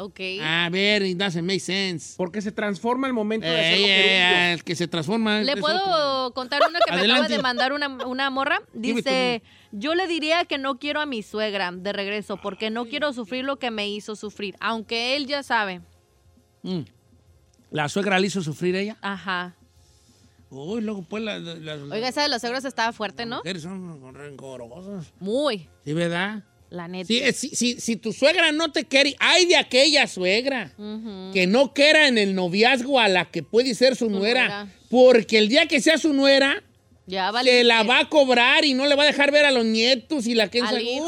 Ok. 0.00 0.20
A 0.42 0.68
ver, 0.70 1.02
it 1.02 1.16
doesn't 1.18 1.44
make 1.46 1.60
sense. 1.60 2.14
Porque 2.16 2.40
se 2.40 2.52
transforma 2.52 3.06
el 3.06 3.12
momento 3.12 3.46
de 3.46 3.52
Eh, 3.54 3.58
hacerlo 3.60 3.86
eh, 3.86 4.18
gerundio. 4.18 4.52
el 4.54 4.64
que 4.64 4.74
se 4.76 4.88
transforma. 4.88 5.40
¿Le 5.42 5.52
es 5.52 5.60
puedo 5.60 5.76
otro. 5.78 6.34
contar 6.34 6.62
una 6.68 6.78
que 6.80 6.90
me 6.92 6.98
acaba 6.98 7.14
Adelante. 7.14 7.32
de 7.36 7.42
mandar 7.42 7.72
una, 7.72 7.88
una 8.06 8.30
morra? 8.30 8.60
Dime 8.72 8.96
Dice, 9.02 9.42
yo 9.72 9.94
le 9.94 10.06
diría 10.06 10.44
que 10.46 10.58
no 10.58 10.78
quiero 10.78 11.00
a 11.00 11.06
mi 11.06 11.22
suegra 11.22 11.70
de 11.72 11.92
regreso 11.92 12.36
porque 12.38 12.70
no 12.70 12.86
quiero 12.86 13.12
sufrir 13.12 13.44
lo 13.44 13.58
que 13.58 13.70
me 13.70 13.88
hizo 13.88 14.16
sufrir, 14.16 14.56
aunque 14.60 15.16
él 15.16 15.26
ya 15.26 15.42
sabe. 15.42 15.80
Mm. 16.62 16.80
¿La 17.70 17.88
suegra 17.88 18.18
le 18.18 18.26
hizo 18.26 18.42
sufrir 18.42 18.74
ella? 18.76 18.96
Ajá. 19.00 19.54
Uy, 20.50 20.80
luego 20.80 21.02
pues 21.02 21.22
las 21.22 21.40
las- 21.40 21.80
Oiga, 21.82 22.08
esa 22.08 22.22
de 22.22 22.28
las 22.28 22.40
suegras 22.40 22.64
estaba 22.64 22.92
fuerte, 22.92 23.24
¿no? 23.24 23.36
mujeres 23.36 23.62
son 23.62 24.12
rencorosas. 24.12 25.12
Muy, 25.20 25.68
¿Sí, 25.84 25.92
verdad? 25.92 26.42
La 26.70 26.88
neta. 26.88 27.06
Sí, 27.08 27.18
eh, 27.18 27.32
si, 27.32 27.48
si- 27.50 27.80
si 27.80 27.96
tu 27.96 28.12
suegra 28.12 28.52
no 28.52 28.70
te 28.72 28.84
quiere, 28.84 29.16
hay 29.18 29.44
de 29.46 29.56
aquella 29.56 30.06
suegra 30.06 30.72
que 31.32 31.46
no 31.46 31.74
quiera 31.74 32.08
en 32.08 32.16
el 32.16 32.34
noviazgo 32.34 32.98
a 33.00 33.08
la 33.08 33.24
que 33.30 33.42
puede 33.42 33.74
ser 33.74 33.96
su, 33.96 34.08
nuera. 34.08 34.46
nuera. 34.46 34.72
Porque 34.88 35.38
el 35.38 35.48
día 35.48 35.66
que 35.66 35.80
sea 35.80 35.98
su 35.98 36.12
nuera, 36.12 36.62
Ya 37.06 37.32
se 37.42 37.64
la 37.64 37.82
va 37.82 38.00
a 38.00 38.08
cobrar 38.08 38.64
y 38.64 38.74
no 38.74 38.86
le 38.86 38.94
va 38.94 39.02
a 39.02 39.06
dejar 39.06 39.32
ver 39.32 39.44
a 39.44 39.50
los 39.50 39.64
nietos 39.64 40.26
y 40.26 40.34
la 40.34 40.48
que 40.48 40.60
Al 40.60 40.80
hijo. 40.80 41.04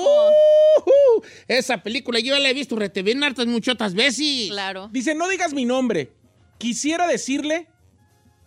Uh, 0.84 1.22
esa 1.48 1.82
película 1.82 2.18
yo 2.18 2.34
ya 2.34 2.40
la 2.40 2.50
he 2.50 2.54
visto 2.54 2.74
rete 2.76 3.02
bien 3.02 3.22
hartas 3.22 3.46
muchas 3.46 3.94
veces. 3.94 4.48
Claro. 4.48 4.88
Dice, 4.92 5.14
no 5.14 5.28
digas 5.28 5.52
mi 5.54 5.64
nombre. 5.64 6.10
Quisiera 6.58 7.06
decirle, 7.06 7.66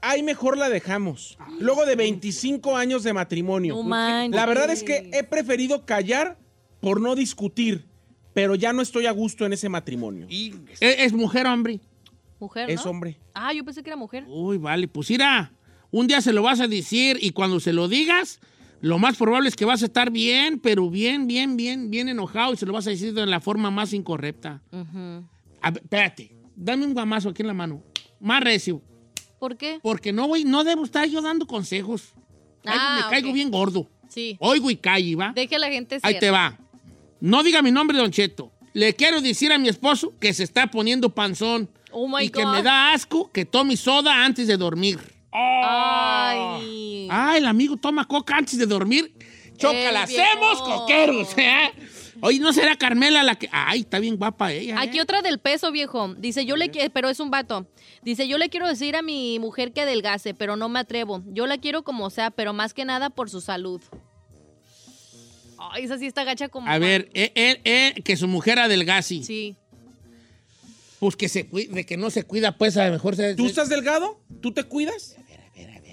ay, 0.01 0.24
mejor 0.24 0.57
la 0.57 0.70
dejamos. 0.70 1.38
Luego 1.59 1.86
de 1.86 1.95
25 1.95 2.76
años 2.76 3.03
de 3.03 3.13
matrimonio. 3.13 3.82
No. 3.84 4.28
La 4.30 4.45
verdad 4.45 4.70
es 4.70 4.84
que 4.84 5.09
he 5.13 5.24
preferido 5.24 5.86
callar 5.86 6.38
por 6.86 7.01
no 7.01 7.15
discutir, 7.15 7.83
pero 8.36 8.53
ya 8.53 8.71
no 8.71 8.83
estoy 8.83 9.07
a 9.07 9.11
gusto 9.11 9.43
en 9.43 9.53
ese 9.53 9.69
matrimonio. 9.69 10.27
¿Es, 10.29 10.77
es 10.81 11.13
mujer 11.13 11.47
o 11.47 11.51
hombre? 11.51 11.79
Mujer, 12.39 12.69
Es 12.69 12.86
¿no? 12.86 12.91
hombre. 12.91 13.17
Ah, 13.33 13.51
yo 13.53 13.65
pensé 13.65 13.81
que 13.81 13.89
era 13.89 13.97
mujer. 13.97 14.23
Uy, 14.27 14.59
vale, 14.59 14.88
pues 14.88 15.09
mira, 15.09 15.51
un 15.89 16.05
día 16.05 16.21
se 16.21 16.31
lo 16.31 16.43
vas 16.43 16.59
a 16.59 16.67
decir 16.67 17.17
y 17.19 17.31
cuando 17.31 17.59
se 17.59 17.73
lo 17.73 17.88
digas, 17.88 18.39
lo 18.81 18.99
más 18.99 19.17
probable 19.17 19.49
es 19.49 19.55
que 19.55 19.65
vas 19.65 19.81
a 19.81 19.86
estar 19.88 20.11
bien, 20.11 20.59
pero 20.59 20.88
bien, 20.91 21.25
bien, 21.25 21.57
bien, 21.57 21.89
bien 21.89 22.07
enojado 22.07 22.53
y 22.53 22.57
se 22.57 22.67
lo 22.67 22.73
vas 22.73 22.86
a 22.86 22.91
decir 22.91 23.15
de 23.15 23.25
la 23.25 23.39
forma 23.39 23.71
más 23.71 23.91
incorrecta. 23.91 24.61
A 25.61 25.71
ver, 25.71 25.81
espérate, 25.81 26.36
dame 26.55 26.86
un 26.86 26.93
guamazo 26.93 27.29
aquí 27.29 27.41
en 27.41 27.47
la 27.47 27.55
mano. 27.55 27.81
Más 28.19 28.43
recio, 28.43 28.79
¿Por 29.39 29.57
qué? 29.57 29.79
porque 29.81 30.13
no 30.13 30.27
voy, 30.27 30.43
no 30.43 30.63
debo 30.63 30.83
estar 30.86 31.07
yo 31.09 31.19
dando 31.23 31.47
consejos. 31.47 32.13
Caigo- 32.63 32.77
Ah, 32.79 33.01
me 33.05 33.09
caigo 33.09 33.33
bien 33.33 33.49
gordo. 33.49 33.89
Sí. 34.07 34.38
Oigo 34.39 34.69
y 34.69 34.75
callo, 34.77 35.17
¿va? 35.17 35.31
Deje 35.33 35.55
a 35.55 35.59
la 35.59 35.67
gente 35.69 35.97
Ahí 36.03 36.19
te 36.19 36.29
va. 36.29 36.57
No 37.26 37.41
diga 37.41 37.63
mi 37.63 37.71
nombre, 37.71 37.97
Don 37.97 38.11
Cheto. 38.11 38.51
Le 38.73 38.93
quiero 38.93 39.19
decir 39.19 39.51
a 39.51 39.57
mi 39.57 39.67
esposo 39.67 40.13
que 40.19 40.32
se 40.32 40.43
está 40.43 40.67
poniendo 40.67 41.09
panzón. 41.09 41.71
Oh 41.91 42.07
my 42.07 42.26
y 42.26 42.30
que 42.30 42.45
me 42.45 42.61
da 42.61 42.93
asco 42.93 43.32
que 43.32 43.45
tome 43.45 43.78
soda 43.78 44.23
antes 44.23 44.45
de 44.45 44.57
dormir. 44.57 44.99
Ay. 45.32 47.07
Ah, 47.09 47.36
el 47.36 47.47
amigo 47.47 47.78
toma 47.78 48.05
coca 48.07 48.38
antes 48.38 48.59
de 48.59 48.67
dormir. 48.67 49.11
Chócala, 49.57 50.03
hacemos 50.03 50.61
coqueros, 50.61 51.36
¿eh? 51.36 51.71
Oye, 52.21 52.38
¿no 52.39 52.53
será 52.53 52.76
Carmela 52.76 53.23
la 53.23 53.36
que...? 53.36 53.49
Ay, 53.51 53.80
está 53.80 53.97
bien 53.97 54.17
guapa 54.17 54.51
ella, 54.51 54.76
¿eh? 54.76 54.88
Aquí 54.88 54.99
otra 54.99 55.23
del 55.23 55.39
peso, 55.39 55.71
viejo. 55.71 56.13
Dice, 56.19 56.45
yo 56.45 56.55
le 56.55 56.69
quiero, 56.69 56.93
pero 56.93 57.09
es 57.09 57.19
un 57.19 57.32
vato. 57.32 57.65
Dice, 58.03 58.28
yo 58.28 58.38
le 58.38 58.49
quiero 58.49 58.67
decir 58.67 58.95
a 58.95 59.01
mi 59.01 59.39
mujer 59.39 59.73
que 59.73 59.82
adelgase, 59.82 60.36
pero 60.36 60.57
no 60.57 60.69
me 60.69 60.80
atrevo. 60.80 61.23
Yo 61.26 61.47
la 61.47 61.57
quiero 61.57 61.84
como 61.84 62.11
sea, 62.11 62.30
pero 62.30 62.53
más 62.53 62.76
que 62.76 62.86
nada 62.86 63.09
por 63.09 63.32
su 63.32 63.41
salud. 63.41 63.82
Ay, 65.76 65.84
esa 65.84 65.97
sí 65.97 66.05
está 66.05 66.23
gacha 66.23 66.47
como... 66.47 66.69
A 66.69 66.80
ver, 66.80 67.09
eh, 67.13 67.34
eh, 67.36 67.59
eh, 67.65 68.01
que 68.01 68.15
su 68.15 68.30
mujer 68.30 68.59
adelgase. 68.59 69.23
Sí. 69.23 69.57
Pues 70.99 71.17
que 71.17 71.28
se 71.28 71.47
cuide, 71.47 71.73
de 71.73 71.86
que 71.86 71.97
no 71.97 72.09
se 72.09 72.23
cuida, 72.23 72.57
pues 72.57 72.78
a 72.78 72.86
lo 72.86 72.93
mejor 72.93 73.17
se... 73.17 73.36
¿Tú 73.36 73.45
estás 73.45 73.67
delgado? 73.67 74.21
¿Tú 74.39 74.53
te 74.53 74.63
cuidas? 74.63 75.17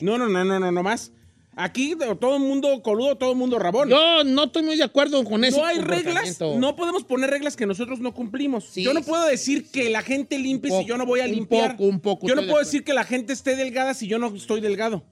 No, 0.01 0.19
no, 0.19 0.29
no, 0.29 0.45
no, 0.45 0.61
no, 0.61 0.71
no 0.71 0.83
más. 0.85 1.11
Aquí 1.57 1.97
todo 2.21 2.37
el 2.37 2.43
mundo 2.43 2.81
coludo, 2.81 3.17
todo 3.17 3.33
el 3.33 3.37
mundo 3.37 3.59
rabón. 3.59 3.89
Yo 3.89 4.23
no 4.23 4.45
estoy 4.45 4.63
muy 4.63 4.77
de 4.77 4.85
acuerdo 4.85 5.25
con 5.25 5.45
eso. 5.45 5.59
no 5.59 5.67
hay 5.67 5.79
reglas, 5.81 6.41
no 6.41 6.77
podemos 6.77 7.03
poner 7.03 7.31
reglas 7.31 7.57
que 7.57 7.67
nosotros 7.67 7.99
no 7.99 8.15
cumplimos. 8.15 8.73
yo 8.77 8.95
no 8.95 9.03
puedo 9.03 9.27
decir 9.27 9.69
que 9.69 9.91
la 9.91 10.03
gente 10.03 10.39
limpie 10.39 10.71
si 10.71 10.87
yo 10.87 10.97
no 10.97 11.07
voy 11.07 11.21
a 11.21 11.25
un 11.25 11.33
limpiar. 11.33 11.73
poco, 11.73 11.85
un 11.85 11.99
poco, 11.99 12.29
Yo 12.29 12.37
no 12.37 12.43
de 12.43 12.49
puedo 12.49 12.63
decir 12.63 12.85
que 12.85 12.95
la 12.95 13.03
gente 13.03 13.33
esté 13.33 13.57
delgada 13.57 13.95
si 13.95 14.07
yo 14.07 14.21
no 14.21 14.33
estoy 14.35 14.61
delgado. 14.61 15.05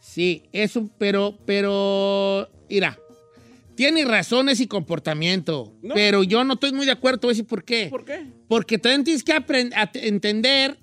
Sí, 0.00 0.44
eso, 0.52 0.88
pero, 0.98 1.38
pero, 1.46 2.48
mira, 2.68 2.98
tiene 3.74 4.04
razones 4.04 4.60
y 4.60 4.66
comportamiento, 4.66 5.74
No. 5.82 5.94
pero 5.94 6.22
yo 6.22 6.44
no 6.44 6.54
estoy 6.54 6.72
muy 6.72 6.86
de 6.86 6.92
acuerdo, 6.92 7.18
te 7.20 7.26
voy 7.26 7.32
a 7.32 7.34
decir 7.34 7.46
por 7.46 7.64
qué. 7.64 7.88
¿Por 7.90 8.04
qué? 8.04 8.26
Porque 8.48 8.78
también 8.78 9.04
tienes 9.04 9.22
que 9.24 9.32
a 9.32 9.90
entender 9.94 10.78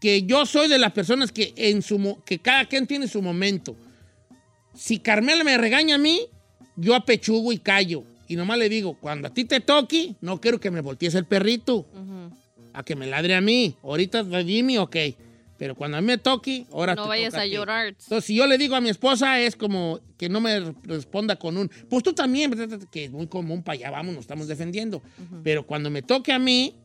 que 0.00 0.22
yo 0.22 0.46
soy 0.46 0.68
de 0.68 0.78
las 0.78 0.92
personas 0.92 1.32
que 1.32 1.52
en 1.56 1.82
su 1.82 2.22
que 2.24 2.38
cada 2.38 2.64
quien 2.66 2.86
tiene 2.86 3.08
su 3.08 3.20
momento. 3.20 3.76
Si 4.74 4.98
Carmela 5.00 5.42
me 5.42 5.58
regaña 5.58 5.96
a 5.96 5.98
mí, 5.98 6.20
yo 6.76 6.94
apechugo 6.94 7.52
y 7.52 7.58
callo. 7.58 8.04
Y 8.28 8.36
nomás 8.36 8.58
le 8.58 8.68
digo, 8.68 8.94
cuando 9.00 9.26
a 9.28 9.34
ti 9.34 9.44
te 9.44 9.60
toque, 9.60 10.14
no 10.20 10.40
quiero 10.40 10.60
que 10.60 10.70
me 10.70 10.80
voltees 10.80 11.14
el 11.14 11.24
perrito, 11.24 11.86
a 12.72 12.82
que 12.84 12.94
me 12.94 13.06
ladre 13.06 13.34
a 13.34 13.40
mí. 13.40 13.74
Ahorita 13.82 14.22
dime, 14.22 14.78
ok. 14.78 14.96
Pero 15.58 15.74
cuando 15.74 15.96
a 15.96 16.00
mí 16.00 16.06
me 16.06 16.18
toque, 16.18 16.66
ahora 16.72 16.94
No 16.94 17.02
te 17.02 17.08
vayas 17.08 17.32
toca 17.32 17.42
a 17.42 17.44
ti. 17.46 17.50
llorar. 17.50 17.88
Entonces, 17.88 18.24
si 18.24 18.36
yo 18.36 18.46
le 18.46 18.56
digo 18.56 18.76
a 18.76 18.80
mi 18.80 18.88
esposa, 18.90 19.40
es 19.40 19.56
como 19.56 20.00
que 20.16 20.28
no 20.28 20.40
me 20.40 20.72
responda 20.84 21.36
con 21.36 21.56
un, 21.56 21.68
pues 21.90 22.02
tú 22.04 22.12
también, 22.12 22.50
¿verdad? 22.50 22.78
que 22.90 23.06
es 23.06 23.10
muy 23.10 23.26
común, 23.26 23.62
para 23.62 23.74
allá 23.74 23.90
vamos, 23.90 24.14
nos 24.14 24.22
estamos 24.22 24.46
defendiendo. 24.46 25.02
Pero 25.42 25.66
cuando 25.66 25.90
me 25.90 26.02
toque 26.02 26.32
a 26.32 26.38
mí, 26.38 26.76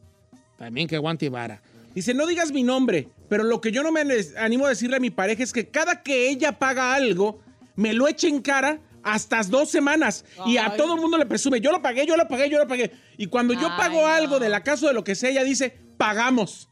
también 0.57 0.87
que 0.87 0.95
aguante 0.95 1.29
vara. 1.29 1.61
Dice, 1.93 2.15
no 2.15 2.25
digas 2.25 2.51
mi 2.51 2.63
nombre, 2.63 3.09
pero 3.29 3.43
lo 3.43 3.61
que 3.61 3.71
yo 3.71 3.83
no 3.83 3.91
me 3.91 4.01
animo 4.37 4.65
a 4.65 4.69
decirle 4.69 4.95
a 4.97 4.99
mi 4.99 5.11
pareja 5.11 5.43
es 5.43 5.53
que 5.53 5.69
cada 5.69 6.01
que 6.01 6.29
ella 6.29 6.57
paga 6.57 6.95
algo, 6.95 7.39
me 7.75 7.93
lo 7.93 8.07
eche 8.07 8.27
en 8.27 8.41
cara 8.41 8.79
hasta 9.03 9.43
dos 9.43 9.69
semanas. 9.69 10.25
Y 10.47 10.57
a 10.57 10.75
todo 10.75 10.95
el 10.95 11.01
mundo 11.01 11.17
le 11.19 11.27
presume, 11.27 11.61
yo 11.61 11.71
lo 11.71 11.81
pagué, 11.81 12.07
yo 12.07 12.17
lo 12.17 12.27
pagué, 12.27 12.49
yo 12.49 12.57
lo 12.57 12.67
pagué. 12.67 12.91
Y 13.17 13.27
cuando 13.27 13.53
yo 13.53 13.67
pago 13.77 14.01
no. 14.01 14.07
algo 14.07 14.39
de 14.39 14.49
la 14.49 14.63
casa 14.63 14.85
o 14.85 14.87
de 14.87 14.95
lo 14.95 15.03
que 15.03 15.13
sea, 15.13 15.29
ella 15.29 15.43
dice, 15.43 15.77
pagamos. 15.97 16.69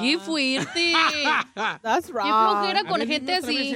¡Qué 0.00 0.18
fuerte! 0.18 0.92
That's 1.82 2.06
¡Qué 2.06 2.12
wrong. 2.12 2.26
flojera 2.60 2.84
con 2.84 2.98
ver, 3.00 3.08
gente 3.08 3.34
así! 3.34 3.74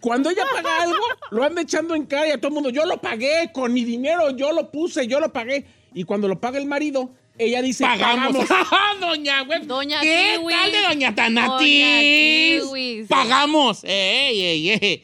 Cuando 0.00 0.30
ella 0.30 0.44
paga 0.54 0.82
algo, 0.82 1.02
lo 1.32 1.44
anda 1.44 1.62
echando 1.62 1.94
en 1.94 2.06
cara 2.06 2.28
y 2.28 2.30
a 2.30 2.38
todo 2.38 2.48
el 2.48 2.54
mundo, 2.54 2.70
yo 2.70 2.86
lo 2.86 3.00
pagué 3.00 3.50
con 3.52 3.72
mi 3.72 3.84
dinero, 3.84 4.30
yo 4.36 4.52
lo 4.52 4.70
puse, 4.70 5.06
yo 5.06 5.18
lo 5.20 5.32
pagué. 5.32 5.66
Y 5.92 6.04
cuando 6.04 6.28
lo 6.28 6.40
paga 6.40 6.58
el 6.58 6.66
marido, 6.66 7.12
ella 7.36 7.60
dice, 7.62 7.84
Pagamos. 7.84 8.46
pagamos. 8.46 9.00
doña 9.00 9.42
Web. 9.42 9.66
Doña 9.66 10.00
¿Qué 10.00 10.36
Kiwis. 10.38 10.56
tal 10.56 10.70
de 10.72 10.78
doña 10.82 10.88
Doña 11.10 11.14
Tanatis? 11.14 12.62
Kiwis. 12.62 13.08
Pagamos. 13.08 13.82
Ey, 13.84 14.40
ey, 14.40 14.70
ey. 14.70 15.02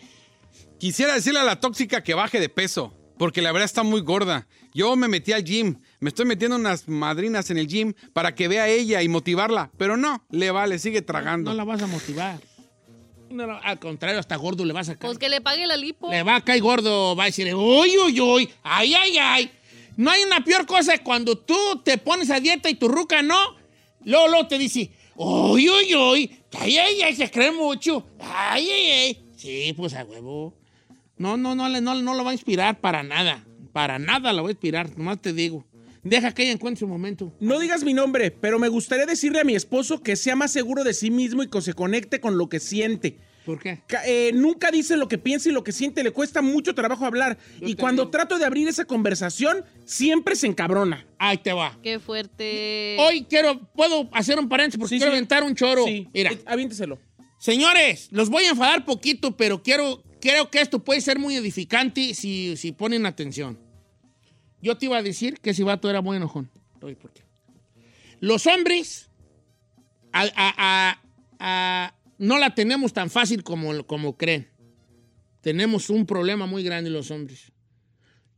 Quisiera 0.78 1.14
decirle 1.14 1.40
a 1.40 1.44
la 1.44 1.58
tóxica 1.60 2.02
que 2.02 2.14
baje 2.14 2.38
de 2.38 2.48
peso, 2.48 2.94
porque 3.18 3.42
la 3.42 3.50
verdad 3.52 3.64
está 3.64 3.82
muy 3.82 4.00
gorda. 4.00 4.46
Yo 4.72 4.94
me 4.96 5.08
metí 5.08 5.32
al 5.32 5.42
gym, 5.44 5.80
me 6.01 6.09
estoy 6.09 6.26
metiendo 6.26 6.57
unas 6.57 6.88
madrinas 6.88 7.51
en 7.51 7.59
el 7.59 7.66
gym 7.66 7.95
para 8.12 8.34
que 8.34 8.49
vea 8.49 8.68
ella 8.68 9.03
y 9.03 9.09
motivarla, 9.09 9.70
pero 9.76 9.97
no, 9.97 10.24
le 10.30 10.51
vale, 10.51 10.78
sigue 10.78 11.03
tragando. 11.03 11.51
No 11.51 11.57
la 11.57 11.64
vas 11.64 11.82
a 11.82 11.86
motivar. 11.86 12.40
No, 13.30 13.47
no, 13.47 13.59
al 13.62 13.78
contrario, 13.80 14.20
hasta 14.20 14.36
gordo 14.36 14.64
le 14.64 14.72
vas 14.72 14.88
a 14.88 14.92
caer. 14.97 15.09
Pues 15.11 15.18
que 15.18 15.28
le 15.28 15.40
pague 15.40 15.66
la 15.66 15.76
lipo. 15.76 16.09
Le 16.11 16.22
va 16.22 16.36
a 16.36 16.40
caer 16.45 16.61
gordo, 16.62 17.16
va 17.16 17.24
a 17.24 17.26
decir, 17.26 17.53
uy, 17.55 17.97
uy, 17.99 18.20
uy, 18.20 18.51
ay, 18.62 18.95
ay, 18.95 19.18
ay. 19.18 19.51
No 19.97 20.11
hay 20.11 20.22
una 20.24 20.45
peor 20.45 20.66
cosa 20.66 20.99
cuando 20.99 21.36
tú 21.38 21.57
te 21.84 21.99
pones 21.99 22.30
a 22.30 22.38
dieta 22.40 22.68
y 22.68 22.74
tu 22.74 22.86
ruca 22.88 23.22
no. 23.22 23.36
Luego, 24.05 24.28
luego 24.28 24.47
te 24.49 24.59
dice, 24.59 24.90
uy, 25.16 25.68
uy, 25.68 25.95
uy, 25.95 26.38
ay, 26.61 26.76
ay, 26.78 27.03
ay, 27.03 27.16
se 27.16 27.30
cree 27.30 27.51
mucho. 27.51 28.07
Ay, 28.20 28.68
ay, 28.70 28.90
ay. 28.90 29.24
Sí, 29.36 29.72
pues 29.76 29.95
a 29.95 30.05
huevo. 30.05 30.55
No, 31.16 31.36
no, 31.36 31.55
no, 31.55 31.68
le- 31.68 31.80
no, 31.80 31.95
no 31.95 32.14
lo 32.14 32.24
va 32.24 32.30
a 32.30 32.34
inspirar 32.34 32.80
para 32.80 33.03
nada. 33.03 33.45
Para 33.72 33.99
nada 33.99 34.32
lo 34.32 34.42
va 34.45 34.49
a 34.49 34.53
inspirar, 34.53 34.97
nomás 34.97 35.20
te 35.20 35.32
digo. 35.32 35.64
Deja 36.05 36.32
que 36.32 36.42
ella 36.42 36.52
encuentre 36.52 36.80
su 36.80 36.86
momento. 36.86 37.32
No 37.40 37.59
digas 37.59 37.82
mi 37.82 37.94
nombre, 37.94 38.30
pero 38.30 38.59
me 38.59 38.68
gustaría 38.68 39.07
decirle 39.07 39.40
a 39.40 39.44
mi 39.44 39.55
esposo 39.55 40.02
que 40.02 40.16
sea 40.16 40.36
más 40.36 40.52
seguro 40.52 40.84
de 40.84 40.92
sí 40.94 41.11
mismo 41.11 41.42
y 41.42 41.48
que 41.48 41.61
se 41.62 41.72
conecte 41.74 42.20
con 42.20 42.36
lo 42.38 42.48
que 42.48 42.61
siente. 42.61 43.18
¿Por 43.46 43.59
qué? 43.59 43.80
Eh, 44.07 44.30
nunca 44.34 44.70
dice 44.70 44.96
lo 44.96 45.07
que 45.09 45.18
piensa 45.18 45.48
y 45.48 45.52
lo 45.52 45.62
que 45.64 45.72
siente, 45.72 46.02
le 46.02 46.12
cuesta 46.12 46.40
mucho 46.40 46.74
trabajo 46.74 47.05
hablar. 47.05 47.36
y 47.61 47.74
cuando 47.74 48.09
trato 48.09 48.38
de 48.38 48.44
abrir 48.46 48.68
esa 48.68 48.84
conversación, 48.86 49.64
siempre 49.84 50.34
se 50.36 50.46
encabrona. 50.46 51.07
Ahí 51.18 51.38
te 51.38 51.52
va. 51.52 51.78
¡Qué 51.82 51.98
fuerte! 52.00 52.96
Hoy 53.00 53.26
quiero, 53.28 53.61
puedo 53.74 54.09
hacer 54.12 54.38
un 54.38 54.48
paréntesis 54.48 54.78
porque 54.78 54.94
Sí, 54.94 54.98
quiero 54.98 55.12
sí. 55.12 55.16
aventar 55.16 55.42
un 55.42 55.55
choro. 55.55 55.84
Sí, 55.84 56.09
Mira. 56.14 56.32
eh, 56.32 56.38
aviénteselo. 56.46 56.98
Señores, 57.38 58.09
los 58.12 58.30
voy 58.30 58.44
a 58.44 58.50
enfadar 58.50 58.84
poquito, 58.86 59.36
pero 59.36 59.62
quiero, 59.62 60.02
creo 60.20 60.50
que 60.50 60.61
esto 60.62 60.82
puede 60.82 61.02
ser 61.02 61.18
muy 61.18 61.36
edificante 61.36 62.14
si, 62.14 62.57
si 62.57 62.72
ponen 62.72 63.05
atención. 63.05 63.59
Yo 64.64 64.78
te 64.78 64.86
iba 64.86 64.96
a 64.96 65.02
decir 65.02 65.38
que 65.40 65.50
ese 65.50 65.62
vato 65.62 65.90
era 65.90 66.00
muy 66.00 66.16
enojón. 66.16 66.50
Los 68.20 68.46
hombres 68.46 69.10
a- 70.12 70.22
a- 70.34 70.54
a- 70.56 71.00
a- 71.38 71.94
no 72.18 72.38
la 72.38 72.54
tenemos 72.54 72.94
tan 72.94 73.10
fácil 73.10 73.42
como, 73.44 73.84
como 73.86 74.16
creen. 74.16 74.48
Tenemos 75.42 75.90
un 75.90 76.06
problema 76.06 76.46
muy 76.46 76.62
grande 76.62 76.88
los 76.88 77.10
hombres. 77.10 77.52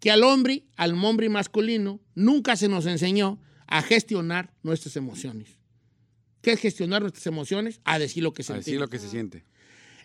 Que 0.01 0.11
al 0.11 0.25
hombre, 0.25 0.65
al 0.77 0.93
hombre 1.05 1.29
masculino, 1.29 2.01
nunca 2.17 2.57
se 2.57 2.69
nos 2.69 2.87
enseñó 2.87 3.39
a 3.69 3.83
gestionar 3.83 4.53
nuestras 4.65 4.97
emociones. 4.97 5.61
¿Qué 6.43 6.53
es 6.53 6.61
gestionar 6.61 7.03
nuestras 7.03 7.27
emociones? 7.29 7.81
A 7.85 7.99
decir 8.01 8.23
lo 8.25 8.33
que 8.33 8.43
sentimos. 8.43 8.67
es 8.75 8.81
lo 8.81 8.89
que 8.89 8.99
se 8.99 9.09
siente. 9.09 9.45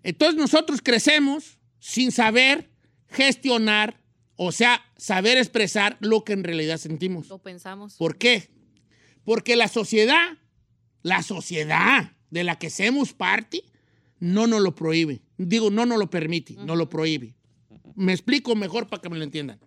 Entonces 0.04 0.36
nosotros 0.40 0.82
crecemos 0.84 1.58
sin 1.80 2.12
saber 2.12 2.70
gestionar, 3.10 4.00
o 4.44 4.52
sea, 4.52 4.84
saber 4.98 5.38
expresar 5.38 5.98
lo 6.00 6.24
que 6.24 6.34
en 6.34 6.44
realidad 6.44 6.78
sentimos. 6.80 7.30
Lo 7.30 7.38
pensamos. 7.38 7.94
¿Por 7.98 8.18
qué? 8.18 8.50
Porque 9.24 9.56
la 9.56 9.68
sociedad, 9.68 10.40
la 11.04 11.22
sociedad 11.22 12.14
de 12.32 12.44
la 12.44 12.58
que 12.58 12.72
somos 12.72 13.14
parte, 13.14 13.62
no 14.20 14.48
nos 14.48 14.62
lo 14.62 14.74
prohíbe. 14.74 15.22
Digo, 15.38 15.70
no 15.70 15.86
nos 15.86 16.00
lo 16.00 16.10
permite, 16.10 16.56
no 16.56 16.76
lo 16.76 16.90
prohíbe. 16.90 17.36
Me 17.94 18.14
explico 18.14 18.56
mejor 18.56 18.88
para 18.88 19.00
que 19.00 19.10
me 19.10 19.18
lo 19.20 19.24
entiendan. 19.24 19.60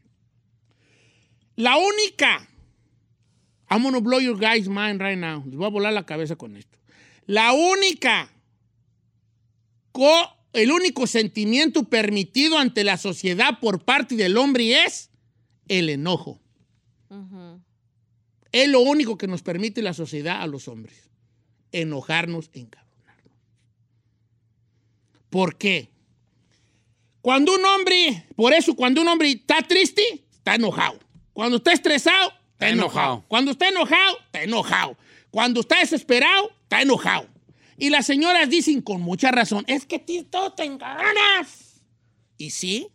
La 1.55 1.77
única, 1.77 2.49
I'm 3.70 3.85
gonna 3.85 4.01
blow 4.01 4.18
your 4.18 4.37
guys' 4.37 4.66
mind 4.66 5.01
right 5.01 5.16
now. 5.16 5.45
Les 5.47 5.55
voy 5.55 5.66
a 5.66 5.70
volar 5.70 5.93
la 5.93 6.05
cabeza 6.05 6.35
con 6.35 6.57
esto. 6.57 6.79
La 7.27 7.53
única 7.53 8.29
co- 9.93 10.37
el 10.55 10.70
único 10.70 11.07
sentimiento 11.07 11.84
permitido 11.84 12.59
ante 12.59 12.84
la 12.84 12.96
sociedad 12.96 13.59
por 13.61 13.84
parte 13.84 14.14
del 14.14 14.36
hombre 14.36 14.84
es 14.84 15.11
el 15.68 15.88
enojo. 15.90 16.40
Es 18.52 18.68
lo 18.68 18.80
único 18.80 19.18
que 19.18 19.26
nos 19.26 19.42
permite 19.42 19.82
la 19.82 19.94
sociedad 19.94 20.40
a 20.40 20.46
los 20.46 20.68
hombres. 20.68 21.11
Enojarnos, 21.72 22.50
encabronarnos. 22.52 23.36
¿Por 25.28 25.59
qué? 25.59 25.90
Cuando 27.20 27.55
un 27.55 27.64
hombre, 27.64 28.26
por 28.36 28.52
eso 28.52 28.76
cuando 28.76 29.00
un 29.00 29.09
hombre 29.09 29.32
está 29.32 29.61
triste, 29.62 30.24
está 30.30 30.55
enojado. 30.55 31.00
Cuando 31.32 31.57
está 31.57 31.72
estresado, 31.72 32.32
está 32.52 32.68
enojado. 32.68 33.14
enojado. 33.14 33.24
Cuando 33.26 33.50
está 33.50 33.68
enojado, 33.68 34.18
está 34.26 34.42
enojado. 34.44 34.96
Cuando 35.30 35.61
está 35.61 35.80
desesperado, 35.80 36.52
está 36.62 36.82
enojado. 36.82 37.34
Y 37.77 37.91
las 37.91 38.07
señoras 38.07 38.49
dicen 38.51 38.81
con 38.81 39.01
mucha 39.01 39.31
razón, 39.31 39.64
es 39.66 39.87
que 39.87 39.99
ti 39.99 40.22
todo 40.22 40.53
te 40.53 40.64
enganas. 40.64 41.83
Y 42.37 42.51
sí, 42.51 42.89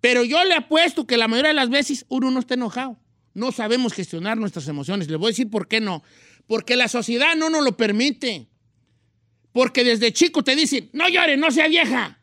pero 0.00 0.24
yo 0.24 0.44
le 0.44 0.54
apuesto 0.54 1.06
que 1.06 1.16
la 1.16 1.28
mayoría 1.28 1.48
de 1.48 1.54
las 1.54 1.70
veces 1.70 2.06
uno 2.08 2.30
no 2.30 2.40
está 2.40 2.54
enojado. 2.54 2.98
No 3.34 3.52
sabemos 3.52 3.92
gestionar 3.92 4.36
nuestras 4.36 4.68
emociones. 4.68 5.08
Les 5.08 5.18
voy 5.18 5.28
a 5.28 5.30
decir 5.30 5.50
por 5.50 5.68
qué 5.68 5.80
no. 5.80 6.02
Porque 6.46 6.76
la 6.76 6.88
sociedad 6.88 7.36
no 7.36 7.50
nos 7.50 7.64
lo 7.64 7.76
permite. 7.76 8.48
Porque 9.52 9.84
desde 9.84 10.12
chico 10.12 10.42
te 10.42 10.56
dicen, 10.56 10.90
no 10.92 11.08
llores, 11.08 11.38
no 11.38 11.50
sea 11.50 11.68
vieja. 11.68 12.20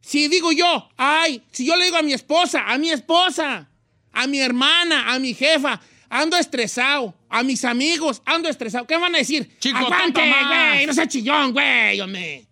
Si 0.00 0.28
digo 0.28 0.52
yo, 0.52 0.88
ay, 0.96 1.42
si 1.52 1.64
yo 1.64 1.76
le 1.76 1.84
digo 1.84 1.96
a 1.96 2.02
mi 2.02 2.12
esposa, 2.12 2.64
a 2.66 2.76
mi 2.76 2.90
esposa, 2.90 3.70
a 4.10 4.26
mi 4.26 4.40
hermana, 4.40 5.12
a 5.12 5.18
mi 5.18 5.32
jefa, 5.32 5.80
ando 6.08 6.36
estresado, 6.36 7.14
a 7.32 7.42
mis 7.42 7.64
amigos, 7.64 8.20
ando 8.26 8.50
estresado, 8.50 8.86
¿qué 8.86 8.96
van 8.98 9.14
a 9.14 9.18
decir? 9.18 9.56
Chico, 9.58 9.78
Aguante, 9.78 10.20
güey, 10.20 10.86
no 10.86 10.92
sea 10.92 11.08
chillón, 11.08 11.52
güey, 11.52 11.98
hombre. 11.98 12.46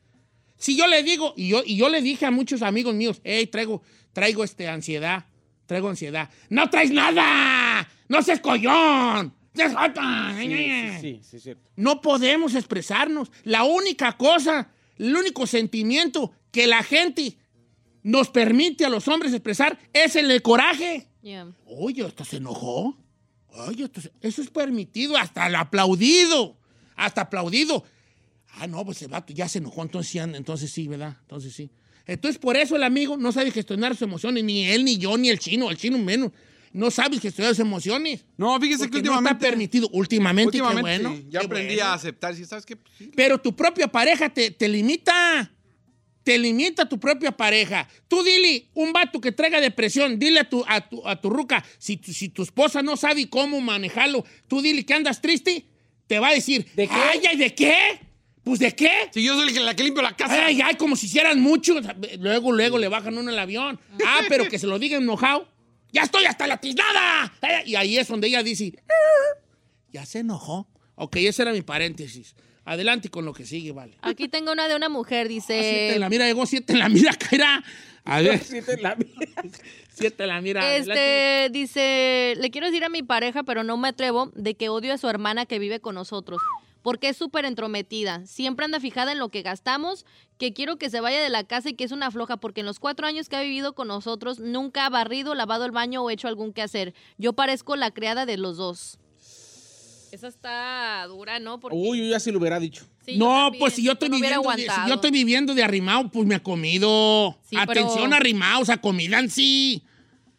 Si 0.56 0.74
yo 0.74 0.86
le 0.86 1.02
digo, 1.02 1.34
y 1.36 1.48
yo, 1.48 1.62
y 1.64 1.76
yo 1.76 1.90
le 1.90 2.00
dije 2.00 2.24
a 2.24 2.30
muchos 2.30 2.62
amigos 2.62 2.94
míos, 2.94 3.20
hey, 3.22 3.46
traigo, 3.46 3.82
traigo 4.14 4.42
este, 4.42 4.68
ansiedad, 4.68 5.26
traigo 5.66 5.90
ansiedad. 5.90 6.30
¡No 6.48 6.70
traes 6.70 6.90
nada! 6.90 7.86
¡No 8.08 8.22
seas 8.22 8.40
collón! 8.40 9.34
¡Seas 9.54 9.74
jota! 9.74 10.34
Sí, 10.38 10.98
sí, 11.00 11.20
sí, 11.22 11.40
cierto. 11.40 11.70
No 11.76 12.00
podemos 12.00 12.54
expresarnos. 12.54 13.30
La 13.44 13.64
única 13.64 14.16
cosa, 14.16 14.70
el 14.96 15.14
único 15.14 15.46
sentimiento 15.46 16.32
que 16.50 16.66
la 16.66 16.82
gente 16.82 17.36
nos 18.02 18.30
permite 18.30 18.86
a 18.86 18.88
los 18.88 19.08
hombres 19.08 19.34
expresar 19.34 19.78
es 19.92 20.16
el 20.16 20.28
de 20.28 20.40
coraje. 20.40 21.06
Yeah. 21.20 21.52
Oye, 21.66 22.06
esto 22.06 22.24
se 22.24 22.38
enojó. 22.38 22.96
Oye, 23.52 23.90
eso 24.20 24.42
es 24.42 24.50
permitido, 24.50 25.16
hasta 25.16 25.46
el 25.46 25.54
aplaudido. 25.56 26.56
Hasta 26.96 27.22
aplaudido. 27.22 27.84
Ah, 28.54 28.66
no, 28.66 28.84
pues 28.84 29.00
el 29.02 29.08
vato 29.08 29.32
ya 29.32 29.48
se 29.48 29.58
enojó, 29.58 29.82
entonces 29.82 30.14
entonces 30.16 30.70
sí, 30.70 30.88
¿verdad? 30.88 31.16
Entonces 31.22 31.54
sí. 31.54 31.70
Entonces, 32.06 32.38
por 32.38 32.56
eso 32.56 32.76
el 32.76 32.82
amigo 32.82 33.16
no 33.16 33.30
sabe 33.30 33.50
gestionar 33.50 33.92
sus 33.92 34.02
emociones, 34.02 34.42
ni 34.42 34.64
él, 34.66 34.84
ni 34.84 34.98
yo, 34.98 35.16
ni 35.16 35.28
el 35.28 35.38
chino, 35.38 35.70
el 35.70 35.76
chino 35.76 35.98
menos. 35.98 36.32
No 36.72 36.90
sabe 36.90 37.18
gestionar 37.18 37.54
sus 37.54 37.60
emociones. 37.60 38.24
No, 38.36 38.58
fíjese 38.60 38.84
que 38.84 38.88
Porque 38.90 39.02
no 39.02 39.12
últimamente. 39.12 39.36
está 39.44 39.50
permitido. 39.50 39.88
Últimamente, 39.92 40.52
qué 40.52 40.62
últimamente, 40.62 41.02
bueno. 41.02 41.16
sí, 41.16 41.26
ya 41.30 41.40
qué 41.40 41.46
aprendí 41.46 41.74
bueno. 41.74 41.90
a 41.90 41.94
aceptar. 41.94 42.34
¿sí? 42.34 42.44
¿Sabes 42.44 42.66
qué? 42.66 42.76
Sí. 42.96 43.10
Pero 43.14 43.38
tu 43.38 43.54
propia 43.54 43.88
pareja 43.88 44.28
te, 44.28 44.50
te 44.50 44.68
limita. 44.68 45.52
Te 46.24 46.38
limita 46.38 46.88
tu 46.88 47.00
propia 47.00 47.32
pareja. 47.32 47.88
Tú 48.08 48.22
dile, 48.22 48.66
un 48.74 48.92
vato 48.92 49.20
que 49.20 49.32
traiga 49.32 49.60
depresión, 49.60 50.18
dile 50.18 50.40
a 50.40 50.48
tu, 50.48 50.64
a 50.68 50.80
tu, 50.88 51.06
a 51.08 51.20
tu 51.20 51.30
ruca, 51.30 51.64
si, 51.78 51.96
tu- 51.96 52.12
si 52.12 52.28
tu 52.28 52.42
esposa 52.42 52.82
no 52.82 52.96
sabe 52.96 53.28
cómo 53.30 53.60
manejarlo, 53.60 54.24
tú 54.46 54.60
dile 54.60 54.84
que 54.84 54.92
andas 54.94 55.20
triste, 55.22 55.64
te 56.06 56.18
va 56.18 56.28
a 56.28 56.32
decir, 56.34 56.66
¿De 56.74 56.86
qué? 56.86 56.94
ay, 56.94 57.20
ay, 57.28 57.36
¿de 57.36 57.54
qué? 57.54 58.00
Pues, 58.44 58.58
¿de 58.58 58.74
qué? 58.74 58.90
Si 59.12 59.22
yo 59.22 59.34
soy 59.34 59.48
el 59.48 59.54
que- 59.54 59.60
la 59.60 59.74
que 59.76 59.82
limpio 59.84 60.02
la 60.02 60.16
casa. 60.16 60.46
Ay, 60.46 60.60
ay, 60.62 60.74
como 60.76 60.96
si 60.96 61.06
hicieran 61.06 61.40
mucho. 61.40 61.74
Luego, 62.18 62.52
luego 62.52 62.78
le 62.78 62.88
bajan 62.88 63.16
uno 63.16 63.30
el 63.30 63.38
avión. 63.38 63.78
Ah, 64.06 64.20
pero 64.28 64.48
que 64.48 64.58
se 64.58 64.66
lo 64.66 64.78
digan 64.78 65.02
enojado. 65.02 65.48
¡Ya 65.92 66.02
estoy 66.02 66.24
hasta 66.24 66.46
la 66.46 66.58
tiznada! 66.58 67.32
Y 67.66 67.74
ahí 67.74 67.98
es 67.98 68.08
donde 68.08 68.28
ella 68.28 68.42
dice, 68.42 68.72
"Ah, 68.88 69.38
ya 69.92 70.06
se 70.06 70.20
enojó. 70.20 70.68
Ok, 70.94 71.16
ese 71.16 71.42
era 71.42 71.52
mi 71.52 71.62
paréntesis. 71.62 72.34
Adelante 72.64 73.08
con 73.08 73.24
lo 73.24 73.32
que 73.32 73.44
sigue, 73.46 73.72
vale. 73.72 73.96
Aquí 74.02 74.28
tengo 74.28 74.52
una 74.52 74.68
de 74.68 74.76
una 74.76 74.88
mujer, 74.88 75.26
Ah, 75.26 75.30
Siete 75.30 75.54
dice... 75.54 75.94
en 75.94 76.00
la 76.00 76.08
mira, 76.08 76.26
llegó 76.26 76.46
siete 76.46 76.72
en 76.74 76.78
la 76.78 76.88
mira, 76.88 77.12
caerá. 77.18 77.64
A 78.04 78.20
ver, 78.20 78.38
Siete 78.44 78.74
en 78.74 78.82
la- 78.82 78.96
siete 79.92 80.22
en 80.24 80.28
la 80.28 80.40
mira. 80.40 80.62
adelante. 80.62 81.44
Este 81.46 81.52
dice, 81.58 82.34
le 82.38 82.50
quiero 82.50 82.66
decir 82.66 82.84
a 82.84 82.88
mi 82.88 83.02
pareja, 83.02 83.42
pero 83.42 83.64
no 83.64 83.76
me 83.76 83.88
atrevo, 83.88 84.30
de 84.34 84.54
que 84.54 84.68
odio 84.68 84.92
a 84.92 84.98
su 84.98 85.08
hermana 85.08 85.46
que 85.46 85.58
vive 85.58 85.80
con 85.80 85.94
nosotros. 85.94 86.40
Porque 86.82 87.10
es 87.10 87.16
súper 87.18 87.44
entrometida. 87.44 88.24
Siempre 88.24 88.64
anda 88.64 88.80
fijada 88.80 89.12
en 89.12 89.18
lo 89.18 89.28
que 89.28 89.42
gastamos, 89.42 90.06
que 90.38 90.54
quiero 90.54 90.78
que 90.78 90.88
se 90.88 91.00
vaya 91.02 91.20
de 91.22 91.28
la 91.28 91.44
casa 91.44 91.68
y 91.68 91.74
que 91.74 91.84
es 91.84 91.92
una 91.92 92.10
floja, 92.10 92.38
porque 92.38 92.60
en 92.60 92.66
los 92.66 92.78
cuatro 92.78 93.06
años 93.06 93.28
que 93.28 93.36
ha 93.36 93.42
vivido 93.42 93.74
con 93.74 93.88
nosotros 93.88 94.38
nunca 94.38 94.86
ha 94.86 94.88
barrido, 94.90 95.34
lavado 95.34 95.66
el 95.66 95.72
baño 95.72 96.02
o 96.02 96.08
hecho 96.08 96.26
algún 96.26 96.54
quehacer. 96.54 96.94
Yo 97.18 97.34
parezco 97.34 97.76
la 97.76 97.90
criada 97.90 98.24
de 98.24 98.38
los 98.38 98.56
dos. 98.56 98.98
Esa 100.12 100.28
está 100.28 101.04
dura, 101.08 101.38
¿no? 101.38 101.60
Porque 101.60 101.76
Uy, 101.76 101.98
yo 101.98 102.04
ya 102.04 102.20
se 102.20 102.32
lo 102.32 102.38
hubiera 102.38 102.58
dicho. 102.58 102.84
Sí, 103.04 103.16
no, 103.16 103.26
también. 103.44 103.60
pues 103.60 103.74
si 103.74 103.82
yo 103.82 103.92
estoy, 103.92 104.08
viviendo 104.08 104.42
de, 104.50 104.62
si 104.62 104.88
yo 104.88 104.94
estoy 104.94 105.10
viviendo 105.10 105.54
de 105.54 105.62
arrimado, 105.62 106.10
pues 106.10 106.26
me 106.26 106.34
ha 106.34 106.42
comido. 106.42 107.38
Sí, 107.48 107.56
pero- 107.66 107.82
Atención, 107.86 108.12
arrimados, 108.12 108.68
a 108.68 108.78
comida 108.80 109.18
en 109.18 109.30
sí. 109.30 109.82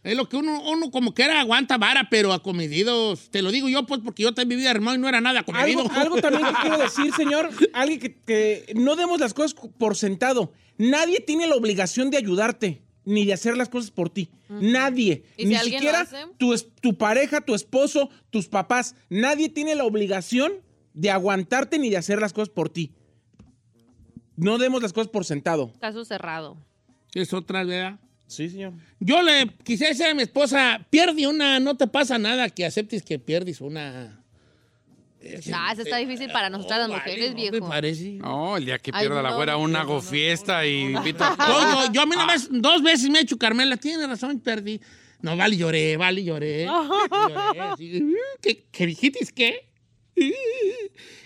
Es 0.03 0.15
lo 0.17 0.27
que 0.27 0.35
uno, 0.35 0.61
uno 0.63 0.89
como 0.89 1.13
que 1.13 1.21
era 1.23 1.39
aguanta 1.39 1.77
vara, 1.77 2.07
pero 2.09 2.33
acomididos. 2.33 3.29
Te 3.29 3.43
lo 3.43 3.51
digo 3.51 3.69
yo, 3.69 3.85
pues, 3.85 4.01
porque 4.03 4.23
yo 4.23 4.33
también 4.33 4.57
viví 4.57 4.63
de 4.63 4.69
arrimado 4.69 4.97
y 4.97 4.99
no 4.99 5.07
era 5.07 5.21
nada 5.21 5.41
acomidido. 5.41 5.81
Algo, 5.81 5.93
algo 5.93 6.21
también 6.21 6.43
que 6.47 6.53
quiero 6.61 6.77
decir, 6.79 7.13
señor, 7.13 7.49
alguien 7.73 7.99
que, 7.99 8.15
que 8.15 8.73
no 8.75 8.95
demos 8.95 9.19
las 9.19 9.33
cosas 9.35 9.53
por 9.77 9.95
sentado. 9.95 10.53
Nadie 10.77 11.19
tiene 11.19 11.45
la 11.45 11.55
obligación 11.55 12.09
de 12.09 12.17
ayudarte, 12.17 12.81
ni 13.05 13.25
de 13.25 13.33
hacer 13.33 13.57
las 13.57 13.69
cosas 13.69 13.91
por 13.91 14.09
ti. 14.09 14.29
Nadie. 14.49 15.23
¿Y 15.37 15.45
ni 15.45 15.55
siquiera 15.55 16.07
tu, 16.37 16.53
es- 16.53 16.67
tu 16.81 16.95
pareja, 16.97 17.41
tu 17.41 17.55
esposo, 17.55 18.09
tus 18.29 18.47
papás. 18.47 18.95
Nadie 19.09 19.49
tiene 19.49 19.75
la 19.75 19.85
obligación 19.85 20.53
de 20.93 21.09
aguantarte 21.09 21.79
ni 21.79 21.89
de 21.89 21.97
hacer 21.97 22.19
las 22.19 22.33
cosas 22.33 22.49
por 22.49 22.69
ti. 22.69 22.91
No 24.35 24.57
demos 24.57 24.81
las 24.81 24.93
cosas 24.93 25.09
por 25.09 25.25
sentado. 25.25 25.71
Caso 25.79 26.03
cerrado. 26.05 26.57
Es 27.13 27.33
otra, 27.33 27.63
¿verdad? 27.63 27.99
Sí, 28.27 28.49
señor. 28.49 28.73
Yo 28.99 29.21
le 29.21 29.47
quisiera 29.63 29.89
decir 29.89 30.05
a 30.05 30.13
mi 30.13 30.21
esposa, 30.23 30.87
pierde 30.89 31.27
una, 31.27 31.59
no 31.59 31.75
te 31.75 31.87
pasa 31.87 32.17
nada 32.17 32.49
que 32.49 32.65
aceptes 32.65 33.03
que 33.03 33.19
pierdes 33.19 33.59
una. 33.61 34.20
Ah, 35.53 35.69
eso 35.73 35.83
está 35.83 35.97
difícil 35.97 36.31
para 36.31 36.49
nosotras 36.49 36.79
las 36.79 36.87
No, 36.89 36.95
mujeres, 36.95 37.29
vale, 37.33 37.45
no 37.45 37.51
viejo. 37.51 37.65
me 37.65 37.69
parece. 37.71 38.09
No, 38.13 38.57
el 38.57 38.65
día 38.65 38.79
que 38.79 38.91
Ay, 38.93 39.01
pierda 39.05 39.21
la 39.21 39.29
no, 39.31 39.35
güera, 39.35 39.57
un 39.57 39.71
no, 39.71 39.79
hago 39.79 39.95
no, 39.95 40.01
fiesta 40.01 40.65
y 40.65 40.93
invito 40.93 41.23
a 41.23 41.35
Yo, 41.37 41.85
yo, 41.87 41.93
yo 41.93 42.01
a 42.01 42.05
mí 42.05 42.15
nomás 42.15 42.47
dos 42.51 42.81
veces 42.81 43.09
me 43.09 43.19
he 43.19 43.21
hecho 43.21 43.37
Carmela, 43.37 43.77
tiene 43.77 44.07
razón, 44.07 44.39
perdí. 44.39 44.81
No, 45.21 45.37
vale, 45.37 45.55
lloré, 45.57 45.97
vale, 45.97 46.23
lloré. 46.23 46.65
lloré 47.11 47.59
así, 47.59 48.01
"Uh, 48.03 48.15
¿Qué, 48.41 48.65
qué 48.71 48.85
dijiste? 48.87 49.19
¿Qué? 49.35 49.67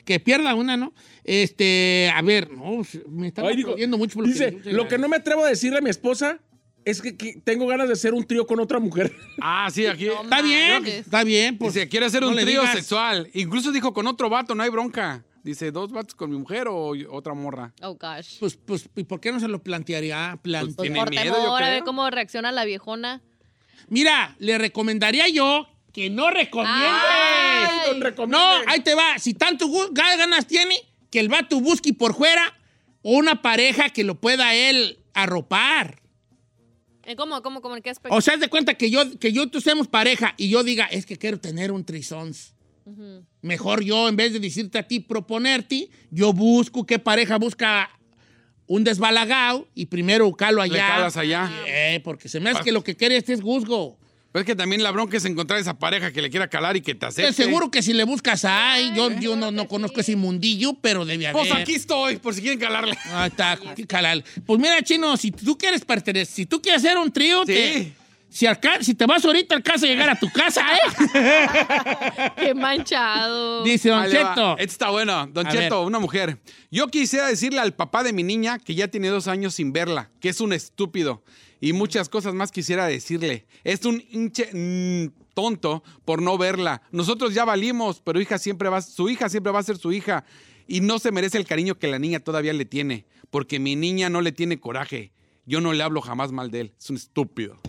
Que 0.03 0.19
pierda 0.19 0.53
una, 0.55 0.77
¿no? 0.77 0.93
Este, 1.23 2.11
a 2.13 2.21
ver, 2.21 2.51
no, 2.51 2.81
me 3.09 3.27
está 3.29 3.41
aplaudiendo 3.41 3.97
mucho 3.97 4.15
por 4.15 4.27
lo 4.27 4.31
Dice, 4.31 4.57
que 4.57 4.71
lo 4.73 4.87
que 4.87 4.97
no 4.97 5.07
me 5.09 5.15
atrevo 5.17 5.43
a 5.43 5.49
decirle 5.49 5.79
a 5.79 5.81
mi 5.81 5.89
esposa 5.89 6.39
es 6.85 7.01
que, 7.01 7.17
que 7.17 7.41
tengo 7.43 7.67
ganas 7.67 7.87
de 7.87 7.93
hacer 7.93 8.13
un 8.13 8.23
trío 8.25 8.45
con 8.47 8.59
otra 8.59 8.79
mujer. 8.79 9.13
Ah, 9.41 9.69
sí, 9.71 9.85
aquí. 9.85 10.07
Está 10.07 10.41
bien, 10.41 10.85
está 10.85 11.23
bien. 11.23 11.57
Pues, 11.57 11.73
Dice, 11.73 11.89
quiere 11.89 12.05
hacer 12.05 12.21
no 12.21 12.29
un 12.29 12.35
trío 12.35 12.61
digas. 12.61 12.71
sexual. 12.75 13.29
Incluso 13.33 13.71
dijo 13.71 13.93
con 13.93 14.07
otro 14.07 14.29
vato, 14.29 14.55
no 14.55 14.63
hay 14.63 14.69
bronca. 14.69 15.23
Dice, 15.43 15.71
dos 15.71 15.91
vatos 15.91 16.15
con 16.15 16.31
mi 16.31 16.37
mujer 16.37 16.67
o 16.67 16.93
otra 17.11 17.33
morra. 17.35 17.71
Oh, 17.81 17.93
gosh. 17.95 18.39
Pues, 18.39 18.55
pues, 18.55 18.89
¿y 18.95 19.03
por 19.03 19.19
qué 19.19 19.31
no 19.31 19.39
se 19.39 19.47
lo 19.47 19.61
plantearía? 19.61 20.39
Plan- 20.41 20.63
Pues, 20.65 20.75
Pues 20.75 20.85
tiene 20.87 20.99
por 20.99 21.09
miedo, 21.11 21.23
temor, 21.35 21.39
yo 21.43 21.55
a 21.55 21.59
ver 21.59 21.69
creo. 21.73 21.83
cómo 21.85 22.09
reacciona 22.09 22.51
la 22.51 22.65
viejona. 22.65 23.21
Mira, 23.89 24.35
le 24.39 24.57
recomendaría 24.57 25.27
yo 25.29 25.67
que 25.93 26.09
no 26.09 26.31
recomiende. 26.31 26.85
Ay. 26.87 28.01
No, 28.27 28.39
ahí 28.67 28.79
te 28.81 28.95
va. 28.95 29.19
Si 29.19 29.33
tanto 29.35 29.69
ganas 29.91 30.47
tiene, 30.47 30.75
que 31.11 31.19
el 31.19 31.29
vato 31.29 31.59
busque 31.61 31.93
por 31.93 32.15
fuera 32.15 32.57
una 33.03 33.41
pareja 33.43 33.89
que 33.89 34.03
lo 34.03 34.15
pueda 34.15 34.55
él 34.55 34.99
arropar. 35.13 36.01
Eh, 37.05 37.15
¿Cómo, 37.15 37.41
cómo, 37.41 37.61
cómo, 37.61 37.75
en 37.75 37.83
qué 37.83 37.91
aspecto? 37.91 38.15
O 38.15 38.21
sea, 38.21 38.33
haz 38.33 38.39
de 38.39 38.47
cuenta 38.47 38.73
que 38.73 38.89
yo, 38.89 39.19
que 39.19 39.31
yo 39.31 39.49
tú 39.49 39.61
seamos 39.61 39.87
pareja 39.87 40.33
y 40.37 40.49
yo 40.49 40.63
diga, 40.63 40.85
es 40.85 41.05
que 41.05 41.17
quiero 41.17 41.39
tener 41.39 41.71
un 41.71 41.83
trisons. 41.85 42.53
Mejor 43.41 43.83
yo, 43.83 44.07
en 44.07 44.15
vez 44.15 44.33
de 44.33 44.39
decirte 44.39 44.77
a 44.77 44.87
ti, 44.87 44.99
proponerte, 44.99 45.89
yo 46.11 46.33
busco 46.33 46.85
qué 46.85 46.99
pareja 46.99 47.37
busca 47.39 47.89
un 48.67 48.83
desbalagado 48.83 49.67
y 49.73 49.87
primero 49.87 50.31
calo 50.33 50.61
allá. 50.61 50.73
Le 50.73 50.79
calas 50.79 51.17
allá. 51.17 51.51
Eh, 51.67 51.99
porque 52.03 52.29
se 52.29 52.39
me 52.39 52.51
hace 52.51 52.63
que 52.63 52.71
lo 52.71 52.83
que 52.83 52.95
quiere 52.95 53.17
este 53.17 53.33
es 53.33 53.41
juzgo. 53.41 53.97
Pero 54.35 54.41
es 54.41 54.47
que 54.47 54.55
también 54.57 54.83
la 54.83 54.91
bronca 54.91 55.15
es 55.15 55.23
encontrar 55.23 55.61
esa 55.61 55.79
pareja 55.79 56.11
que 56.11 56.21
le 56.21 56.29
quiera 56.29 56.49
calar 56.49 56.75
y 56.75 56.81
que 56.81 56.93
te 56.93 57.05
acepte. 57.05 57.29
Estoy 57.29 57.45
seguro 57.45 57.71
que 57.71 57.81
si 57.81 57.93
le 57.93 58.03
buscas 58.03 58.43
ahí, 58.43 58.91
yo, 58.93 59.09
yo 59.21 59.37
no, 59.37 59.49
no 59.49 59.65
conozco 59.65 60.01
ese 60.01 60.17
mundillo, 60.17 60.73
pero 60.81 61.05
debe 61.05 61.27
haber. 61.27 61.39
Pues 61.47 61.53
aquí 61.57 61.75
estoy, 61.75 62.17
por 62.17 62.33
si 62.33 62.41
quieren 62.41 62.59
calarle. 62.59 62.97
Ah, 63.13 63.27
está, 63.27 63.57
qué 63.77 63.87
calal. 63.87 64.25
Pues 64.45 64.59
mira, 64.59 64.81
chino, 64.81 65.15
si 65.15 65.31
tú 65.31 65.57
quieres 65.57 65.85
pertenecer, 65.85 66.25
si 66.35 66.45
tú 66.45 66.61
quieres 66.61 66.83
hacer 66.83 66.97
un 66.97 67.13
trío, 67.13 67.43
Sí. 67.45 67.53
te- 67.53 67.93
Si, 68.27 68.45
alca- 68.45 68.83
si 68.83 68.93
te 68.93 69.05
vas 69.05 69.23
ahorita 69.23 69.55
alcanza 69.55 69.85
a 69.85 69.89
llegar 69.89 70.09
a 70.09 70.19
tu 70.19 70.29
casa, 70.29 70.61
¿eh? 70.75 72.29
Qué 72.37 72.53
manchado. 72.53 73.63
Dice 73.63 73.87
Don. 73.87 74.09
Cheto. 74.09 74.51
Este 74.57 74.63
está 74.65 74.89
bueno. 74.89 75.27
Don 75.31 75.47
A 75.47 75.51
Cheto, 75.51 75.79
ver. 75.79 75.87
una 75.87 75.99
mujer. 75.99 76.37
Yo 76.69 76.87
quisiera 76.87 77.27
decirle 77.27 77.61
al 77.61 77.73
papá 77.73 78.03
de 78.03 78.11
mi 78.11 78.23
niña 78.23 78.59
que 78.59 78.75
ya 78.75 78.89
tiene 78.89 79.07
dos 79.07 79.29
años 79.29 79.53
sin 79.55 79.71
verla, 79.71 80.09
que 80.19 80.27
es 80.27 80.41
un 80.41 80.51
estúpido. 80.51 81.23
Y 81.65 81.73
muchas 81.73 82.09
cosas 82.09 82.35
más 82.35 82.51
quisiera 82.51 82.85
decirle. 82.85 83.47
Es 83.63 83.85
un 83.85 84.03
hinche 84.11 84.51
mm, 84.53 85.33
tonto 85.33 85.81
por 86.05 86.21
no 86.21 86.37
verla. 86.37 86.83
Nosotros 86.91 87.33
ya 87.33 87.43
valimos, 87.43 88.01
pero 88.01 88.21
hija 88.21 88.37
siempre 88.37 88.69
va, 88.69 88.83
su 88.83 89.09
hija 89.09 89.29
siempre 89.29 89.51
va 89.51 89.61
a 89.61 89.63
ser 89.63 89.79
su 89.79 89.91
hija. 89.91 90.25
Y 90.67 90.81
no 90.81 90.99
se 90.99 91.11
merece 91.11 91.39
el 91.39 91.47
cariño 91.47 91.79
que 91.79 91.87
la 91.87 91.97
niña 91.97 92.19
todavía 92.19 92.53
le 92.53 92.65
tiene. 92.65 93.07
Porque 93.31 93.57
mi 93.57 93.75
niña 93.75 94.11
no 94.11 94.21
le 94.21 94.31
tiene 94.31 94.59
coraje. 94.59 95.11
Yo 95.47 95.59
no 95.59 95.73
le 95.73 95.81
hablo 95.81 96.01
jamás 96.01 96.31
mal 96.31 96.51
de 96.51 96.61
él. 96.61 96.73
Es 96.77 96.87
un 96.91 96.97
estúpido. 96.97 97.59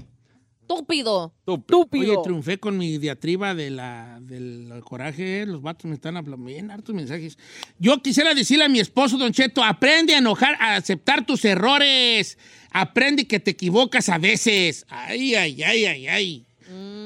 Estúpido. 0.69 1.33
Estúpido. 1.47 2.13
Oye, 2.13 2.17
triunfé 2.25 2.59
con 2.59 2.77
mi 2.77 2.99
diatriba 2.99 3.55
de 3.55 3.71
la, 3.71 4.19
del 4.21 4.83
coraje. 4.85 5.47
Los 5.47 5.63
vatos 5.63 5.87
me 5.87 5.95
están 5.95 6.17
hablando 6.17 6.45
bien, 6.45 6.73
hartos 6.73 6.93
mensajes. 6.93 7.39
Yo 7.79 8.03
quisiera 8.03 8.35
decirle 8.35 8.65
a 8.65 8.69
mi 8.69 8.81
esposo, 8.81 9.17
Don 9.17 9.33
Cheto, 9.33 9.63
aprende 9.63 10.17
a 10.17 10.19
enojar, 10.19 10.57
a 10.61 10.75
aceptar 10.75 11.25
tus 11.25 11.45
errores. 11.45 12.37
Aprende 12.79 13.27
que 13.27 13.41
te 13.41 13.53
equivocas 13.53 14.11
a 14.11 14.19
veces. 14.19 14.85
Ay, 14.91 15.35
ay, 15.35 15.63
ay, 15.63 15.87
ay, 15.87 16.09
ay. 16.09 16.46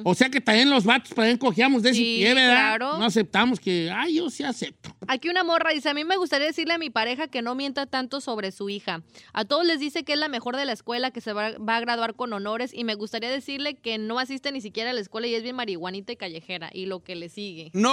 O 0.05 0.15
sea 0.15 0.29
que 0.31 0.41
también 0.41 0.71
los 0.71 0.85
vatos 0.85 1.15
también 1.15 1.37
cogíamos 1.37 1.83
de 1.83 1.91
ese 1.91 2.01
Mm. 2.01 2.05
Sí, 2.05 2.17
pie, 2.19 2.35
¿verdad? 2.35 2.51
claro. 2.53 2.99
No 2.99 3.05
aceptamos 3.05 3.61
que, 3.61 3.91
ay, 3.95 4.17
yo 4.17 4.31
sí 4.31 4.43
acepto. 4.43 4.95
Aquí 5.09 5.29
una 5.29 5.45
morra 5.45 5.71
dice, 5.73 5.89
a 5.89 5.95
mí 5.95 6.05
me 6.05 6.17
gustaría 6.17 6.47
decirle 6.47 6.75
a 6.75 6.79
mi 6.79 6.89
pareja 6.91 7.29
que 7.29 7.43
no 7.43 7.55
mienta 7.55 7.87
tanto 7.87 8.21
sobre 8.21 8.53
su 8.53 8.69
hija. 8.71 9.03
A 9.33 9.45
todos 9.45 9.67
les 9.67 9.81
dice 9.81 10.05
que 10.05 10.13
es 10.15 10.19
la 10.19 10.29
mejor 10.29 10.57
de 10.57 10.65
la 10.65 10.73
escuela, 10.73 11.11
que 11.11 11.21
se 11.21 11.33
va, 11.33 11.53
va 11.59 11.77
a 11.77 11.81
graduar 11.81 12.15
con 12.15 12.33
honores 12.33 12.71
y 12.73 12.85
me 12.85 12.95
gustaría 12.95 13.31
decirle 13.31 13.75
que 13.75 13.99
no 13.99 14.19
asiste 14.19 14.53
ni 14.53 14.61
siquiera 14.61 14.91
a 14.91 14.93
la 14.93 15.01
escuela 15.01 15.27
y 15.27 15.35
es 15.35 15.43
bien 15.43 15.57
marihuanita 15.57 16.13
y 16.13 16.17
callejera 16.17 16.71
y 16.73 16.87
lo 16.87 17.03
que 17.03 17.15
le 17.17 17.29
sigue. 17.29 17.71
¡No! 17.75 17.91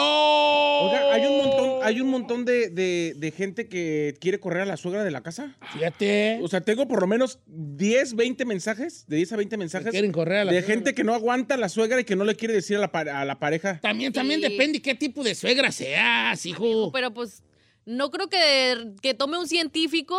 Oiga, 0.89 1.13
hay 1.13 1.26
un 1.26 1.38
montón, 1.38 1.80
hay 1.84 2.01
un 2.01 2.09
montón 2.09 2.45
de, 2.45 2.70
de- 2.70 3.13
de 3.18 3.32
gente 3.32 3.68
que 3.68 4.15
quiere 4.22 4.39
correr 4.39 4.61
a 4.61 4.65
la 4.65 4.78
suegra 4.78 5.03
de 5.03 5.11
la 5.11 5.22
casa. 5.22 5.55
Fíjate. 5.74 6.39
O 6.41 6.47
sea, 6.47 6.61
tengo 6.61 6.88
por 6.88 7.01
lo 7.01 7.07
menos 7.07 7.39
10, 7.47 8.15
20 8.15 8.45
mensajes, 8.45 9.05
de 9.07 9.18
10 9.18 9.34
a 9.34 9.38
20 9.38 9.57
mensajes. 9.57 9.91
quieren 9.91 10.11
correr 10.11 10.39
a 10.39 10.45
la 10.45 10.51
De 10.51 10.59
suegra. 10.61 10.76
gente 10.76 10.93
que 10.93 11.03
no 11.03 11.13
aguanta 11.13 11.57
a 11.58 11.62
la 11.62 11.70
suegra 11.70 11.99
y 11.99 12.03
que 12.05 12.16
no 12.16 12.24
le 12.24 12.36
quiere 12.36 12.53
decir 12.53 12.78
a 12.78 12.80
la, 12.80 12.91
pa- 12.91 13.01
a 13.01 13.26
la 13.26 13.39
pareja. 13.39 13.80
También, 13.82 14.14
también 14.14 14.41
Sí. 14.41 14.47
depende 14.49 14.82
qué 14.82 14.95
tipo 14.95 15.24
de 15.24 15.36
suegra 15.36 15.72
seas, 15.72 16.45
hijo. 16.45 16.91
Pero 16.91 17.14
pues 17.14 17.43
no 17.86 18.12
creo 18.12 18.28
que, 18.30 18.93
que 19.01 19.14
tome 19.14 19.38
un 19.38 19.47
científico 19.47 20.18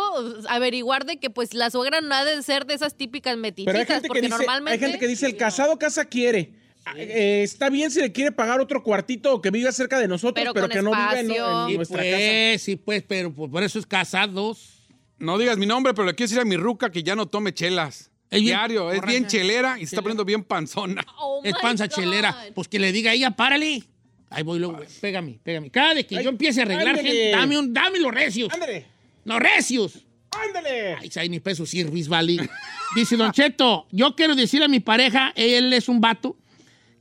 averiguar 0.49 1.05
de 1.05 1.17
que 1.17 1.29
pues 1.29 1.53
la 1.53 1.69
suegra 1.69 2.01
no 2.01 2.13
ha 2.15 2.25
de 2.25 2.41
ser 2.43 2.65
de 2.65 2.73
esas 2.73 2.95
típicas 2.95 3.33
Pero 3.33 3.37
hay 3.37 3.51
metichitas, 3.51 3.85
gente, 3.87 4.01
que 4.01 4.07
porque 4.07 4.21
dice, 4.21 4.29
normalmente... 4.37 4.71
hay 4.73 4.79
gente 4.79 4.99
que 4.99 5.07
dice, 5.07 5.25
el 5.25 5.37
casado 5.37 5.77
casa 5.77 6.05
quiere. 6.05 6.53
Eh, 6.95 7.41
está 7.43 7.69
bien 7.69 7.91
si 7.91 7.99
le 7.99 8.11
quiere 8.11 8.31
pagar 8.31 8.59
otro 8.59 8.81
cuartito 8.81 9.33
o 9.35 9.41
que 9.41 9.51
viva 9.51 9.71
cerca 9.71 9.99
de 9.99 10.07
nosotros, 10.07 10.33
Pero 10.43 10.53
pero, 10.53 10.67
con 10.67 10.75
que 10.75 10.81
no 10.81 10.89
viva 10.91 11.19
en, 11.19 11.29
espacio. 11.31 11.61
en 11.63 11.67
Sí, 11.69 11.75
nuestra 11.77 11.97
pues, 11.99 12.13
casa. 12.53 12.65
sí, 12.65 12.75
pues, 12.77 13.03
pero 13.07 13.33
pues, 13.33 13.51
por 13.51 13.63
eso 13.63 13.77
es 13.77 13.85
casados. 13.85 14.87
No 15.19 15.37
digas 15.37 15.57
mi 15.57 15.65
nombre, 15.67 15.93
pero 15.93 16.07
le 16.07 16.15
quiero 16.15 16.29
decir 16.29 16.39
a 16.41 16.45
mi 16.45 16.55
ruca 16.57 16.89
que 16.89 17.03
ya 17.03 17.15
no 17.15 17.27
tome 17.27 17.53
chelas. 17.53 18.09
Es 18.31 18.41
bien 18.41 18.57
Diario, 18.57 18.91
es 18.91 19.01
bien 19.01 19.25
chelera 19.25 19.77
y 19.77 19.81
se 19.81 19.95
está 19.95 20.01
poniendo 20.01 20.23
bien 20.23 20.43
panzona. 20.43 21.03
Oh 21.17 21.41
es 21.43 21.53
panza 21.61 21.87
God. 21.87 21.95
chelera. 21.95 22.35
Pues 22.53 22.67
que 22.67 22.77
le 22.77 22.91
diga 22.91 23.11
a 23.11 23.13
ella, 23.13 23.31
párale. 23.31 23.83
Ahí 24.29 24.43
voy 24.43 24.59
luego. 24.59 24.79
Pégame, 25.01 25.39
pégame. 25.43 25.71
Cada 25.71 25.95
vez 25.95 26.05
que 26.05 26.17
Ay, 26.17 26.23
yo 26.23 26.29
empiece 26.29 26.59
a 26.59 26.63
arreglar 26.63 26.89
ándale. 26.89 27.09
gente, 27.09 27.31
dame, 27.31 27.57
un, 27.57 27.73
dame 27.73 27.99
los 27.99 28.13
recios. 28.13 28.53
¡Ándale! 28.53 28.85
¡Los 29.25 29.39
recios! 29.39 30.05
¡Ándale! 30.31 30.95
Ay, 30.95 31.09
hay 31.15 31.29
ni 31.29 31.39
peso 31.39 31.65
sirvis, 31.65 32.07
vale. 32.07 32.37
Dice 32.95 33.17
Don 33.17 33.31
Cheto, 33.31 33.87
yo 33.91 34.15
quiero 34.15 34.35
decirle 34.35 34.65
a 34.65 34.69
mi 34.69 34.79
pareja, 34.79 35.31
él 35.35 35.73
es 35.73 35.89
un 35.89 35.99
vato, 35.99 36.37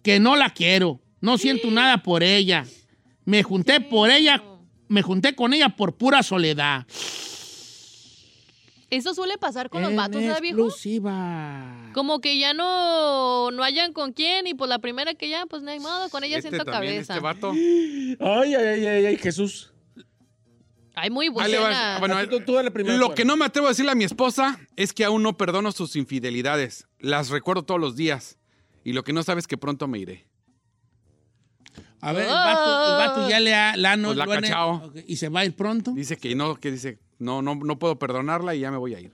que 0.02 0.18
no 0.20 0.36
la 0.36 0.50
quiero. 0.50 1.00
No 1.20 1.36
siento 1.36 1.70
nada 1.70 2.02
por 2.02 2.22
ella. 2.22 2.64
Me 3.24 3.42
junté 3.42 3.80
por 3.80 4.10
ella, 4.10 4.42
me 4.88 5.02
junté 5.02 5.34
con 5.34 5.52
ella 5.52 5.68
por 5.68 5.96
pura 5.96 6.22
soledad. 6.22 6.86
Eso 8.90 9.12
suele 9.14 9.36
pasar 9.36 9.68
con 9.68 9.82
los 9.82 9.94
vatos, 9.94 10.22
¿verdad, 10.22 10.40
viejo? 10.40 10.64
exclusiva. 10.64 11.90
Como 11.92 12.20
que 12.20 12.38
ya 12.38 12.54
no, 12.54 13.50
no 13.50 13.62
hayan 13.62 13.92
con 13.92 14.12
quién 14.14 14.46
y 14.46 14.54
pues 14.54 14.68
la 14.70 14.78
primera 14.78 15.12
que 15.14 15.28
ya, 15.28 15.44
pues 15.46 15.62
no 15.62 15.70
hay 15.70 15.78
modo, 15.80 16.08
con 16.08 16.24
ella 16.24 16.38
Este 16.38 16.48
siento 16.50 16.64
también, 16.70 16.94
cabeza. 17.04 17.14
este 17.14 17.22
vato. 17.22 17.50
Ay, 17.52 18.16
ay, 18.20 18.54
ay, 18.54 18.86
ay, 18.86 19.06
ay, 19.06 19.16
Jesús. 19.18 19.72
Ay, 20.94 21.10
muy 21.10 21.26
Ahí 21.38 21.50
le 21.52 21.58
va. 21.58 21.64
buena. 21.64 21.96
Bueno, 22.00 22.16
Ah, 22.16 22.26
tú- 22.28 22.40
tú 22.40 22.54
dale 22.54 22.70
primero, 22.70 22.96
lo 22.96 23.14
que 23.14 23.24
no 23.24 23.36
me 23.36 23.44
atrevo 23.44 23.66
a 23.68 23.70
decirle 23.70 23.92
a 23.92 23.94
mi 23.94 24.04
esposa 24.04 24.58
es 24.74 24.92
que 24.92 25.04
aún 25.04 25.22
no 25.22 25.36
perdono 25.36 25.70
sus 25.72 25.94
infidelidades. 25.94 26.88
Las 26.98 27.28
recuerdo 27.28 27.62
todos 27.64 27.80
los 27.80 27.94
días. 27.94 28.38
Y 28.84 28.94
lo 28.94 29.04
que 29.04 29.12
no 29.12 29.22
sabes 29.22 29.44
es 29.44 29.48
que 29.48 29.58
pronto 29.58 29.86
me 29.86 29.98
iré. 29.98 30.26
A 32.00 32.12
ver, 32.12 32.22
el 32.24 32.28
vato, 32.30 32.90
el 32.90 33.06
vato 33.06 33.28
ya 33.28 33.38
le 33.40 33.54
ha, 33.54 33.76
la, 33.76 33.96
no, 33.96 34.08
Pues 34.08 34.16
la 34.18 34.24
lo 34.26 34.32
han- 34.32 34.92
y 35.06 35.16
se 35.16 35.28
va 35.28 35.40
a 35.40 35.44
ir 35.44 35.54
pronto. 35.54 35.90
Dice 35.92 36.16
que 36.16 36.34
no, 36.34 36.54
que 36.56 36.70
dice, 36.70 36.98
no, 37.18 37.42
no, 37.42 37.54
no 37.54 37.78
puedo 37.78 37.98
perdonarla 37.98 38.54
y 38.54 38.60
ya 38.60 38.70
me 38.70 38.76
voy 38.76 38.94
a 38.94 39.00
ir. 39.00 39.12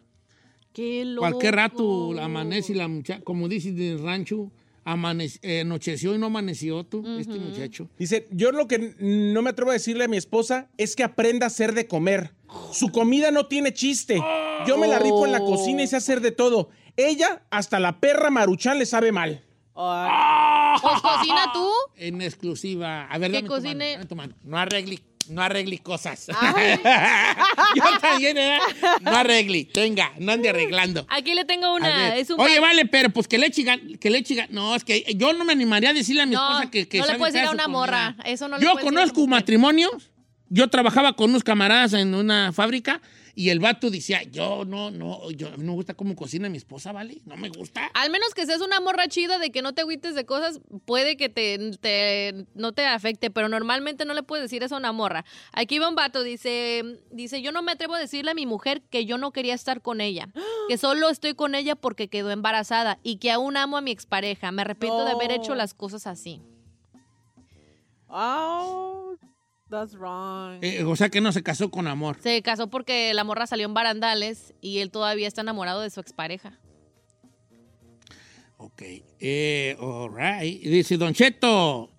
Qué 0.73 1.05
loco. 1.05 1.21
Cualquier 1.29 1.55
rato 1.55 2.13
amanece 2.21 2.73
y 2.73 2.77
la 2.77 2.89
muchacha, 2.89 3.23
como 3.23 3.49
dices 3.49 3.77
del 3.77 4.03
rancho, 4.03 4.51
amanece- 4.85 5.39
eh, 5.43 5.61
anocheció 5.61 6.15
y 6.15 6.19
no 6.19 6.27
amaneció 6.27 6.85
tú, 6.85 7.05
este 7.19 7.39
muchacho. 7.39 7.89
Dice, 7.99 8.27
yo 8.33 8.51
lo 8.51 8.67
que 8.67 8.95
no 8.99 9.41
me 9.43 9.51
atrevo 9.51 9.71
a 9.71 9.75
decirle 9.75 10.05
a 10.05 10.09
mi 10.09 10.17
esposa 10.17 10.69
es 10.77 10.97
que 10.97 11.05
aprenda 11.05 11.47
a 11.47 11.49
hacer 11.49 11.75
de 11.75 11.87
comer. 11.87 12.33
Su 12.73 12.89
comida 12.91 13.31
no 13.31 13.47
tiene 13.47 13.73
chiste. 13.73 14.21
Yo 14.67 14.77
me 14.79 14.89
la 14.89 14.99
rifo 14.99 15.25
en 15.27 15.33
la 15.33 15.41
cocina 15.41 15.83
y 15.83 15.87
sé 15.87 15.97
hacer 15.97 16.21
de 16.21 16.33
todo. 16.33 16.71
Ella, 16.97 17.43
hasta 17.51 17.79
la 17.81 17.99
perra 18.01 18.31
maruchan 18.31 18.79
le 18.79 18.87
sabe 18.87 19.11
mal. 19.13 19.43
Pues 19.75 21.01
cocina 21.03 21.51
tú. 21.53 21.69
En 21.97 22.21
exclusiva. 22.23 23.07
A 23.07 23.19
ver, 23.19 23.31
Que 23.31 23.37
dame 23.39 23.49
tu 23.49 23.53
mano, 23.55 23.63
cocine. 23.65 23.93
dame 23.93 24.07
tu 24.07 24.17
mano. 24.17 24.35
No 24.45 24.59
arregli, 24.59 25.01
no 25.29 25.43
arregli 25.43 25.79
cosas. 25.79 26.27
Yo 27.77 27.83
también, 28.01 28.37
¿eh? 28.39 28.59
No 29.01 29.17
arregli. 29.17 29.71
Venga, 29.75 30.13
no 30.19 30.33
ande 30.33 30.49
arreglando. 30.51 31.07
Aquí 31.09 31.35
le 31.35 31.45
tengo 31.45 31.75
una. 31.75 32.17
Es 32.17 32.31
un 32.31 32.41
Oye, 32.41 32.61
vale, 32.61 32.87
pero 32.87 33.11
pues 33.11 33.29
que 33.29 33.39
le 33.39 33.51
chiga, 33.51 33.77
que 34.01 34.11
le 34.11 34.23
chiga. 34.23 34.47
No, 34.51 34.75
es 34.75 34.85
que 34.85 35.05
yo 35.17 35.33
no 35.33 35.45
me 35.45 35.53
animaría 35.53 35.91
a 35.91 35.95
decirle 35.95 36.23
a 36.23 36.27
mi 36.27 36.35
No, 36.35 36.49
esposa 36.51 36.71
que, 36.71 36.89
que 36.89 36.99
no 36.99 37.07
le 37.07 37.15
puedes 37.17 37.35
decir 37.35 37.49
a 37.49 37.53
una 37.53 37.69
morra. 37.69 38.17
Eso 38.25 38.49
no 38.49 38.59
le 38.59 38.65
Yo 38.65 38.75
conozco 38.79 39.27
matrimonios. 39.27 40.11
Yo 40.51 40.69
trabajaba 40.69 41.15
con 41.15 41.31
unos 41.31 41.43
camaradas 41.43 41.95
en 41.95 42.15
una 42.15 42.53
fábrica 42.53 43.01
y 43.37 43.51
el 43.51 43.59
vato 43.61 43.91
decía, 43.91 44.23
yo 44.23 44.65
no, 44.65 44.91
no, 44.91 45.31
yo 45.31 45.51
no 45.53 45.59
me 45.59 45.73
gusta 45.73 45.95
cómo 45.95 46.15
cocina 46.15 46.49
mi 46.49 46.57
esposa, 46.59 46.93
¿vale? 46.93 47.21
No 47.25 47.37
me 47.37 47.49
gusta. 47.49 47.87
Al 47.95 48.11
menos 48.11 48.33
que 48.35 48.47
seas 48.47 48.61
una 48.61 48.81
morra 48.81 49.09
chida 49.09 49.39
de 49.39 49.51
que 49.51 49.61
no 49.63 49.73
te 49.75 49.81
agüites 49.83 50.15
de 50.15 50.25
cosas, 50.25 50.61
puede 50.85 51.17
que 51.17 51.29
te, 51.29 51.59
te- 51.81 52.47
no 52.55 52.73
te 52.73 52.87
afecte, 52.87 53.31
pero 53.31 53.49
normalmente 53.49 54.05
no 54.05 54.15
le 54.15 54.23
puedes 54.23 54.45
decir 54.45 54.63
eso 54.63 54.77
a 54.77 54.79
una 54.79 54.93
morra. 54.93 55.25
Aquí 55.53 55.79
va 55.79 55.89
un 55.89 55.95
vato, 55.95 56.23
dice, 56.23 57.01
dice, 57.11 57.43
yo 57.43 57.51
no 57.53 57.63
me 57.63 57.73
atrevo 57.73 57.95
a 57.95 57.99
decirle 57.99 58.31
a 58.31 58.35
mi 58.35 58.47
mujer 58.47 58.83
que 58.91 59.05
yo 59.07 59.19
no 59.19 59.33
quería 59.33 59.55
estar 59.55 59.83
con 59.83 60.01
ella, 60.01 60.29
que 60.69 60.79
solo 60.79 61.09
estoy 61.11 61.35
con 61.35 61.55
ella 61.55 61.75
porque 61.77 62.09
quedó 62.09 62.31
embarazada 62.31 62.99
y 63.03 63.17
que 63.17 63.31
aún 63.31 63.57
amo 63.57 63.77
a 63.77 63.81
mi 63.81 63.91
expareja. 63.91 64.53
Me 64.53 64.63
arrepiento 64.63 65.05
de 65.05 65.11
haber 65.13 65.33
hecho 65.33 65.55
las 65.55 65.75
cosas 65.75 66.07
así. 66.07 66.41
Oh, 68.09 68.94
that's 69.75 69.95
wrong. 69.95 70.59
Eh, 70.63 70.83
o 70.85 70.97
sea 70.97 71.09
que 71.11 71.21
no 71.21 71.33
se 71.33 71.43
casó 71.43 71.71
con 71.71 71.87
amor. 71.87 72.17
Se 72.23 72.41
casó 72.43 72.69
porque 72.71 73.13
la 73.15 73.25
morra 73.25 73.47
salió 73.47 73.67
en 73.67 73.75
barandales 73.75 74.55
y 74.61 74.79
él 74.79 74.91
todavía 74.91 75.29
está 75.29 75.41
enamorado 75.43 75.81
de 75.83 75.91
su 75.91 76.01
expareja. 76.01 76.59
Ok. 78.57 78.83
Eh, 79.21 79.77
all 79.81 80.11
right. 80.15 80.65
Y 80.65 80.69
Dice, 80.69 80.97
Don 80.97 81.13
Cheto. 81.13 81.91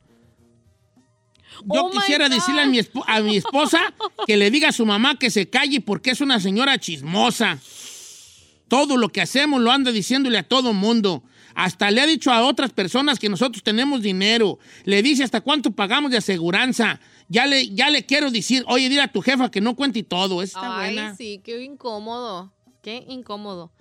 Yo 1.74 1.86
Oh 1.86 1.90
quisiera 1.92 2.28
decirle 2.28 2.62
a 2.62 2.66
mi, 2.68 2.80
espo- 2.80 3.04
a 3.08 3.22
mi 3.22 3.38
esposa 3.38 3.80
que 4.28 4.36
le 4.36 4.52
diga 4.52 4.70
a 4.70 4.72
su 4.74 4.86
mamá 4.86 5.18
que 5.18 5.30
se 5.30 5.50
calle 5.50 5.80
porque 5.80 6.12
es 6.12 6.20
una 6.22 6.40
señora 6.40 6.78
chismosa. 6.80 7.60
Todo 8.68 8.98
lo 8.98 9.10
que 9.10 9.22
hacemos 9.22 9.62
lo 9.62 9.72
anda 9.72 9.92
diciéndole 9.92 10.38
a 10.38 10.44
todo 10.44 10.74
mundo. 10.74 11.24
Hasta 11.54 11.90
le 11.92 12.02
ha 12.02 12.08
dicho 12.08 12.32
a 12.34 12.46
otras 12.46 12.74
personas 12.74 13.20
que 13.20 13.30
nosotros 13.30 13.64
tenemos 13.64 14.02
dinero. 14.02 14.60
Le 14.84 15.02
dice 15.02 15.24
hasta 15.24 15.40
cuánto 15.40 15.72
pagamos 15.72 16.12
de 16.12 16.18
aseguranza. 16.18 17.00
Ya 17.28 17.46
le, 17.48 17.70
ya 17.70 17.90
le 17.90 18.06
quiero 18.06 18.30
decir, 18.32 18.64
oye, 18.68 18.88
dile 18.90 19.02
a 19.02 19.12
tu 19.12 19.22
jefa 19.22 19.50
que 19.50 19.62
no 19.62 19.76
cuente 19.76 20.04
todo. 20.04 20.42
Está 20.42 20.78
Ay, 20.80 20.94
buena. 20.96 21.16
sí, 21.16 21.42
qué 21.44 21.64
incómodo. 21.64 22.54
Qué 22.82 23.04
incómodo. 23.08 23.72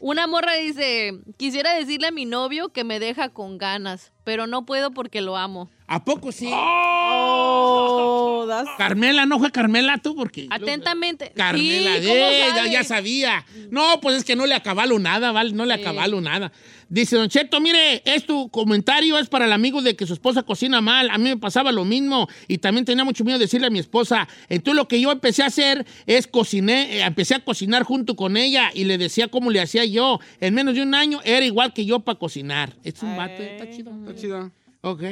Una 0.00 0.26
morra 0.26 0.54
dice, 0.54 1.12
quisiera 1.36 1.74
decirle 1.74 2.08
a 2.08 2.10
mi 2.12 2.24
novio 2.24 2.70
que 2.70 2.84
me 2.84 2.98
deja 2.98 3.28
con 3.30 3.56
ganas. 3.56 4.12
Pero 4.26 4.48
no 4.48 4.66
puedo 4.66 4.90
porque 4.90 5.20
lo 5.20 5.36
amo. 5.36 5.70
¿A 5.86 6.04
poco 6.04 6.32
sí? 6.32 6.50
Oh, 6.52 8.44
Carmela, 8.78 9.24
¿no 9.24 9.38
fue 9.38 9.52
Carmela 9.52 9.98
tú? 9.98 10.16
Porque... 10.16 10.48
Atentamente. 10.50 11.30
Carmela, 11.36 12.00
Sí, 12.00 12.08
¿cómo 12.08 12.64
de, 12.64 12.70
ya, 12.72 12.82
sabía. 12.82 13.44
No, 13.70 14.00
pues 14.00 14.16
es 14.16 14.24
que 14.24 14.34
no 14.34 14.46
le 14.46 14.54
acabalo 14.54 14.98
nada, 14.98 15.30
¿vale? 15.30 15.52
No 15.52 15.64
le 15.64 15.74
acabalo 15.74 16.20
nada. 16.20 16.50
Dice, 16.88 17.16
Don 17.16 17.28
Cheto, 17.28 17.60
mire, 17.60 18.02
es 18.04 18.26
tu 18.26 18.48
comentario, 18.48 19.18
es 19.18 19.28
para 19.28 19.46
el 19.46 19.52
amigo 19.52 19.82
de 19.82 19.96
que 19.96 20.06
su 20.06 20.12
esposa 20.12 20.44
cocina 20.44 20.80
mal. 20.80 21.10
A 21.10 21.18
mí 21.18 21.24
me 21.24 21.36
pasaba 21.36 21.72
lo 21.72 21.84
mismo 21.84 22.28
y 22.46 22.58
también 22.58 22.84
tenía 22.84 23.04
mucho 23.04 23.24
miedo 23.24 23.38
de 23.38 23.46
decirle 23.46 23.66
a 23.66 23.70
mi 23.70 23.80
esposa. 23.80 24.28
Entonces 24.48 24.76
lo 24.76 24.86
que 24.86 25.00
yo 25.00 25.10
empecé 25.10 25.42
a 25.42 25.46
hacer 25.46 25.84
es 26.06 26.28
cociné, 26.28 26.98
eh, 26.98 27.02
empecé 27.02 27.34
a 27.34 27.44
cocinar 27.44 27.82
junto 27.82 28.14
con 28.14 28.36
ella 28.36 28.70
y 28.72 28.84
le 28.84 28.98
decía 28.98 29.26
cómo 29.28 29.50
le 29.50 29.60
hacía 29.60 29.84
yo. 29.84 30.20
En 30.40 30.54
menos 30.54 30.74
de 30.74 30.82
un 30.82 30.94
año 30.94 31.20
era 31.24 31.44
igual 31.44 31.72
que 31.72 31.84
yo 31.84 32.00
para 32.00 32.18
cocinar. 32.18 32.76
Es 32.84 33.02
un 33.02 33.16
vato, 33.16 33.42
está 33.42 33.68
chido. 33.68 33.90
Está 34.06 34.15
chido. 34.16 34.50
Ok. 34.82 35.02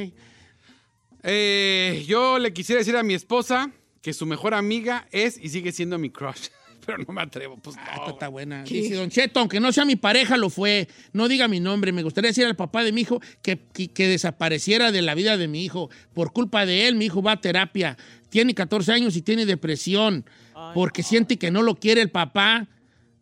Eh, 1.22 2.05
yo 2.07 2.38
le 2.38 2.52
quisiera 2.52 2.80
decir 2.80 2.96
a 2.96 3.02
mi 3.02 3.14
esposa 3.14 3.70
que 4.02 4.12
su 4.12 4.26
mejor 4.26 4.55
amiga 4.55 5.07
es 5.11 5.38
y 5.42 5.48
sigue 5.48 5.72
siendo 5.72 5.98
mi 5.98 6.11
crush. 6.11 6.48
Pero 6.86 6.98
no 6.98 7.14
me 7.14 7.22
atrevo, 7.22 7.57
pues 7.57 7.76
no. 7.76 7.82
Esta 7.82 8.11
está 8.11 8.28
buena. 8.28 8.62
Dice 8.64 8.94
Don 8.96 9.09
Cheto, 9.09 9.40
aunque 9.40 9.59
no 9.59 9.72
sea 9.72 9.86
mi 9.86 9.96
pareja, 9.96 10.36
lo 10.36 10.50
fue. 10.50 10.86
No 11.14 11.28
diga 11.28 11.48
mi 11.48 11.59
nombre. 11.59 11.92
Me 11.92 12.02
gustaría 12.02 12.28
decir 12.28 12.44
al 12.44 12.57
papá 12.57 12.84
de 12.84 12.92
mi 12.92 13.00
hijo 13.00 13.20
que, 13.40 13.59
que- 13.72 13.88
que 13.88 14.07
desapareciera 14.07 14.92
de 14.92 15.00
la 15.00 15.14
vida 15.14 15.38
de 15.38 15.48
mi 15.48 15.64
hijo. 15.64 15.88
Por 16.12 16.34
culpa 16.34 16.66
de 16.66 16.86
él, 16.86 16.96
mi 16.96 17.07
hijo 17.07 17.22
va 17.22 17.32
a 17.32 17.40
terapia. 17.40 17.96
Tiene 18.28 18.55
14 18.55 18.92
años 18.92 19.16
y 19.16 19.22
tiene 19.22 19.46
depresión. 19.46 20.26
porque 20.74 21.02
siente 21.02 21.36
que 21.38 21.50
no 21.50 21.62
lo 21.62 21.74
quiere 21.76 22.00
el 22.02 22.11
papá 22.11 22.68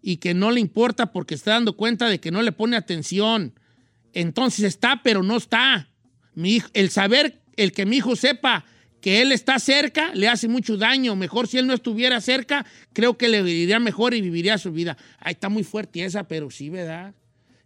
y 0.02 0.16
que 0.18 0.34
no 0.34 0.50
le 0.50 0.60
importa 0.60 1.12
porque 1.12 1.34
está 1.34 1.52
dando 1.52 1.76
cuenta 1.76 2.08
de 2.08 2.18
que 2.20 2.30
no 2.32 2.42
le 2.42 2.50
pone 2.52 2.76
atención. 2.76 3.54
Entonces 4.12 4.64
está, 4.64 5.00
pero 5.02 5.22
no 5.22 5.36
está. 5.36 5.88
Mi 6.34 6.56
hijo- 6.56 6.68
el 6.74 6.90
saber, 6.90 7.40
el 7.56 7.72
que 7.72 7.86
mi 7.86 7.96
hijo 7.96 8.16
sepa 8.16 8.64
que 9.00 9.20
él 9.20 9.32
está 9.32 9.58
cerca, 9.58 10.14
le 10.14 10.28
hace 10.28 10.48
mucho 10.48 10.76
daño. 10.76 11.16
Mejor 11.16 11.48
si 11.48 11.58
él 11.58 11.66
no 11.66 11.74
estuviera 11.74 12.20
cerca, 12.20 12.64
creo 12.92 13.18
que 13.18 13.28
le 13.28 13.40
iría 13.50 13.80
mejor 13.80 14.14
y 14.14 14.20
viviría 14.20 14.58
su 14.58 14.70
vida. 14.72 14.96
Ay, 15.18 15.32
está 15.32 15.48
muy 15.48 15.64
fuerte 15.64 16.04
esa, 16.04 16.22
pero 16.28 16.50
sí, 16.50 16.70
¿verdad? 16.70 17.14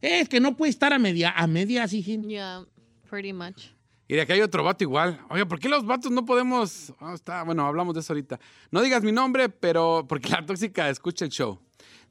Es 0.00 0.28
que 0.28 0.40
no 0.40 0.56
puede 0.56 0.70
estar 0.70 0.92
a 0.92 0.98
media, 0.98 1.30
a 1.36 1.46
medias, 1.46 1.92
hijín. 1.92 2.28
Yeah, 2.28 2.64
pretty 3.10 3.32
much. 3.32 3.64
Y 4.08 4.14
de 4.14 4.20
aquí 4.22 4.32
hay 4.32 4.40
otro 4.40 4.62
vato 4.62 4.84
igual. 4.84 5.20
Oye, 5.30 5.44
¿por 5.46 5.58
qué 5.58 5.68
los 5.68 5.84
vatos 5.84 6.12
no 6.12 6.24
podemos...? 6.24 6.92
Ah, 7.00 7.12
está, 7.14 7.42
bueno, 7.42 7.66
hablamos 7.66 7.92
de 7.94 8.00
eso 8.00 8.12
ahorita. 8.12 8.38
No 8.70 8.80
digas 8.80 9.02
mi 9.02 9.10
nombre, 9.10 9.48
pero 9.48 10.06
porque 10.08 10.28
la 10.30 10.46
tóxica 10.46 10.88
escucha 10.88 11.24
el 11.24 11.32
show. 11.32 11.60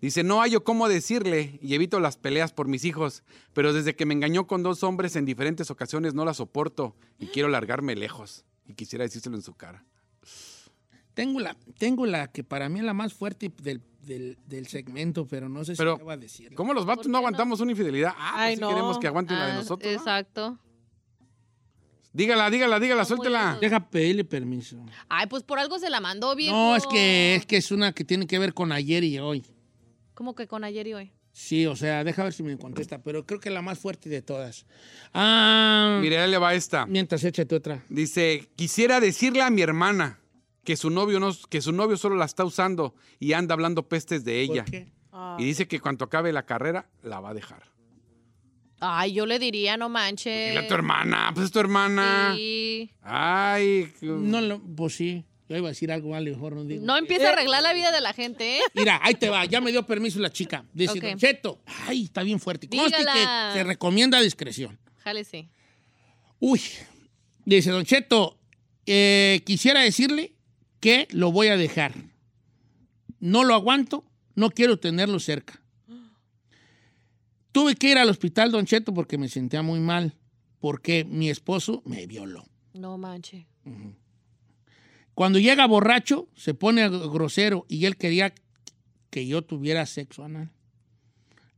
Dice, 0.01 0.23
no 0.23 0.39
hallo 0.41 0.63
cómo 0.63 0.87
decirle 0.87 1.57
y 1.61 1.73
evito 1.73 1.99
las 1.99 2.17
peleas 2.17 2.51
por 2.53 2.67
mis 2.67 2.85
hijos, 2.85 3.23
pero 3.53 3.73
desde 3.73 3.95
que 3.95 4.05
me 4.05 4.13
engañó 4.13 4.45
con 4.45 4.61
dos 4.61 4.83
hombres 4.83 5.15
en 5.15 5.25
diferentes 5.25 5.71
ocasiones 5.71 6.13
no 6.13 6.25
la 6.25 6.33
soporto 6.33 6.95
y 7.17 7.27
quiero 7.27 7.49
largarme 7.49 7.95
lejos. 7.95 8.43
Y 8.67 8.73
quisiera 8.73 9.03
decírselo 9.03 9.35
en 9.35 9.41
su 9.41 9.53
cara. 9.53 9.85
Tengo 11.13 11.39
la, 11.39 11.55
tengo 11.77 12.05
la 12.05 12.27
que 12.31 12.43
para 12.43 12.67
mí 12.67 12.79
es 12.79 12.85
la 12.85 12.93
más 12.93 13.13
fuerte 13.13 13.51
del, 13.61 13.81
del- 14.01 14.37
del 14.45 14.67
segmento, 14.67 15.25
pero 15.25 15.47
no 15.47 15.63
sé 15.63 15.73
Pero, 15.77 15.97
si 15.97 16.03
va 16.03 16.13
a 16.13 16.17
decir. 16.17 16.53
¿Cómo 16.55 16.73
los 16.73 16.85
vatos 16.85 17.07
no 17.07 17.17
aguantamos 17.17 17.61
una 17.61 17.71
infidelidad? 17.71 18.13
Ah, 18.17 18.31
pues 18.33 18.41
Ay, 18.49 18.55
sí 18.55 18.61
no. 18.61 18.69
queremos 18.69 18.99
que 18.99 19.07
aguanten 19.07 19.39
la 19.39 19.45
de 19.45 19.51
Ah, 19.53 19.55
nosotros. 19.55 19.89
¿no? 19.91 19.97
Exacto. 19.97 20.59
Dígala, 22.11 22.49
dígala, 22.49 22.79
dígala, 22.79 23.05
suéltela. 23.05 23.57
Deja 23.59 23.89
pedirle 23.89 24.23
permiso. 24.23 24.85
Ay, 25.09 25.27
pues 25.27 25.43
por 25.43 25.59
algo 25.59 25.79
se 25.79 25.89
la 25.89 25.99
mandó, 25.99 26.35
viejo. 26.35 26.55
No, 26.55 26.75
es 26.75 26.85
que, 26.87 27.35
es 27.35 27.45
que 27.45 27.57
es 27.57 27.71
una 27.71 27.91
que 27.93 28.03
tiene 28.05 28.25
que 28.27 28.39
ver 28.39 28.53
con 28.53 28.71
ayer 28.71 29.03
y 29.03 29.19
hoy. 29.19 29.43
Como 30.15 30.33
que 30.33 30.47
con 30.47 30.63
ayer 30.63 30.87
y 30.87 30.93
hoy. 30.95 31.11
Sí, 31.33 31.65
o 31.67 31.75
sea, 31.75 32.03
deja 32.05 32.23
ver 32.23 32.31
si 32.33 32.41
me 32.43 32.57
contesta, 32.57 33.03
pero 33.03 33.25
creo 33.25 33.39
que 33.41 33.49
la 33.49 33.61
más 33.61 33.77
fuerte 33.77 34.09
de 34.09 34.21
todas. 34.21 34.65
Ah, 35.13 35.99
Mire, 36.01 36.25
le 36.27 36.37
va 36.37 36.53
esta. 36.55 36.85
mientras 36.85 37.23
échate 37.25 37.53
otra. 37.55 37.83
Dice, 37.89 38.49
quisiera 38.55 38.99
decirle 39.01 39.41
a 39.41 39.49
mi 39.49 39.61
hermana 39.61 40.19
que 40.63 40.77
su 40.77 40.89
novio 40.89 41.19
no, 41.19 41.31
que 41.49 41.61
su 41.61 41.73
novio 41.73 41.97
solo 41.97 42.15
la 42.15 42.25
está 42.25 42.43
usando 42.45 42.95
y 43.19 43.33
anda 43.33 43.53
hablando 43.53 43.87
pestes 43.89 44.23
de 44.23 44.39
ella. 44.41 44.63
¿Por 44.63 44.71
qué? 44.71 44.87
Ah. 45.11 45.35
Y 45.37 45.43
dice 45.43 45.67
que 45.67 45.79
cuando 45.81 46.05
acabe 46.05 46.31
la 46.33 46.45
carrera 46.45 46.89
la 47.03 47.19
va 47.19 47.29
a 47.31 47.33
dejar. 47.33 47.63
Ay, 48.79 49.13
yo 49.13 49.25
le 49.25 49.39
diría, 49.39 49.77
no 49.77 49.89
manches. 49.89 50.49
Dile 50.51 50.65
a 50.65 50.67
tu 50.67 50.73
hermana, 50.73 51.31
pues 51.33 51.45
es 51.47 51.51
tu 51.51 51.59
hermana. 51.59 52.33
Sí. 52.35 52.91
Ay, 53.01 53.91
No, 54.01 54.41
lo- 54.41 54.61
pues 54.61 54.95
sí. 54.95 55.25
Yo 55.47 55.55
iba 55.55 55.67
a 55.67 55.71
decir 55.71 55.91
algo, 55.91 56.09
vale, 56.09 56.31
mejor 56.31 56.55
no 56.55 56.63
digo. 56.63 56.83
No 56.83 56.97
empieza 56.97 57.29
a 57.29 57.33
arreglar 57.33 57.61
la 57.61 57.73
vida 57.73 57.91
de 57.91 58.01
la 58.01 58.13
gente, 58.13 58.57
¿eh? 58.57 58.61
Mira, 58.73 58.99
ahí 59.03 59.13
te 59.13 59.29
va, 59.29 59.45
ya 59.45 59.61
me 59.61 59.71
dio 59.71 59.85
permiso 59.85 60.19
la 60.19 60.31
chica. 60.31 60.65
Dice, 60.73 60.97
Ok. 60.97 61.03
Don 61.03 61.17
Cheto, 61.17 61.61
ay, 61.65 62.05
está 62.05 62.23
bien 62.23 62.39
fuerte. 62.39 62.67
Conste 62.67 62.97
Dígala. 62.97 63.51
que 63.53 63.59
se 63.59 63.63
recomienda 63.63 64.19
discreción. 64.21 64.79
Jale, 65.03 65.23
sí. 65.23 65.47
Uy, 66.39 66.61
dice 67.45 67.69
Don 67.69 67.85
Cheto, 67.85 68.39
eh, 68.87 69.41
quisiera 69.45 69.81
decirle 69.81 70.33
que 70.79 71.07
lo 71.11 71.31
voy 71.31 71.47
a 71.47 71.57
dejar. 71.57 71.93
No 73.19 73.43
lo 73.43 73.53
aguanto, 73.53 74.03
no 74.33 74.49
quiero 74.49 74.79
tenerlo 74.79 75.19
cerca. 75.19 75.61
Tuve 77.51 77.75
que 77.75 77.91
ir 77.91 77.97
al 77.97 78.09
hospital, 78.09 78.51
Don 78.51 78.65
Cheto, 78.65 78.93
porque 78.93 79.17
me 79.17 79.29
sentía 79.29 79.61
muy 79.61 79.79
mal, 79.79 80.13
porque 80.59 81.05
mi 81.05 81.29
esposo 81.29 81.83
me 81.85 82.05
violó. 82.05 82.45
No 82.73 82.97
manches. 82.97 83.45
Cuando 85.15 85.39
llega 85.39 85.65
borracho, 85.65 86.27
se 86.35 86.53
pone 86.53 86.87
grosero 86.89 87.65
y 87.69 87.85
él 87.85 87.95
quería 87.95 88.35
que 89.09 89.25
yo 89.25 89.41
tuviera 89.41 89.85
sexo 89.85 90.25
anal. 90.25 90.51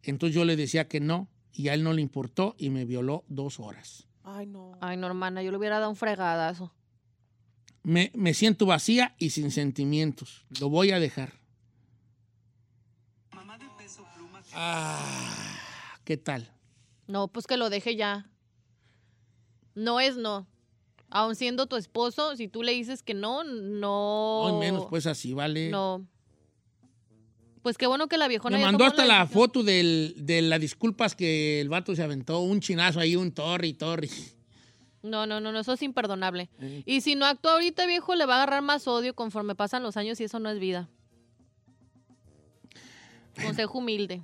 Entonces 0.03 0.35
yo 0.35 0.45
le 0.45 0.55
decía 0.55 0.87
que 0.87 0.99
no 0.99 1.27
y 1.51 1.69
a 1.69 1.73
él 1.73 1.83
no 1.83 1.91
le 1.91 2.01
importó 2.03 2.55
y 2.59 2.69
me 2.69 2.85
violó 2.85 3.25
dos 3.27 3.59
horas. 3.59 4.07
Ay, 4.23 4.45
no. 4.45 4.77
Ay, 4.79 4.95
no, 4.95 5.07
hermana, 5.07 5.41
yo 5.41 5.49
le 5.49 5.57
hubiera 5.57 5.79
dado 5.79 5.89
un 5.89 5.95
fregadazo. 5.95 6.71
Me, 7.81 8.11
me 8.13 8.35
siento 8.35 8.67
vacía 8.67 9.15
y 9.17 9.31
sin 9.31 9.49
sentimientos. 9.49 10.45
Lo 10.59 10.69
voy 10.69 10.91
a 10.91 10.99
dejar. 10.99 11.33
Ah, 14.53 15.57
¿qué 16.03 16.17
tal? 16.17 16.51
No, 17.07 17.27
pues 17.27 17.47
que 17.47 17.57
lo 17.57 17.69
deje 17.69 17.95
ya. 17.95 18.29
No 19.75 19.99
es 19.99 20.17
no. 20.17 20.47
Aun 21.09 21.35
siendo 21.35 21.67
tu 21.67 21.75
esposo, 21.77 22.35
si 22.35 22.47
tú 22.47 22.63
le 22.63 22.73
dices 22.73 23.01
que 23.03 23.13
no, 23.13 23.43
no. 23.43 24.41
Hoy 24.41 24.59
menos, 24.59 24.85
pues 24.89 25.05
así, 25.07 25.33
¿vale? 25.33 25.69
No. 25.69 26.05
Pues 27.61 27.77
qué 27.77 27.87
bueno 27.87 28.07
que 28.07 28.17
la 28.17 28.27
viejona 28.27 28.57
Me 28.57 28.63
mandó 28.63 28.85
hasta 28.85 29.05
la 29.05 29.25
foto 29.27 29.61
del- 29.63 30.13
de 30.17 30.41
las 30.41 30.59
disculpas 30.61 31.15
que 31.15 31.59
el 31.61 31.69
vato 31.69 31.95
se 31.95 32.03
aventó. 32.03 32.39
Un 32.39 32.59
chinazo 32.61 32.99
ahí, 32.99 33.15
un 33.15 33.31
torri, 33.31 33.73
torri. 33.73 34.09
No, 35.03 35.25
no, 35.25 35.39
no, 35.39 35.51
no, 35.51 35.59
eso 35.59 35.73
es 35.73 35.81
imperdonable. 35.83 36.49
Eh. 36.59 36.83
Y 36.85 37.01
si 37.01 37.15
no 37.15 37.25
actúa 37.25 37.53
ahorita, 37.53 37.85
viejo, 37.85 38.15
le 38.15 38.25
va 38.25 38.35
a 38.35 38.43
agarrar 38.43 38.61
más 38.61 38.87
odio 38.87 39.13
conforme 39.15 39.55
pasan 39.55 39.83
los 39.83 39.95
años 39.97 40.19
y 40.19 40.25
eso 40.25 40.39
no 40.39 40.49
es 40.49 40.59
vida. 40.59 40.89
Consejo 43.41 43.77
humilde. 43.79 44.23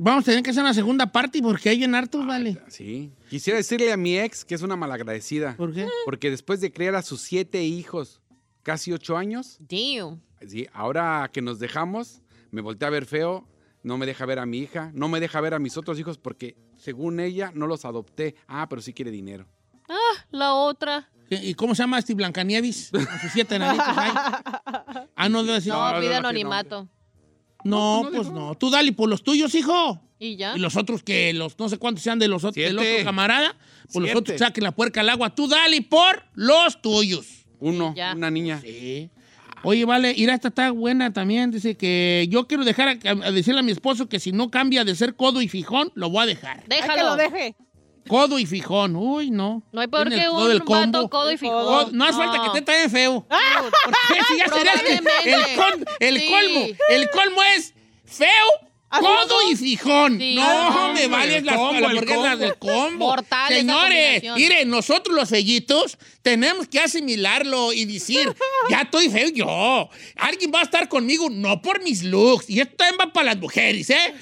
Vamos 0.00 0.22
a 0.22 0.26
tener 0.26 0.44
que 0.44 0.50
hacer 0.50 0.62
una 0.62 0.72
segunda 0.72 1.10
parte 1.10 1.42
porque 1.42 1.70
hay 1.70 1.82
en 1.82 1.92
hartos, 1.92 2.24
¿vale? 2.24 2.56
Sí. 2.68 3.10
Quisiera 3.28 3.56
decirle 3.56 3.92
a 3.92 3.96
mi 3.96 4.16
ex 4.16 4.44
que 4.44 4.54
es 4.54 4.62
una 4.62 4.76
malagradecida. 4.76 5.56
¿Por 5.56 5.74
qué? 5.74 5.88
Porque 6.04 6.30
después 6.30 6.60
de 6.60 6.72
criar 6.72 6.94
a 6.94 7.02
sus 7.02 7.20
siete 7.20 7.64
hijos, 7.64 8.22
casi 8.62 8.92
ocho 8.92 9.16
años, 9.16 9.58
Damn. 9.58 10.22
sí, 10.46 10.68
ahora 10.72 11.28
que 11.32 11.42
nos 11.42 11.58
dejamos, 11.58 12.22
me 12.52 12.60
voltea 12.60 12.86
a 12.86 12.90
ver 12.92 13.06
feo, 13.06 13.44
no 13.82 13.98
me 13.98 14.06
deja 14.06 14.24
ver 14.24 14.38
a 14.38 14.46
mi 14.46 14.58
hija, 14.58 14.92
no 14.94 15.08
me 15.08 15.18
deja 15.18 15.40
ver 15.40 15.54
a 15.54 15.58
mis 15.58 15.76
otros 15.76 15.98
hijos 15.98 16.16
porque, 16.16 16.56
según 16.76 17.18
ella, 17.18 17.50
no 17.52 17.66
los 17.66 17.84
adopté. 17.84 18.36
Ah, 18.46 18.68
pero 18.68 18.80
sí 18.80 18.92
quiere 18.92 19.10
dinero. 19.10 19.48
Ah, 19.88 20.24
la 20.30 20.54
otra. 20.54 21.10
¿Y 21.28 21.54
cómo 21.54 21.74
se 21.74 21.82
llama 21.82 21.98
este 21.98 22.14
Blancanieves? 22.14 22.90
Con 22.92 23.04
sus 23.20 23.32
siete 23.32 23.56
enanitos 23.56 23.98
ahí. 23.98 24.12
Ah, 25.20 25.28
no, 25.28 25.42
debe 25.42 25.54
decir. 25.54 25.72
No, 25.72 25.92
no, 25.92 26.00
pide 26.00 26.14
no. 27.64 28.04
No, 28.04 28.10
pues 28.10 28.30
no. 28.30 28.54
Tú 28.54 28.70
dale 28.70 28.92
por 28.92 29.08
los 29.08 29.22
tuyos, 29.22 29.54
hijo. 29.54 30.00
¿Y 30.18 30.36
ya? 30.36 30.56
Y 30.56 30.58
los 30.58 30.76
otros 30.76 31.02
que 31.02 31.32
los 31.32 31.58
no 31.58 31.68
sé 31.68 31.78
cuántos 31.78 32.02
sean 32.02 32.18
de 32.18 32.26
los 32.28 32.42
otros, 32.42 32.56
del 32.56 32.78
otro 32.78 33.04
camarada, 33.04 33.56
pues 33.92 34.06
los 34.06 34.16
otros 34.16 34.38
saquen 34.38 34.64
la 34.64 34.72
puerca 34.72 35.00
al 35.00 35.08
agua. 35.08 35.34
Tú 35.34 35.46
dale 35.48 35.80
por 35.82 36.24
los 36.34 36.82
tuyos. 36.82 37.46
Uno, 37.60 37.94
ya. 37.96 38.14
una 38.14 38.30
niña. 38.30 38.60
Sí. 38.60 39.10
Oye, 39.64 39.84
vale, 39.84 40.12
ir 40.16 40.30
esta 40.30 40.48
está 40.48 40.70
buena 40.70 41.12
también. 41.12 41.50
Dice 41.50 41.76
que 41.76 42.26
yo 42.30 42.46
quiero 42.46 42.64
dejar 42.64 42.88
a, 42.88 43.10
a 43.10 43.30
decirle 43.32 43.60
a 43.60 43.62
mi 43.64 43.72
esposo 43.72 44.08
que 44.08 44.20
si 44.20 44.30
no 44.32 44.50
cambia 44.50 44.84
de 44.84 44.94
ser 44.94 45.16
codo 45.16 45.42
y 45.42 45.48
fijón, 45.48 45.90
lo 45.94 46.10
voy 46.10 46.22
a 46.22 46.26
dejar. 46.26 46.58
Ay, 46.58 46.64
que 46.68 46.74
Déjalo. 46.76 47.02
lo 47.10 47.16
deje. 47.16 47.56
Codo 48.08 48.38
y 48.38 48.46
fijón. 48.46 48.96
Uy, 48.96 49.30
no. 49.30 49.62
No 49.72 49.80
hay 49.80 49.86
peor 49.86 50.08
Tiene 50.08 50.22
que 50.22 50.26
el- 50.28 50.62
todo 50.62 50.80
un 50.80 50.92
vato 50.92 51.08
codo 51.10 51.30
y 51.32 51.36
fijón. 51.38 51.64
Codo- 51.64 51.90
no 51.92 52.04
hace 52.04 52.18
falta 52.18 52.42
que 52.42 52.50
te 52.60 52.62
traen 52.62 52.90
feo. 52.90 53.26
Porque 53.28 54.18
ese 54.20 54.38
ya 54.38 54.48
sería 54.48 54.72
el, 56.00 56.26
colmo. 56.26 56.66
El 56.88 57.10
colmo 57.10 57.42
es 57.56 57.74
feo 58.04 58.28
Codo 58.90 59.50
y 59.50 59.56
fijón. 59.56 60.18
Sí. 60.18 60.34
no, 60.34 60.92
me 60.94 61.06
valen 61.08 61.44
las, 61.44 61.56
combo, 61.56 61.80
las 61.80 61.90
hamburguesas 61.90 62.38
del 62.38 62.58
combo. 62.58 63.06
Mortal 63.06 63.52
Señores, 63.52 64.22
miren, 64.34 64.70
nosotros 64.70 65.14
los 65.14 65.28
fellitos 65.28 65.98
tenemos 66.22 66.68
que 66.68 66.80
asimilarlo 66.80 67.72
y 67.72 67.84
decir, 67.84 68.34
ya 68.70 68.82
estoy 68.82 69.10
feo 69.10 69.28
yo. 69.28 69.90
Alguien 70.16 70.50
va 70.54 70.60
a 70.60 70.62
estar 70.62 70.88
conmigo 70.88 71.28
no 71.30 71.60
por 71.60 71.82
mis 71.82 72.02
looks. 72.02 72.48
Y 72.48 72.60
esto 72.60 72.76
también 72.76 72.98
va 73.00 73.12
para 73.12 73.26
las 73.26 73.36
mujeres, 73.38 73.90
¿eh? 73.90 74.14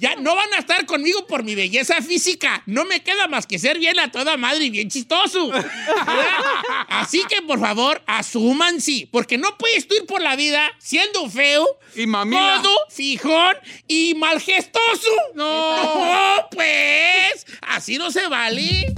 Ya 0.00 0.14
no 0.16 0.36
van 0.36 0.52
a 0.54 0.58
estar 0.58 0.86
conmigo 0.86 1.26
por 1.26 1.42
mi 1.42 1.54
belleza 1.56 2.00
física. 2.00 2.62
No 2.66 2.84
me 2.84 3.02
queda 3.02 3.26
más 3.26 3.46
que 3.46 3.58
ser 3.58 3.78
bien 3.78 3.98
a 3.98 4.10
toda 4.12 4.36
madre 4.36 4.64
y 4.66 4.70
bien 4.70 4.88
chistoso. 4.88 5.50
Así 6.88 7.22
que, 7.28 7.42
por 7.42 7.58
favor, 7.60 8.02
asuman 8.06 8.80
sí. 8.80 9.08
Porque 9.10 9.38
no 9.38 9.56
puedes 9.58 9.86
tú 9.88 9.94
ir 9.96 10.06
por 10.06 10.22
la 10.22 10.36
vida 10.36 10.70
siendo 10.78 11.28
feo, 11.28 11.66
Y 11.94 12.06
mamila. 12.06 12.60
codo, 12.62 12.74
fijón 12.90 13.56
y 14.12 14.14
malgestoso. 14.14 15.10
No, 15.34 15.44
oh, 15.46 16.48
pues, 16.50 17.46
así 17.62 17.98
no 17.98 18.10
se 18.10 18.28
vale. 18.28 18.94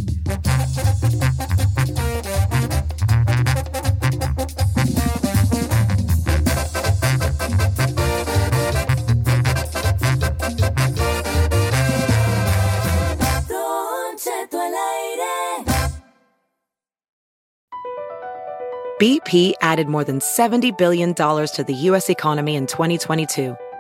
BP 19.01 19.55
added 19.61 19.89
more 19.89 20.05
than 20.05 20.21
$70 20.21 20.79
billion 20.79 21.15
to 21.15 21.65
the 21.67 21.75
U.S. 21.75 22.09
economy 22.09 22.55
in 22.55 22.67
2022 22.67 23.57